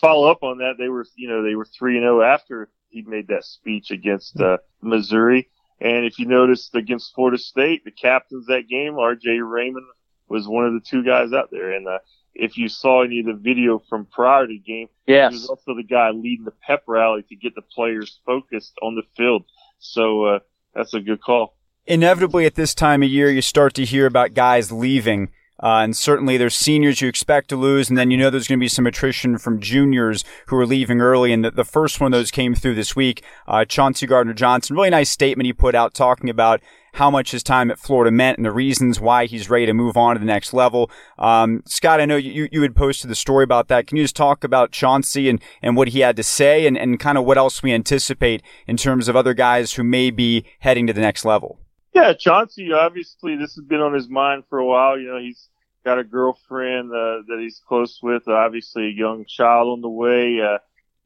Follow 0.00 0.30
up 0.30 0.42
on 0.42 0.58
that, 0.58 0.74
they 0.78 0.88
were, 0.88 1.06
you 1.16 1.28
know, 1.28 1.42
they 1.42 1.54
were 1.54 1.64
three 1.64 1.96
and 1.96 2.04
zero 2.04 2.20
oh 2.20 2.22
after 2.22 2.68
he 2.88 3.02
made 3.02 3.28
that 3.28 3.44
speech 3.44 3.90
against 3.90 4.40
uh, 4.40 4.58
Missouri. 4.80 5.48
And 5.80 6.04
if 6.04 6.18
you 6.18 6.26
noticed 6.26 6.74
against 6.74 7.14
Florida 7.14 7.38
State, 7.38 7.84
the 7.84 7.90
captains 7.90 8.46
that 8.46 8.68
game, 8.68 8.98
R.J. 8.98 9.40
Raymond 9.40 9.86
was 10.28 10.48
one 10.48 10.66
of 10.66 10.72
the 10.72 10.80
two 10.80 11.04
guys 11.04 11.32
out 11.32 11.50
there. 11.50 11.72
And 11.72 11.86
uh, 11.86 11.98
if 12.34 12.56
you 12.56 12.68
saw 12.68 13.02
any 13.02 13.20
of 13.20 13.26
the 13.26 13.34
video 13.34 13.82
from 13.88 14.06
prior 14.06 14.46
to 14.46 14.48
the 14.48 14.58
game, 14.58 14.88
yes. 15.06 15.32
he 15.32 15.36
was 15.36 15.48
also 15.48 15.74
the 15.74 15.84
guy 15.84 16.10
leading 16.10 16.44
the 16.44 16.52
pep 16.66 16.82
rally 16.86 17.24
to 17.28 17.36
get 17.36 17.54
the 17.54 17.62
players 17.62 18.20
focused 18.26 18.74
on 18.82 18.96
the 18.96 19.02
field. 19.16 19.44
So 19.78 20.24
uh, 20.24 20.38
that's 20.74 20.94
a 20.94 21.00
good 21.00 21.20
call. 21.20 21.54
Inevitably, 21.86 22.44
at 22.44 22.54
this 22.54 22.74
time 22.74 23.02
of 23.02 23.08
year, 23.08 23.30
you 23.30 23.40
start 23.40 23.74
to 23.74 23.84
hear 23.84 24.06
about 24.06 24.34
guys 24.34 24.70
leaving. 24.70 25.30
Uh, 25.60 25.80
and 25.82 25.96
certainly 25.96 26.36
there's 26.36 26.56
seniors 26.56 27.00
you 27.00 27.08
expect 27.08 27.48
to 27.48 27.56
lose, 27.56 27.88
and 27.88 27.98
then 27.98 28.10
you 28.10 28.16
know 28.16 28.30
there's 28.30 28.48
going 28.48 28.58
to 28.58 28.64
be 28.64 28.68
some 28.68 28.86
attrition 28.86 29.38
from 29.38 29.60
juniors 29.60 30.24
who 30.46 30.56
are 30.56 30.66
leaving 30.66 31.00
early. 31.00 31.32
And 31.32 31.44
the, 31.44 31.50
the 31.50 31.64
first 31.64 32.00
one 32.00 32.12
of 32.12 32.18
those 32.18 32.30
came 32.30 32.54
through 32.54 32.74
this 32.74 32.94
week. 32.94 33.22
Uh, 33.46 33.64
Chauncey 33.64 34.06
Gardner 34.06 34.34
Johnson, 34.34 34.76
really 34.76 34.90
nice 34.90 35.10
statement 35.10 35.46
he 35.46 35.52
put 35.52 35.74
out 35.74 35.94
talking 35.94 36.30
about 36.30 36.60
how 36.94 37.10
much 37.10 37.30
his 37.30 37.42
time 37.42 37.70
at 37.70 37.78
Florida 37.78 38.10
meant 38.10 38.38
and 38.38 38.44
the 38.44 38.52
reasons 38.52 39.00
why 39.00 39.26
he's 39.26 39.50
ready 39.50 39.66
to 39.66 39.74
move 39.74 39.96
on 39.96 40.14
to 40.14 40.20
the 40.20 40.26
next 40.26 40.52
level. 40.52 40.90
Um, 41.18 41.62
Scott, 41.66 42.00
I 42.00 42.06
know 42.06 42.16
you, 42.16 42.48
you 42.50 42.62
had 42.62 42.74
posted 42.74 43.10
the 43.10 43.14
story 43.14 43.44
about 43.44 43.68
that. 43.68 43.86
Can 43.86 43.96
you 43.96 44.04
just 44.04 44.16
talk 44.16 44.42
about 44.42 44.72
Chauncey 44.72 45.28
and, 45.28 45.40
and 45.62 45.76
what 45.76 45.88
he 45.88 46.00
had 46.00 46.16
to 46.16 46.22
say 46.22 46.66
and, 46.66 46.76
and 46.76 46.98
kind 46.98 47.18
of 47.18 47.24
what 47.24 47.38
else 47.38 47.62
we 47.62 47.72
anticipate 47.72 48.42
in 48.66 48.76
terms 48.76 49.08
of 49.08 49.16
other 49.16 49.34
guys 49.34 49.74
who 49.74 49.84
may 49.84 50.10
be 50.10 50.44
heading 50.60 50.86
to 50.86 50.92
the 50.92 51.00
next 51.00 51.24
level? 51.24 51.58
Yeah, 51.98 52.12
Chauncey, 52.12 52.72
obviously, 52.72 53.34
this 53.34 53.56
has 53.56 53.64
been 53.64 53.80
on 53.80 53.92
his 53.92 54.08
mind 54.08 54.44
for 54.48 54.60
a 54.60 54.64
while. 54.64 54.96
You 54.96 55.08
know, 55.08 55.18
he's 55.18 55.48
got 55.84 55.98
a 55.98 56.04
girlfriend 56.04 56.92
uh, 56.92 57.26
that 57.26 57.38
he's 57.40 57.60
close 57.66 57.98
with, 58.00 58.28
obviously, 58.28 58.86
a 58.86 58.90
young 58.90 59.24
child 59.26 59.68
on 59.70 59.80
the 59.80 59.88
way. 59.88 60.40
Uh, 60.40 60.58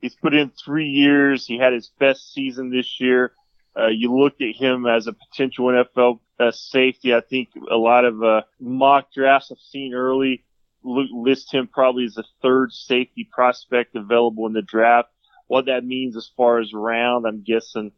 he's 0.03 0.15
put 0.15 0.35
in 0.35 0.51
three 0.51 0.89
years. 0.89 1.47
He 1.47 1.57
had 1.57 1.73
his 1.73 1.91
best 1.99 2.35
season 2.35 2.71
this 2.71 3.01
year. 3.01 3.33
Uh, 3.75 3.87
you 3.87 4.15
look 4.15 4.35
at 4.43 4.55
him 4.55 4.85
as 4.85 5.07
a 5.07 5.15
potential 5.15 5.69
NFL 5.69 6.21
uh, 6.39 6.51
safety. 6.51 7.15
I 7.15 7.23
think 7.23 7.49
a 7.71 7.77
lot 7.77 8.05
of 8.05 8.23
uh, 8.23 8.43
mock 8.61 9.15
drafts 9.15 9.51
I've 9.51 9.59
seen 9.61 9.95
early 9.95 10.45
list 10.85 11.55
him 11.55 11.69
probably 11.69 12.05
as 12.05 12.15
the 12.15 12.25
third 12.43 12.71
safety 12.71 13.27
prospect 13.33 13.97
available 13.97 14.47
in 14.47 14.53
the 14.53 14.61
draft. 14.61 15.09
What 15.47 15.67
that 15.67 15.87
means 15.87 16.19
as 16.19 16.31
far 16.37 16.59
as 16.59 16.75
round, 16.75 17.27
I'm 17.27 17.43
guessing 17.43 17.93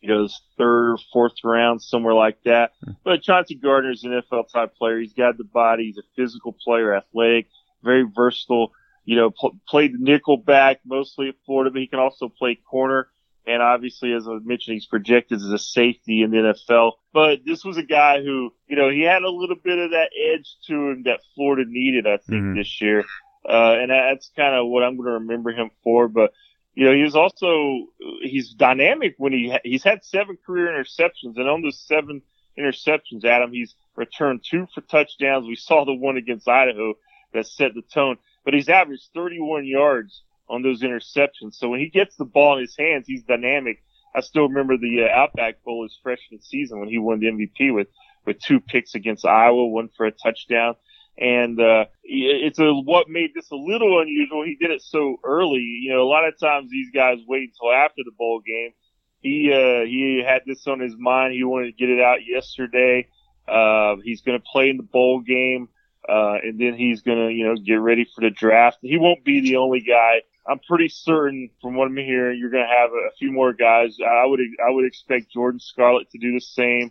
he 0.00 0.08
goes 0.08 0.40
third, 0.56 0.92
or 0.92 0.98
fourth 1.12 1.34
round, 1.44 1.82
somewhere 1.82 2.14
like 2.14 2.42
that. 2.44 2.72
Hmm. 2.84 2.92
But 3.04 3.22
Chauncey 3.22 3.54
Gardner's 3.54 4.02
an 4.04 4.10
NFL 4.12 4.50
type 4.50 4.74
player. 4.76 4.98
He's 4.98 5.12
got 5.12 5.36
the 5.36 5.44
body. 5.44 5.86
He's 5.86 5.98
a 5.98 6.02
physical 6.16 6.52
player, 6.52 6.94
athletic, 6.94 7.46
very 7.82 8.04
versatile. 8.04 8.72
You 9.04 9.16
know, 9.16 9.30
pl- 9.30 9.58
played 9.68 9.94
the 9.94 9.98
nickel 9.98 10.36
back 10.36 10.80
mostly 10.84 11.28
at 11.28 11.34
Florida, 11.44 11.70
but 11.70 11.80
he 11.80 11.86
can 11.86 11.98
also 11.98 12.28
play 12.28 12.54
corner. 12.54 13.08
And 13.46 13.62
obviously, 13.62 14.12
as 14.12 14.28
I 14.28 14.38
mentioned, 14.42 14.74
he's 14.74 14.86
projected 14.86 15.38
as 15.38 15.46
a 15.46 15.58
safety 15.58 16.22
in 16.22 16.30
the 16.30 16.36
NFL. 16.36 16.92
But 17.12 17.40
this 17.44 17.64
was 17.64 17.76
a 17.76 17.82
guy 17.82 18.22
who, 18.22 18.52
you 18.68 18.76
know, 18.76 18.90
he 18.90 19.00
had 19.00 19.22
a 19.22 19.30
little 19.30 19.56
bit 19.56 19.78
of 19.78 19.90
that 19.90 20.10
edge 20.32 20.56
to 20.66 20.90
him 20.90 21.02
that 21.04 21.20
Florida 21.34 21.64
needed, 21.66 22.06
I 22.06 22.18
think, 22.18 22.42
mm-hmm. 22.42 22.58
this 22.58 22.80
year. 22.80 23.04
Uh, 23.48 23.72
and 23.78 23.90
that's 23.90 24.30
kind 24.36 24.54
of 24.54 24.68
what 24.68 24.82
I'm 24.82 24.96
going 24.96 25.06
to 25.06 25.12
remember 25.14 25.50
him 25.50 25.70
for. 25.82 26.08
But 26.08 26.32
you 26.74 26.86
know, 26.86 26.94
he's 26.94 27.14
also 27.14 27.86
he's 28.22 28.54
dynamic 28.54 29.14
when 29.18 29.32
he 29.32 29.56
he's 29.64 29.84
had 29.84 30.04
seven 30.04 30.38
career 30.44 30.68
interceptions, 30.68 31.36
and 31.36 31.48
on 31.48 31.62
those 31.62 31.80
seven 31.80 32.22
interceptions, 32.58 33.24
Adam, 33.24 33.52
he's 33.52 33.74
returned 33.96 34.44
two 34.48 34.66
for 34.74 34.80
touchdowns. 34.82 35.46
We 35.46 35.56
saw 35.56 35.84
the 35.84 35.94
one 35.94 36.16
against 36.16 36.48
Idaho 36.48 36.94
that 37.32 37.46
set 37.46 37.74
the 37.74 37.82
tone, 37.82 38.18
but 38.44 38.54
he's 38.54 38.68
averaged 38.68 39.08
31 39.14 39.66
yards 39.66 40.22
on 40.48 40.62
those 40.62 40.82
interceptions. 40.82 41.54
So 41.54 41.68
when 41.68 41.80
he 41.80 41.88
gets 41.88 42.16
the 42.16 42.24
ball 42.24 42.56
in 42.56 42.62
his 42.62 42.76
hands, 42.76 43.06
he's 43.06 43.22
dynamic. 43.22 43.82
I 44.14 44.20
still 44.20 44.48
remember 44.48 44.76
the 44.76 45.04
uh, 45.04 45.16
Outback 45.16 45.62
Bowl 45.62 45.84
his 45.84 45.96
freshman 46.02 46.40
season 46.42 46.80
when 46.80 46.88
he 46.88 46.98
won 46.98 47.20
the 47.20 47.26
MVP 47.26 47.74
with 47.74 47.88
with 48.26 48.38
two 48.38 48.60
picks 48.60 48.94
against 48.94 49.24
Iowa, 49.24 49.66
one 49.66 49.88
for 49.96 50.06
a 50.06 50.12
touchdown. 50.12 50.74
And, 51.18 51.60
uh, 51.60 51.84
it's 52.02 52.58
a, 52.58 52.72
what 52.72 53.08
made 53.08 53.30
this 53.34 53.50
a 53.50 53.56
little 53.56 54.00
unusual. 54.00 54.44
He 54.44 54.56
did 54.56 54.70
it 54.70 54.82
so 54.82 55.18
early. 55.22 55.60
You 55.82 55.92
know, 55.92 56.02
a 56.02 56.08
lot 56.08 56.26
of 56.26 56.38
times 56.38 56.70
these 56.70 56.90
guys 56.94 57.18
wait 57.26 57.50
until 57.50 57.72
after 57.72 58.02
the 58.04 58.12
bowl 58.16 58.40
game. 58.44 58.72
He, 59.20 59.52
uh, 59.52 59.84
he 59.84 60.22
had 60.26 60.42
this 60.46 60.66
on 60.66 60.80
his 60.80 60.96
mind. 60.96 61.34
He 61.34 61.44
wanted 61.44 61.66
to 61.66 61.72
get 61.72 61.90
it 61.90 62.00
out 62.00 62.26
yesterday. 62.26 63.06
Uh, 63.46 63.96
he's 64.02 64.22
going 64.22 64.38
to 64.38 64.44
play 64.50 64.70
in 64.70 64.76
the 64.78 64.82
bowl 64.82 65.20
game. 65.20 65.68
Uh, 66.08 66.36
and 66.42 66.58
then 66.58 66.74
he's 66.74 67.02
going 67.02 67.28
to, 67.28 67.32
you 67.32 67.46
know, 67.46 67.54
get 67.54 67.74
ready 67.74 68.06
for 68.14 68.22
the 68.22 68.30
draft. 68.30 68.78
He 68.80 68.96
won't 68.96 69.22
be 69.22 69.40
the 69.40 69.56
only 69.56 69.80
guy. 69.80 70.22
I'm 70.48 70.58
pretty 70.58 70.88
certain 70.88 71.50
from 71.60 71.76
what 71.76 71.86
I'm 71.86 71.96
hearing, 71.96 72.38
you're 72.38 72.50
going 72.50 72.66
to 72.66 72.74
have 72.74 72.90
a, 72.90 73.08
a 73.08 73.10
few 73.18 73.30
more 73.30 73.52
guys. 73.52 73.98
I 74.00 74.24
would, 74.24 74.40
I 74.66 74.70
would 74.70 74.86
expect 74.86 75.30
Jordan 75.30 75.60
Scarlett 75.60 76.10
to 76.10 76.18
do 76.18 76.32
the 76.32 76.40
same. 76.40 76.90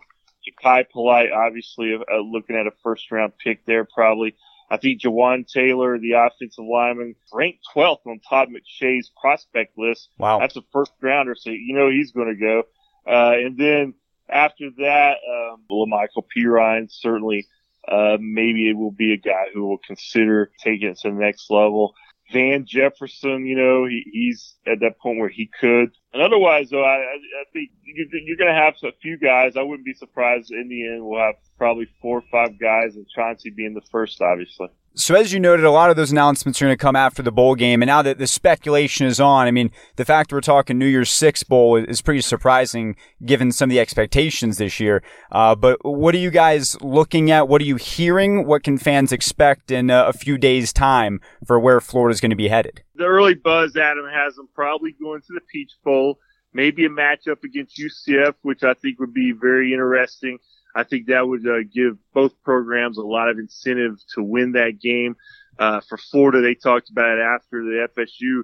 Jachai 0.64 0.90
Polite, 0.90 1.32
obviously, 1.32 1.94
uh, 1.96 2.18
looking 2.18 2.56
at 2.56 2.68
a 2.68 2.72
first 2.84 3.12
round 3.12 3.34
pick 3.38 3.66
there, 3.66 3.86
probably. 3.86 4.36
I 4.72 4.78
think 4.78 5.02
Jawaan 5.02 5.48
Taylor, 5.48 5.98
the 5.98 6.12
offensive 6.12 6.64
lineman, 6.64 7.16
ranked 7.34 7.66
12th 7.76 8.06
on 8.06 8.20
Todd 8.20 8.50
McShay's 8.50 9.12
prospect 9.20 9.78
list. 9.78 10.10
Wow. 10.20 10.40
That's 10.40 10.56
a 10.58 10.62
first 10.72 10.92
rounder, 11.02 11.36
so 11.36 11.50
you 11.50 11.74
know 11.74 11.90
he's 11.90 12.12
going 12.12 12.28
to 12.28 12.40
go. 12.40 12.64
Uh, 13.08 13.34
and 13.34 13.58
then 13.58 13.96
after 14.30 14.70
that, 14.78 15.18
um, 15.28 15.64
Lamical 15.72 16.24
Perine, 16.36 16.92
certainly, 16.92 17.48
uh, 17.88 18.18
maybe 18.20 18.70
it 18.70 18.78
will 18.78 18.92
be 18.92 19.14
a 19.14 19.18
guy 19.18 19.46
who 19.54 19.68
will 19.68 19.80
consider 19.80 20.52
taking 20.64 20.90
it 20.90 21.00
to 21.00 21.10
the 21.10 21.16
next 21.16 21.50
level. 21.50 21.96
Van 22.32 22.66
Jefferson, 22.66 23.46
you 23.46 23.56
know, 23.56 23.86
he, 23.86 24.04
he's 24.12 24.56
at 24.68 24.80
that 24.82 25.00
point 25.00 25.20
where 25.20 25.30
he 25.30 25.50
could. 25.60 25.90
And 26.14 26.22
otherwise, 26.22 26.70
though, 26.70 26.84
I, 26.84 26.98
I 26.98 27.44
think 27.54 27.72
you're 27.84 28.38
going 28.38 28.54
to 28.54 28.62
have 28.62 28.76
a 28.84 28.96
few 29.02 29.18
guys. 29.18 29.58
I 29.58 29.64
wouldn't 29.64 29.86
be 29.86 29.94
surprised 29.94 30.52
in 30.52 30.68
the 30.70 30.88
end 30.88 31.06
we'll 31.06 31.20
have 31.20 31.36
probably 31.58 31.88
four 32.02 32.20
or 32.20 32.24
five 32.32 32.60
guys, 32.60 32.96
and 32.96 33.08
Chauncey 33.08 33.50
being 33.50 33.74
the 33.74 33.88
first, 33.92 34.22
obviously. 34.22 34.68
So 35.00 35.16
as 35.16 35.32
you 35.32 35.40
noted, 35.40 35.64
a 35.64 35.72
lot 35.72 35.90
of 35.90 35.96
those 35.96 36.12
announcements 36.12 36.62
are 36.62 36.66
going 36.66 36.78
to 36.78 36.82
come 36.82 36.98
after 36.98 37.24
the 37.24 37.32
bowl 37.32 37.56
game, 37.56 37.82
and 37.82 37.88
now 37.88 38.02
that 38.02 38.18
the 38.18 38.28
speculation 38.28 39.08
is 39.08 39.18
on, 39.22 39.48
I 39.48 39.52
mean, 39.52 39.72
the 39.96 40.04
fact 40.04 40.34
we're 40.34 40.42
talking 40.42 40.78
New 40.78 40.88
Year's 40.88 41.10
Six 41.10 41.42
bowl 41.42 41.78
is 41.78 42.02
pretty 42.02 42.20
surprising 42.20 42.98
given 43.26 43.54
some 43.54 43.70
of 43.70 43.72
the 43.72 43.80
expectations 43.80 44.58
this 44.58 44.78
year. 44.78 45.02
Uh, 45.32 45.56
but 45.56 45.78
what 45.86 46.14
are 46.16 46.20
you 46.20 46.30
guys 46.30 46.76
looking 46.82 47.32
at? 47.32 47.48
What 47.48 47.62
are 47.62 47.66
you 47.66 47.78
hearing? 47.78 48.46
What 48.46 48.64
can 48.64 48.78
fans 48.78 49.14
expect 49.14 49.72
in 49.72 49.90
a, 49.90 50.08
a 50.08 50.14
few 50.14 50.38
days' 50.38 50.74
time 50.74 51.22
for 51.48 51.58
where 51.58 51.80
Florida's 51.80 52.20
going 52.20 52.32
to 52.32 52.36
be 52.36 52.50
headed? 52.50 52.84
The 52.96 53.06
early 53.06 53.36
buzz, 53.36 53.78
Adam 53.78 54.06
has 54.14 54.36
them 54.36 54.50
probably 54.54 54.92
going 55.02 55.22
to 55.22 55.34
the 55.34 55.42
Peach 55.50 55.72
Bowl, 55.82 56.20
maybe 56.54 56.86
a 56.86 56.90
matchup 56.90 57.44
against 57.44 57.78
UCF, 57.78 58.36
which 58.42 58.64
I 58.64 58.74
think 58.74 59.00
would 59.00 59.14
be 59.14 59.32
very 59.32 59.74
interesting. 59.74 60.40
I 60.76 60.84
think 60.84 61.08
that 61.08 61.28
would 61.28 61.48
uh, 61.48 61.64
give 61.74 61.98
both 62.14 62.42
programs 62.44 62.98
a 62.98 63.04
lot 63.04 63.30
of 63.30 63.40
incentive 63.40 64.00
to 64.16 64.24
win 64.24 64.54
that 64.54 64.80
game. 64.80 65.16
Uh, 65.58 65.82
for 65.82 65.98
Florida, 65.98 66.42
they 66.42 66.56
talked 66.56 66.90
about 66.90 67.18
it 67.18 67.22
after 67.22 67.64
the 67.64 67.88
FSU 67.98 68.44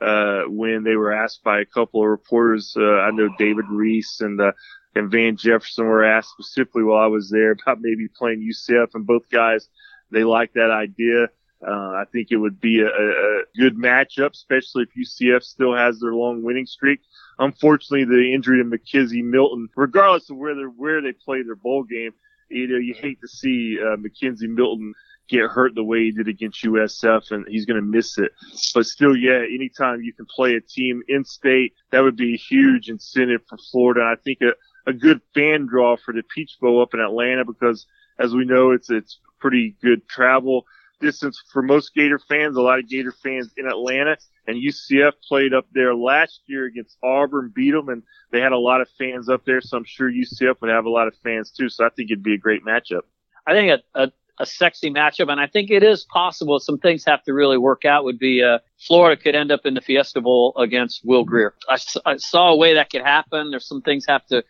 uh, 0.00 0.48
when 0.48 0.84
they 0.84 0.96
were 0.96 1.12
asked 1.12 1.42
by 1.42 1.60
a 1.60 1.64
couple 1.64 2.02
of 2.02 2.08
reporters. 2.08 2.74
Uh, 2.76 3.00
I 3.00 3.10
know 3.10 3.28
David 3.38 3.66
Reese 3.68 4.20
and 4.20 4.40
uh, 4.40 4.52
and 4.94 5.10
Van 5.10 5.36
Jefferson 5.36 5.86
were 5.86 6.04
asked 6.04 6.30
specifically 6.30 6.84
while 6.84 7.02
I 7.02 7.08
was 7.08 7.28
there 7.28 7.52
about 7.52 7.80
maybe 7.80 8.08
playing 8.08 8.48
UCF, 8.48 8.94
and 8.94 9.06
both 9.06 9.28
guys 9.30 9.68
they 10.10 10.24
liked 10.24 10.54
that 10.54 10.70
idea. 10.70 11.28
Uh, 11.66 11.92
I 11.92 12.04
think 12.12 12.28
it 12.30 12.36
would 12.36 12.60
be 12.60 12.80
a, 12.80 12.88
a 12.88 13.42
good 13.56 13.76
matchup, 13.76 14.32
especially 14.32 14.84
if 14.84 15.08
UCF 15.08 15.42
still 15.42 15.74
has 15.74 15.98
their 15.98 16.14
long 16.14 16.42
winning 16.42 16.66
streak. 16.66 17.00
Unfortunately, 17.38 18.04
the 18.04 18.34
injury 18.34 18.62
to 18.62 18.64
McKenzie 18.64 19.24
Milton, 19.24 19.68
regardless 19.76 20.28
of 20.30 20.36
where 20.36 20.54
they 20.54 20.62
where 20.62 21.00
they 21.00 21.12
play 21.12 21.42
their 21.42 21.56
bowl 21.56 21.84
game, 21.84 22.12
you 22.50 22.68
know, 22.68 22.76
you 22.76 22.94
hate 22.94 23.20
to 23.20 23.28
see 23.28 23.78
uh, 23.80 23.96
McKenzie 23.96 24.48
Milton 24.48 24.94
get 25.28 25.50
hurt 25.50 25.74
the 25.74 25.82
way 25.82 26.04
he 26.04 26.12
did 26.12 26.28
against 26.28 26.62
USF, 26.64 27.30
and 27.30 27.46
he's 27.48 27.64
going 27.64 27.80
to 27.80 27.86
miss 27.86 28.18
it. 28.18 28.32
But 28.74 28.86
still, 28.86 29.16
yeah, 29.16 29.42
anytime 29.42 30.02
you 30.02 30.12
can 30.12 30.26
play 30.26 30.54
a 30.54 30.60
team 30.60 31.02
in 31.08 31.24
state, 31.24 31.72
that 31.90 32.02
would 32.02 32.16
be 32.16 32.34
a 32.34 32.38
huge 32.38 32.88
incentive 32.88 33.40
for 33.48 33.56
Florida. 33.70 34.00
And 34.00 34.10
I 34.10 34.16
think 34.16 34.38
a, 34.42 34.90
a 34.90 34.92
good 34.92 35.20
fan 35.34 35.66
draw 35.66 35.96
for 35.96 36.12
the 36.12 36.22
Peach 36.34 36.58
Bowl 36.60 36.82
up 36.82 36.92
in 36.92 37.00
Atlanta 37.00 37.44
because, 37.44 37.86
as 38.18 38.34
we 38.34 38.44
know, 38.44 38.72
it's 38.72 38.90
it's 38.90 39.18
pretty 39.40 39.76
good 39.82 40.06
travel 40.08 40.66
distance 41.04 41.42
for 41.52 41.62
most 41.62 41.94
Gator 41.94 42.18
fans. 42.18 42.56
A 42.56 42.60
lot 42.60 42.78
of 42.78 42.88
Gator 42.88 43.12
fans 43.22 43.52
in 43.56 43.66
Atlanta 43.66 44.16
and 44.46 44.56
UCF 44.56 45.12
played 45.26 45.54
up 45.54 45.66
there 45.72 45.94
last 45.94 46.40
year 46.46 46.66
against 46.66 46.96
Auburn, 47.02 47.52
beat 47.54 47.72
them, 47.72 47.88
and 47.88 48.02
they 48.30 48.40
had 48.40 48.52
a 48.52 48.58
lot 48.58 48.80
of 48.80 48.88
fans 48.98 49.28
up 49.28 49.44
there. 49.44 49.60
So 49.60 49.76
I'm 49.76 49.84
sure 49.84 50.10
UCF 50.10 50.60
would 50.60 50.70
have 50.70 50.84
a 50.84 50.90
lot 50.90 51.08
of 51.08 51.14
fans 51.22 51.50
too. 51.50 51.68
So 51.68 51.84
I 51.84 51.88
think 51.90 52.10
it'd 52.10 52.22
be 52.22 52.34
a 52.34 52.38
great 52.38 52.64
matchup. 52.64 53.02
I 53.46 53.52
think 53.52 53.80
a, 53.94 54.02
a, 54.02 54.12
a 54.38 54.46
sexy 54.46 54.90
matchup, 54.90 55.30
and 55.30 55.40
I 55.40 55.46
think 55.46 55.70
it 55.70 55.82
is 55.82 56.04
possible. 56.04 56.58
Some 56.58 56.78
things 56.78 57.04
have 57.04 57.22
to 57.24 57.32
really 57.32 57.58
work 57.58 57.84
out. 57.84 58.04
Would 58.04 58.18
be 58.18 58.42
uh, 58.42 58.58
Florida 58.86 59.20
could 59.20 59.34
end 59.34 59.52
up 59.52 59.60
in 59.64 59.74
the 59.74 59.80
Fiesta 59.80 60.20
Bowl 60.20 60.54
against 60.56 61.02
Will 61.04 61.24
Grier. 61.24 61.54
I, 61.68 61.78
I 62.04 62.16
saw 62.16 62.50
a 62.50 62.56
way 62.56 62.74
that 62.74 62.90
could 62.90 63.02
happen. 63.02 63.50
There's 63.50 63.68
some 63.68 63.82
things 63.82 64.04
have 64.08 64.26
to. 64.26 64.44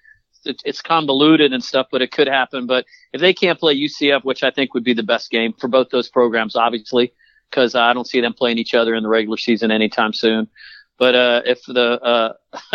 It's 0.47 0.83
convoluted 0.83 1.53
and 1.53 1.63
stuff, 1.63 1.87
but 1.91 2.03
it 2.03 2.13
could 2.13 2.27
happen. 2.27 2.67
But 2.67 2.87
if 3.13 3.21
they 3.21 3.35
can't 3.35 3.59
play 3.59 3.77
UCF, 3.77 4.25
which 4.25 4.43
I 4.43 4.51
think 4.51 4.75
would 4.75 4.85
be 4.85 4.95
the 4.95 5.03
best 5.03 5.31
game 5.31 5.53
for 5.53 5.69
both 5.69 5.91
those 5.91 6.09
programs, 6.09 6.57
obviously, 6.57 7.13
because 7.51 7.75
I 7.75 7.93
don't 7.93 8.07
see 8.07 8.21
them 8.21 8.35
playing 8.35 8.59
each 8.59 8.75
other 8.75 8.95
in 8.95 9.03
the 9.03 9.09
regular 9.09 9.37
season 9.37 9.71
anytime 9.71 10.13
soon. 10.13 10.49
But 10.99 11.15
uh, 11.15 11.43
if 11.45 11.63
the 11.67 12.01
uh, 12.01 12.33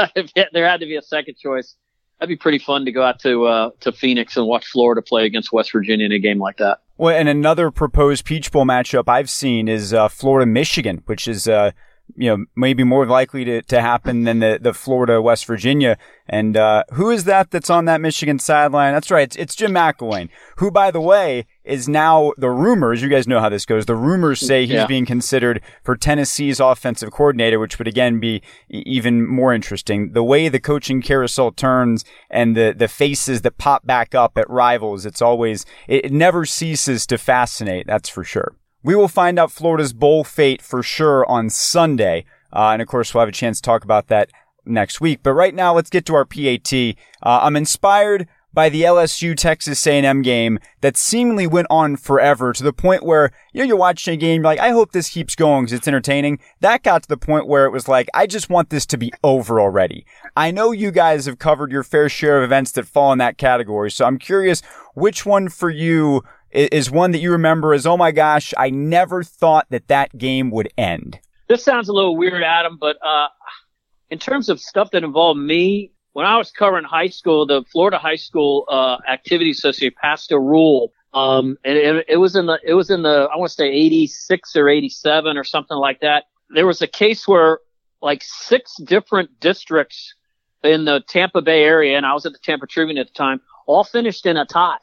if 0.15 0.31
there 0.51 0.67
had 0.67 0.81
to 0.81 0.85
be 0.85 0.95
a 0.95 1.01
second 1.01 1.37
choice, 1.37 1.75
that'd 2.19 2.29
be 2.29 2.35
pretty 2.35 2.59
fun 2.59 2.85
to 2.85 2.91
go 2.91 3.03
out 3.03 3.19
to 3.21 3.45
uh, 3.45 3.69
to 3.81 3.91
Phoenix 3.91 4.35
and 4.37 4.45
watch 4.45 4.65
Florida 4.67 5.01
play 5.01 5.25
against 5.25 5.51
West 5.51 5.71
Virginia 5.71 6.05
in 6.05 6.11
a 6.11 6.19
game 6.19 6.39
like 6.39 6.57
that. 6.57 6.79
Well, 6.97 7.15
and 7.15 7.29
another 7.29 7.71
proposed 7.71 8.25
Peach 8.25 8.51
Bowl 8.51 8.65
matchup 8.65 9.07
I've 9.07 9.29
seen 9.29 9.69
is 9.69 9.93
uh, 9.93 10.09
Florida 10.09 10.45
Michigan, 10.45 11.01
which 11.05 11.27
is 11.27 11.47
uh, 11.47 11.71
you 12.15 12.29
know, 12.29 12.45
maybe 12.55 12.83
more 12.83 13.05
likely 13.05 13.45
to, 13.45 13.61
to 13.63 13.81
happen 13.81 14.23
than 14.23 14.39
the, 14.39 14.59
the 14.61 14.73
Florida 14.73 15.21
West 15.21 15.45
Virginia. 15.45 15.97
And, 16.27 16.55
uh, 16.57 16.83
who 16.93 17.09
is 17.09 17.23
that 17.23 17.51
that's 17.51 17.69
on 17.69 17.85
that 17.85 18.01
Michigan 18.01 18.39
sideline? 18.39 18.93
That's 18.93 19.09
right. 19.09 19.23
It's, 19.23 19.35
it's 19.35 19.55
Jim 19.55 19.71
McElwain, 19.71 20.29
who, 20.57 20.69
by 20.69 20.91
the 20.91 21.01
way, 21.01 21.47
is 21.63 21.87
now 21.87 22.33
the 22.37 22.49
rumors. 22.49 23.01
You 23.01 23.09
guys 23.09 23.27
know 23.27 23.39
how 23.39 23.49
this 23.49 23.65
goes. 23.65 23.85
The 23.85 23.95
rumors 23.95 24.39
say 24.39 24.61
he's 24.61 24.75
yeah. 24.75 24.85
being 24.85 25.05
considered 25.05 25.61
for 25.83 25.95
Tennessee's 25.95 26.59
offensive 26.59 27.11
coordinator, 27.11 27.59
which 27.59 27.77
would 27.77 27.87
again 27.87 28.19
be 28.19 28.41
even 28.69 29.27
more 29.27 29.53
interesting. 29.53 30.13
The 30.13 30.23
way 30.23 30.49
the 30.49 30.59
coaching 30.59 31.01
carousel 31.01 31.51
turns 31.51 32.05
and 32.29 32.55
the, 32.55 32.75
the 32.77 32.87
faces 32.87 33.41
that 33.41 33.57
pop 33.57 33.85
back 33.85 34.13
up 34.13 34.37
at 34.37 34.49
rivals, 34.49 35.05
it's 35.05 35.21
always, 35.21 35.65
it, 35.87 36.05
it 36.05 36.11
never 36.11 36.45
ceases 36.45 37.07
to 37.07 37.17
fascinate. 37.17 37.87
That's 37.87 38.09
for 38.09 38.23
sure. 38.23 38.55
We 38.83 38.95
will 38.95 39.07
find 39.07 39.37
out 39.37 39.51
Florida's 39.51 39.93
bowl 39.93 40.23
fate 40.23 40.61
for 40.61 40.81
sure 40.81 41.25
on 41.29 41.49
Sunday. 41.49 42.25
Uh, 42.51 42.69
and 42.71 42.81
of 42.81 42.87
course, 42.87 43.13
we'll 43.13 43.21
have 43.21 43.29
a 43.29 43.33
chance 43.33 43.59
to 43.59 43.65
talk 43.65 43.83
about 43.83 44.07
that 44.07 44.29
next 44.65 45.01
week. 45.01 45.19
But 45.23 45.33
right 45.33 45.53
now, 45.53 45.73
let's 45.73 45.89
get 45.89 46.05
to 46.05 46.15
our 46.15 46.25
PAT. 46.25 46.73
Uh, 46.73 46.93
I'm 47.21 47.55
inspired 47.55 48.27
by 48.51 48.69
the 48.69 48.81
LSU 48.81 49.35
Texas 49.37 49.85
A&M 49.85 50.21
game 50.21 50.59
that 50.81 50.97
seemingly 50.97 51.45
went 51.45 51.67
on 51.69 51.95
forever 51.95 52.51
to 52.51 52.63
the 52.63 52.73
point 52.73 53.03
where, 53.03 53.31
you 53.53 53.61
know, 53.61 53.67
you're 53.67 53.77
watching 53.77 54.15
a 54.15 54.17
game, 54.17 54.41
you're 54.41 54.51
like, 54.51 54.59
I 54.59 54.69
hope 54.69 54.91
this 54.91 55.09
keeps 55.09 55.35
going 55.35 55.65
because 55.65 55.73
it's 55.73 55.87
entertaining. 55.87 56.39
That 56.61 56.83
got 56.83 57.03
to 57.03 57.09
the 57.09 57.17
point 57.17 57.47
where 57.47 57.65
it 57.65 57.71
was 57.71 57.87
like, 57.87 58.09
I 58.13 58.25
just 58.25 58.49
want 58.49 58.69
this 58.69 58.85
to 58.87 58.97
be 58.97 59.13
over 59.23 59.59
already. 59.59 60.05
I 60.35 60.51
know 60.51 60.71
you 60.71 60.91
guys 60.91 61.25
have 61.25 61.37
covered 61.37 61.71
your 61.71 61.83
fair 61.83 62.09
share 62.09 62.39
of 62.39 62.43
events 62.43 62.71
that 62.71 62.87
fall 62.87 63.11
in 63.11 63.19
that 63.19 63.37
category. 63.37 63.91
So 63.91 64.05
I'm 64.05 64.17
curious 64.17 64.61
which 64.95 65.25
one 65.25 65.49
for 65.49 65.69
you 65.69 66.23
is 66.51 66.89
one 66.89 67.11
that 67.11 67.19
you 67.19 67.31
remember 67.31 67.73
as, 67.73 67.85
oh 67.85 67.97
my 67.97 68.11
gosh, 68.11 68.53
I 68.57 68.69
never 68.69 69.23
thought 69.23 69.67
that 69.69 69.87
that 69.87 70.17
game 70.17 70.51
would 70.51 70.69
end? 70.77 71.19
This 71.47 71.63
sounds 71.63 71.89
a 71.89 71.93
little 71.93 72.15
weird, 72.15 72.43
Adam, 72.43 72.77
but 72.79 72.97
uh, 73.05 73.27
in 74.09 74.19
terms 74.19 74.49
of 74.49 74.59
stuff 74.59 74.91
that 74.91 75.03
involved 75.03 75.39
me, 75.39 75.91
when 76.13 76.25
I 76.25 76.37
was 76.37 76.51
covering 76.51 76.83
high 76.83 77.07
school, 77.07 77.45
the 77.45 77.63
Florida 77.71 77.97
High 77.97 78.15
School 78.15 78.65
uh, 78.69 78.97
Activity 79.09 79.51
Association 79.51 79.95
passed 80.01 80.31
a 80.31 80.39
rule, 80.39 80.91
um, 81.13 81.57
and 81.63 81.77
it, 81.77 82.05
it 82.07 82.17
was 82.17 82.35
in 82.35 82.45
the 82.45 82.59
it 82.63 82.73
was 82.73 82.89
in 82.89 83.03
the 83.03 83.29
I 83.31 83.37
want 83.37 83.49
to 83.49 83.55
say 83.55 83.69
86 83.69 84.55
or 84.55 84.69
87 84.69 85.37
or 85.37 85.43
something 85.43 85.77
like 85.77 86.01
that. 86.01 86.25
There 86.49 86.67
was 86.67 86.81
a 86.81 86.87
case 86.87 87.27
where 87.27 87.59
like 88.01 88.23
six 88.23 88.75
different 88.83 89.39
districts 89.39 90.13
in 90.63 90.85
the 90.85 91.01
Tampa 91.07 91.41
Bay 91.41 91.63
area, 91.63 91.95
and 91.95 92.05
I 92.05 92.13
was 92.13 92.25
at 92.25 92.33
the 92.33 92.39
Tampa 92.39 92.67
Tribune 92.67 92.97
at 92.97 93.07
the 93.07 93.13
time, 93.13 93.41
all 93.65 93.83
finished 93.83 94.25
in 94.25 94.37
a 94.37 94.45
tie. 94.45 94.77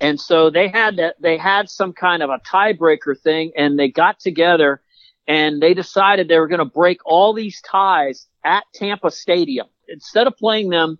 And 0.00 0.20
so 0.20 0.50
they 0.50 0.68
had 0.68 0.96
that, 0.96 1.16
they 1.20 1.36
had 1.36 1.70
some 1.70 1.92
kind 1.92 2.22
of 2.22 2.30
a 2.30 2.38
tiebreaker 2.38 3.18
thing 3.18 3.52
and 3.56 3.78
they 3.78 3.88
got 3.88 4.20
together 4.20 4.82
and 5.26 5.60
they 5.60 5.74
decided 5.74 6.28
they 6.28 6.38
were 6.38 6.48
going 6.48 6.58
to 6.58 6.64
break 6.64 6.98
all 7.04 7.32
these 7.32 7.60
ties 7.62 8.26
at 8.44 8.64
Tampa 8.74 9.10
Stadium. 9.10 9.66
Instead 9.88 10.26
of 10.26 10.36
playing 10.36 10.70
them 10.70 10.98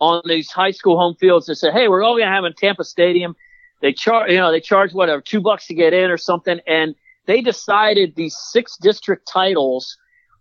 on 0.00 0.22
these 0.24 0.50
high 0.50 0.70
school 0.70 0.98
home 0.98 1.14
fields, 1.20 1.46
they 1.46 1.54
said, 1.54 1.72
Hey, 1.72 1.88
we're 1.88 2.02
all 2.02 2.14
going 2.14 2.26
to 2.26 2.32
have 2.32 2.44
in 2.44 2.54
Tampa 2.54 2.84
Stadium. 2.84 3.36
They 3.80 3.92
charge, 3.92 4.30
you 4.30 4.38
know, 4.38 4.50
they 4.50 4.60
charge 4.60 4.92
whatever, 4.92 5.20
two 5.20 5.40
bucks 5.40 5.66
to 5.68 5.74
get 5.74 5.92
in 5.92 6.10
or 6.10 6.18
something. 6.18 6.60
And 6.66 6.94
they 7.26 7.40
decided 7.42 8.14
these 8.16 8.36
six 8.36 8.76
district 8.76 9.28
titles 9.30 9.96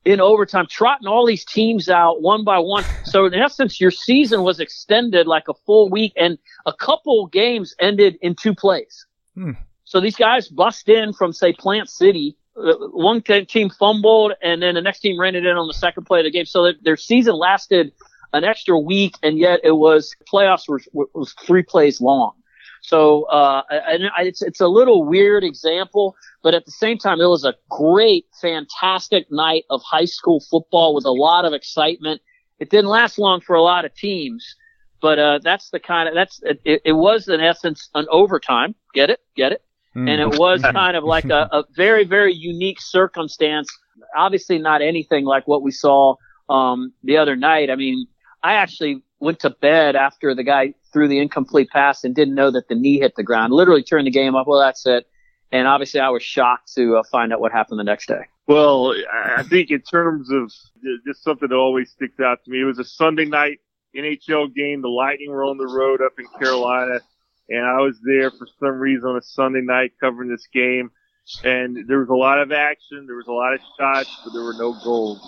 in 0.06 0.22
overtime, 0.22 0.66
trotting 0.70 1.08
all 1.08 1.26
these 1.26 1.46
teams 1.46 1.90
out 1.90 2.22
one 2.22 2.44
by 2.44 2.58
one. 2.60 2.86
So 3.04 3.26
in 3.26 3.34
essence, 3.34 3.80
your 3.82 3.92
season 3.92 4.44
was 4.44 4.60
extended 4.60 5.28
like 5.28 5.48
a 5.48 5.54
full 5.66 5.90
week 5.90 6.14
and 6.16 6.38
a 6.66 6.74
couple 6.74 7.28
games 7.28 7.76
ended 7.80 8.18
in 8.22 8.36
two 8.36 8.56
plays. 8.56 9.06
Hmm. 9.36 9.52
So 9.84 10.00
these 10.00 10.16
guys 10.16 10.48
bust 10.48 10.88
in 10.90 11.14
from 11.14 11.34
say 11.34 11.54
Plant 11.54 11.90
City. 11.90 12.38
Uh, 12.56 12.74
one 12.92 13.22
team 13.22 13.70
fumbled 13.70 14.34
and 14.42 14.62
then 14.62 14.76
the 14.76 14.82
next 14.82 15.00
team 15.00 15.20
ran 15.20 15.36
it 15.36 15.46
in 15.46 15.58
on 15.58 15.68
the 15.68 15.74
second 15.74 16.06
play 16.06 16.20
of 16.20 16.26
the 16.26 16.32
game. 16.32 16.46
So 16.46 16.72
their 16.82 16.98
season 16.98 17.36
lasted 17.36 17.92
an 18.34 18.44
extra 18.44 18.78
week 18.78 19.16
and 19.24 19.38
yet 19.38 19.62
it 19.64 19.72
was 19.72 20.16
playoffs 20.32 20.68
were, 20.68 20.82
was 21.14 21.34
three 21.46 21.64
plays 21.64 22.00
long. 22.00 22.34
So, 22.82 23.24
uh, 23.24 23.64
and 23.70 24.04
it's, 24.20 24.42
it's 24.42 24.62
a 24.62 24.68
little 24.68 25.04
weird 25.04 25.44
example, 25.44 26.16
but 26.42 26.54
at 26.54 26.66
the 26.66 26.72
same 26.72 26.98
time, 26.98 27.20
it 27.20 27.28
was 27.28 27.46
a 27.46 27.56
great, 27.70 28.26
fantastic 28.42 29.30
night 29.32 29.66
of 29.70 29.82
high 29.84 30.06
school 30.06 30.40
football 30.40 30.96
with 30.96 31.06
a 31.06 31.12
lot 31.12 31.46
of 31.46 31.54
excitement. 31.54 32.22
It 32.60 32.70
didn't 32.70 32.90
last 32.90 33.18
long 33.20 33.42
for 33.42 33.56
a 33.56 33.62
lot 33.62 33.86
of 33.86 33.94
teams, 33.96 34.56
but, 35.02 35.20
uh, 35.20 35.40
that's 35.44 35.70
the 35.70 35.80
kind 35.80 36.10
of, 36.10 36.16
that's, 36.16 36.42
it, 36.44 36.82
it 36.86 36.94
was 36.94 37.28
in 37.28 37.42
essence 37.42 37.90
an 37.96 38.06
overtime. 38.10 38.76
Get 38.94 39.10
it? 39.10 39.20
Get 39.36 39.52
it? 39.52 39.64
Mm. 39.96 40.10
And 40.10 40.22
it 40.22 40.40
was 40.40 40.62
kind 40.74 40.96
of 40.96 41.04
like 41.04 41.26
a, 41.26 41.50
a 41.52 41.64
very, 41.76 42.06
very 42.06 42.34
unique 42.34 42.82
circumstance. 42.82 43.70
Obviously 44.16 44.58
not 44.58 44.82
anything 44.82 45.26
like 45.26 45.48
what 45.48 45.62
we 45.62 45.72
saw, 45.72 46.16
um, 46.50 46.94
the 47.04 47.18
other 47.18 47.36
night. 47.36 47.70
I 47.70 47.76
mean, 47.76 48.08
I 48.42 48.54
actually 48.54 49.04
went 49.20 49.40
to 49.40 49.50
bed 49.50 49.96
after 49.96 50.34
the 50.34 50.44
guy 50.44 50.74
threw 50.94 51.08
the 51.08 51.20
incomplete 51.20 51.70
pass 51.70 52.04
and 52.04 52.16
didn't 52.16 52.36
know 52.36 52.52
that 52.52 52.68
the 52.68 52.76
knee 52.76 53.00
hit 53.00 53.16
the 53.16 53.24
ground. 53.24 53.54
Literally 53.54 53.84
turned 53.84 54.08
the 54.08 54.12
game 54.12 54.36
up. 54.36 54.48
Well, 54.48 54.60
that's 54.60 54.86
it. 54.86 55.08
and 55.52 55.68
obviously 55.68 56.00
I 56.00 56.10
was 56.10 56.24
shocked 56.24 56.74
to 56.76 56.98
uh, 56.98 57.04
find 57.12 57.34
out 57.34 57.40
what 57.40 57.52
happened 57.52 57.80
the 57.80 57.84
next 57.84 58.08
day. 58.08 58.22
Well, 58.48 58.96
I 59.38 59.44
think 59.44 59.70
in 59.70 59.82
terms 59.82 60.32
of 60.32 60.52
just 61.06 61.24
something 61.24 61.50
that 61.50 61.56
always 61.56 61.92
sticks 61.92 62.20
out 62.20 62.44
to 62.46 62.52
me, 62.52 62.62
it 62.62 62.66
was 62.66 62.80
a 62.80 62.84
Sunday 62.84 63.26
night 63.26 63.60
NHL 63.96 64.54
game. 64.56 64.82
The 64.82 64.88
Lightning 64.90 65.30
were 65.30 65.44
on 65.44 65.58
the 65.58 65.68
road 65.68 66.02
up 66.02 66.14
in 66.18 66.26
Carolina, 66.40 67.00
and 67.50 67.66
I 67.66 67.80
was 67.82 68.00
there 68.04 68.32
for 68.32 68.48
some 68.60 68.80
reason 68.80 69.10
on 69.10 69.18
a 69.18 69.22
Sunday 69.22 69.62
night 69.62 69.92
covering 70.00 70.30
this 70.30 70.48
game. 70.52 70.90
And 71.44 71.88
there 71.88 72.00
was 72.00 72.10
a 72.10 72.16
lot 72.16 72.40
of 72.40 72.52
action, 72.52 73.06
there 73.06 73.18
was 73.18 73.28
a 73.28 73.32
lot 73.32 73.54
of 73.54 73.60
shots, 73.80 74.10
but 74.24 74.34
there 74.34 74.44
were 74.44 74.56
no 74.58 74.74
goals. 74.84 75.22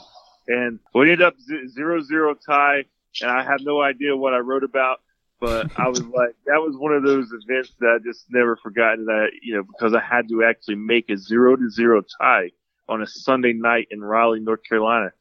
And 0.47 0.79
we 0.95 1.01
ended 1.11 1.21
up 1.21 1.35
zero 1.69 2.01
zero 2.01 2.33
tie, 2.33 2.85
and 3.21 3.29
I 3.29 3.43
have 3.43 3.61
no 3.61 3.81
idea 3.81 4.15
what 4.15 4.33
I 4.33 4.39
wrote 4.39 4.63
about 4.63 4.99
but 5.41 5.71
I 5.75 5.89
was 5.89 6.01
like, 6.15 6.35
that 6.45 6.61
was 6.61 6.77
one 6.77 6.93
of 6.93 7.03
those 7.03 7.29
events 7.33 7.73
that 7.79 7.99
I 7.99 8.03
just 8.03 8.25
never 8.29 8.55
forgot 8.55 8.97
that, 8.97 9.31
you 9.41 9.55
know, 9.55 9.63
because 9.63 9.93
I 9.93 9.99
had 9.99 10.29
to 10.29 10.45
actually 10.45 10.75
make 10.75 11.09
a 11.09 11.17
zero 11.17 11.57
to 11.57 11.69
zero 11.69 12.01
tie 12.21 12.51
on 12.87 13.01
a 13.01 13.07
Sunday 13.07 13.51
night 13.51 13.87
in 13.91 14.01
Raleigh, 14.01 14.39
North 14.39 14.61
Carolina, 14.67 15.11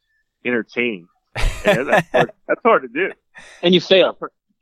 entertaining. 0.44 1.08
And 1.64 1.88
that's, 1.88 2.08
hard, 2.10 2.32
that's 2.46 2.60
hard 2.62 2.82
to 2.82 2.88
do. 2.88 3.12
And 3.62 3.74
you 3.74 3.80
failed. 3.80 4.16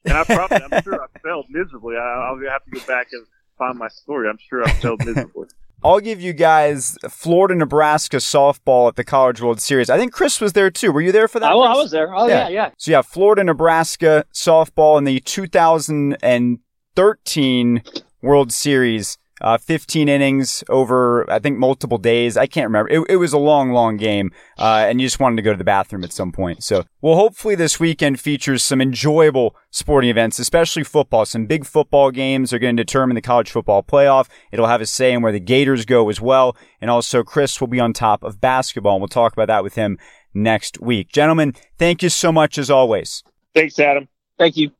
And 0.05 0.17
I 0.17 0.25
probably, 0.25 0.59
I'm 0.59 0.83
sure 0.83 1.03
I 1.03 1.07
failed 1.23 1.47
miserably. 1.51 1.97
I, 1.97 2.01
I'll 2.01 2.39
have 2.51 2.65
to 2.65 2.71
go 2.71 2.81
back 2.87 3.09
and 3.13 3.27
find 3.59 3.77
my 3.77 3.89
story. 3.89 4.29
I'm 4.29 4.39
sure 4.39 4.63
I 4.63 4.71
failed 4.75 5.05
miserably. 5.05 5.49
I'll 5.83 6.01
give 6.01 6.21
you 6.21 6.33
guys 6.33 6.99
Florida 7.09 7.55
Nebraska 7.55 8.17
softball 8.17 8.89
at 8.89 8.97
the 8.97 9.05
College 9.05 9.41
World 9.41 9.61
Series. 9.61 9.89
I 9.89 9.97
think 9.97 10.13
Chris 10.13 10.41
was 10.41 10.53
there 10.53 10.71
too. 10.71 10.91
Were 10.91 11.01
you 11.01 11.13
there 11.13 11.29
for 11.29 11.39
that? 11.39 11.53
Oh, 11.53 11.63
I 11.63 11.75
was 11.75 11.93
there. 11.93 12.13
Oh, 12.15 12.27
yeah, 12.27 12.49
yeah. 12.49 12.51
yeah. 12.67 12.71
So, 12.79 12.91
yeah, 12.91 13.03
Florida 13.03 13.45
Nebraska 13.45 14.25
softball 14.35 14.99
in 14.99 15.05
the 15.05 15.21
2013 15.21 17.83
World 18.21 18.53
Series 18.53 19.19
uh, 19.41 19.59
15 19.59 20.09
innings 20.09 20.65
over, 20.69 21.31
I 21.31 21.39
think, 21.39 21.59
multiple 21.59 21.99
days. 21.99 22.37
I 22.37 22.47
can't 22.47 22.67
remember. 22.67 22.91
It, 22.91 23.05
it 23.09 23.17
was 23.17 23.33
a 23.33 23.39
long, 23.39 23.73
long 23.73 23.97
game, 23.97 24.33
uh, 24.59 24.87
and 24.89 25.01
you 25.01 25.07
just 25.07 25.21
wanted 25.21 25.37
to 25.37 25.43
go 25.43 25.53
to 25.53 25.59
the 25.59 25.65
bathroom 25.65 26.05
at 26.05 26.13
some 26.13 26.33
point. 26.33 26.63
So, 26.63 26.85
well, 27.01 27.15
hopefully 27.15 27.55
this 27.55 27.79
weekend 27.79 28.21
features 28.21 28.65
some 28.65 28.81
enjoyable 28.81 29.55
sporting 29.71 30.11
events, 30.11 30.39
especially 30.39 30.85
football. 30.85 31.25
Some 31.25 31.47
big 31.47 31.65
football 31.65 32.11
games 32.11 32.53
are 32.53 32.59
going 32.59 32.77
to 32.77 32.83
determine 32.83 33.15
the 33.15 33.23
college 33.23 33.51
football 33.51 33.83
playoff. 33.83 34.29
It'll 34.53 34.67
have 34.67 34.81
a 34.81 34.87
say 34.87 35.13
in 35.13 35.23
where 35.23 35.33
the 35.33 35.41
Gators 35.41 35.85
go 35.85 36.09
as 36.09 36.21
well. 36.21 36.57
And 36.81 36.91
also, 36.91 37.23
Chris 37.23 37.61
will 37.61 37.69
be 37.69 37.81
on 37.81 37.93
top 37.93 38.23
of 38.23 38.41
basketball, 38.41 38.95
and 38.95 39.01
we'll 39.01 39.09
talk 39.09 39.33
about 39.33 39.49
that 39.49 39.63
with 39.63 39.75
him 39.75 39.99
next 40.35 40.81
week. 40.81 41.13
Gentlemen, 41.13 41.55
thank 41.79 42.03
you 42.03 42.09
so 42.09 42.33
much 42.33 42.59
as 42.59 42.71
always. 42.71 43.23
Thanks, 43.55 43.79
Adam. 43.79 44.09
Thank 44.39 44.57
you. 44.57 44.71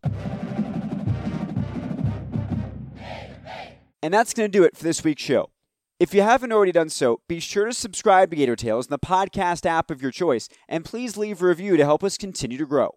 And 4.03 4.15
that's 4.15 4.33
going 4.33 4.51
to 4.51 4.59
do 4.59 4.65
it 4.65 4.77
for 4.77 4.85
this 4.85 5.03
week's 5.03 5.23
show. 5.23 5.51
If 5.99 6.15
you 6.15 6.23
haven't 6.23 6.53
already 6.53 6.71
done 6.71 6.89
so, 6.89 7.21
be 7.27 7.41
sure 7.41 7.67
to 7.67 7.73
subscribe 7.73 8.31
to 8.31 8.37
Gator 8.37 8.55
Tales 8.55 8.87
in 8.87 8.91
the 8.91 8.99
podcast 8.99 9.67
app 9.67 9.91
of 9.91 10.01
your 10.01 10.13
choice, 10.13 10.49
and 10.69 10.85
please 10.85 11.17
leave 11.17 11.43
a 11.43 11.47
review 11.47 11.77
to 11.77 11.85
help 11.85 12.05
us 12.05 12.17
continue 12.17 12.57
to 12.59 12.67
grow. 12.67 12.95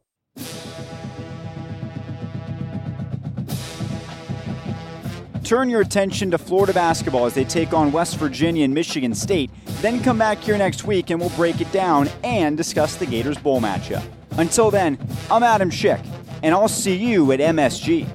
Turn 5.44 5.72
your 5.72 5.82
attention 5.82 6.30
to 6.32 6.38
Florida 6.38 6.72
basketball 6.74 7.26
as 7.26 7.34
they 7.34 7.44
take 7.44 7.74
on 7.74 7.92
West 7.92 8.18
Virginia 8.18 8.64
and 8.64 8.74
Michigan 8.74 9.16
State, 9.16 9.50
then 9.82 10.02
come 10.04 10.20
back 10.20 10.38
here 10.38 10.58
next 10.58 10.84
week 10.86 11.10
and 11.10 11.20
we'll 11.20 11.32
break 11.32 11.60
it 11.60 11.72
down 11.72 12.08
and 12.24 12.56
discuss 12.56 12.96
the 12.96 13.08
Gators 13.08 13.40
Bowl 13.40 13.60
matchup. 13.60 14.04
Until 14.38 14.70
then, 14.70 15.00
I'm 15.32 15.42
Adam 15.42 15.72
Schick, 15.72 16.06
and 16.44 16.54
I'll 16.54 16.70
see 16.70 16.96
you 16.96 17.32
at 17.32 17.40
MSG. 17.40 18.08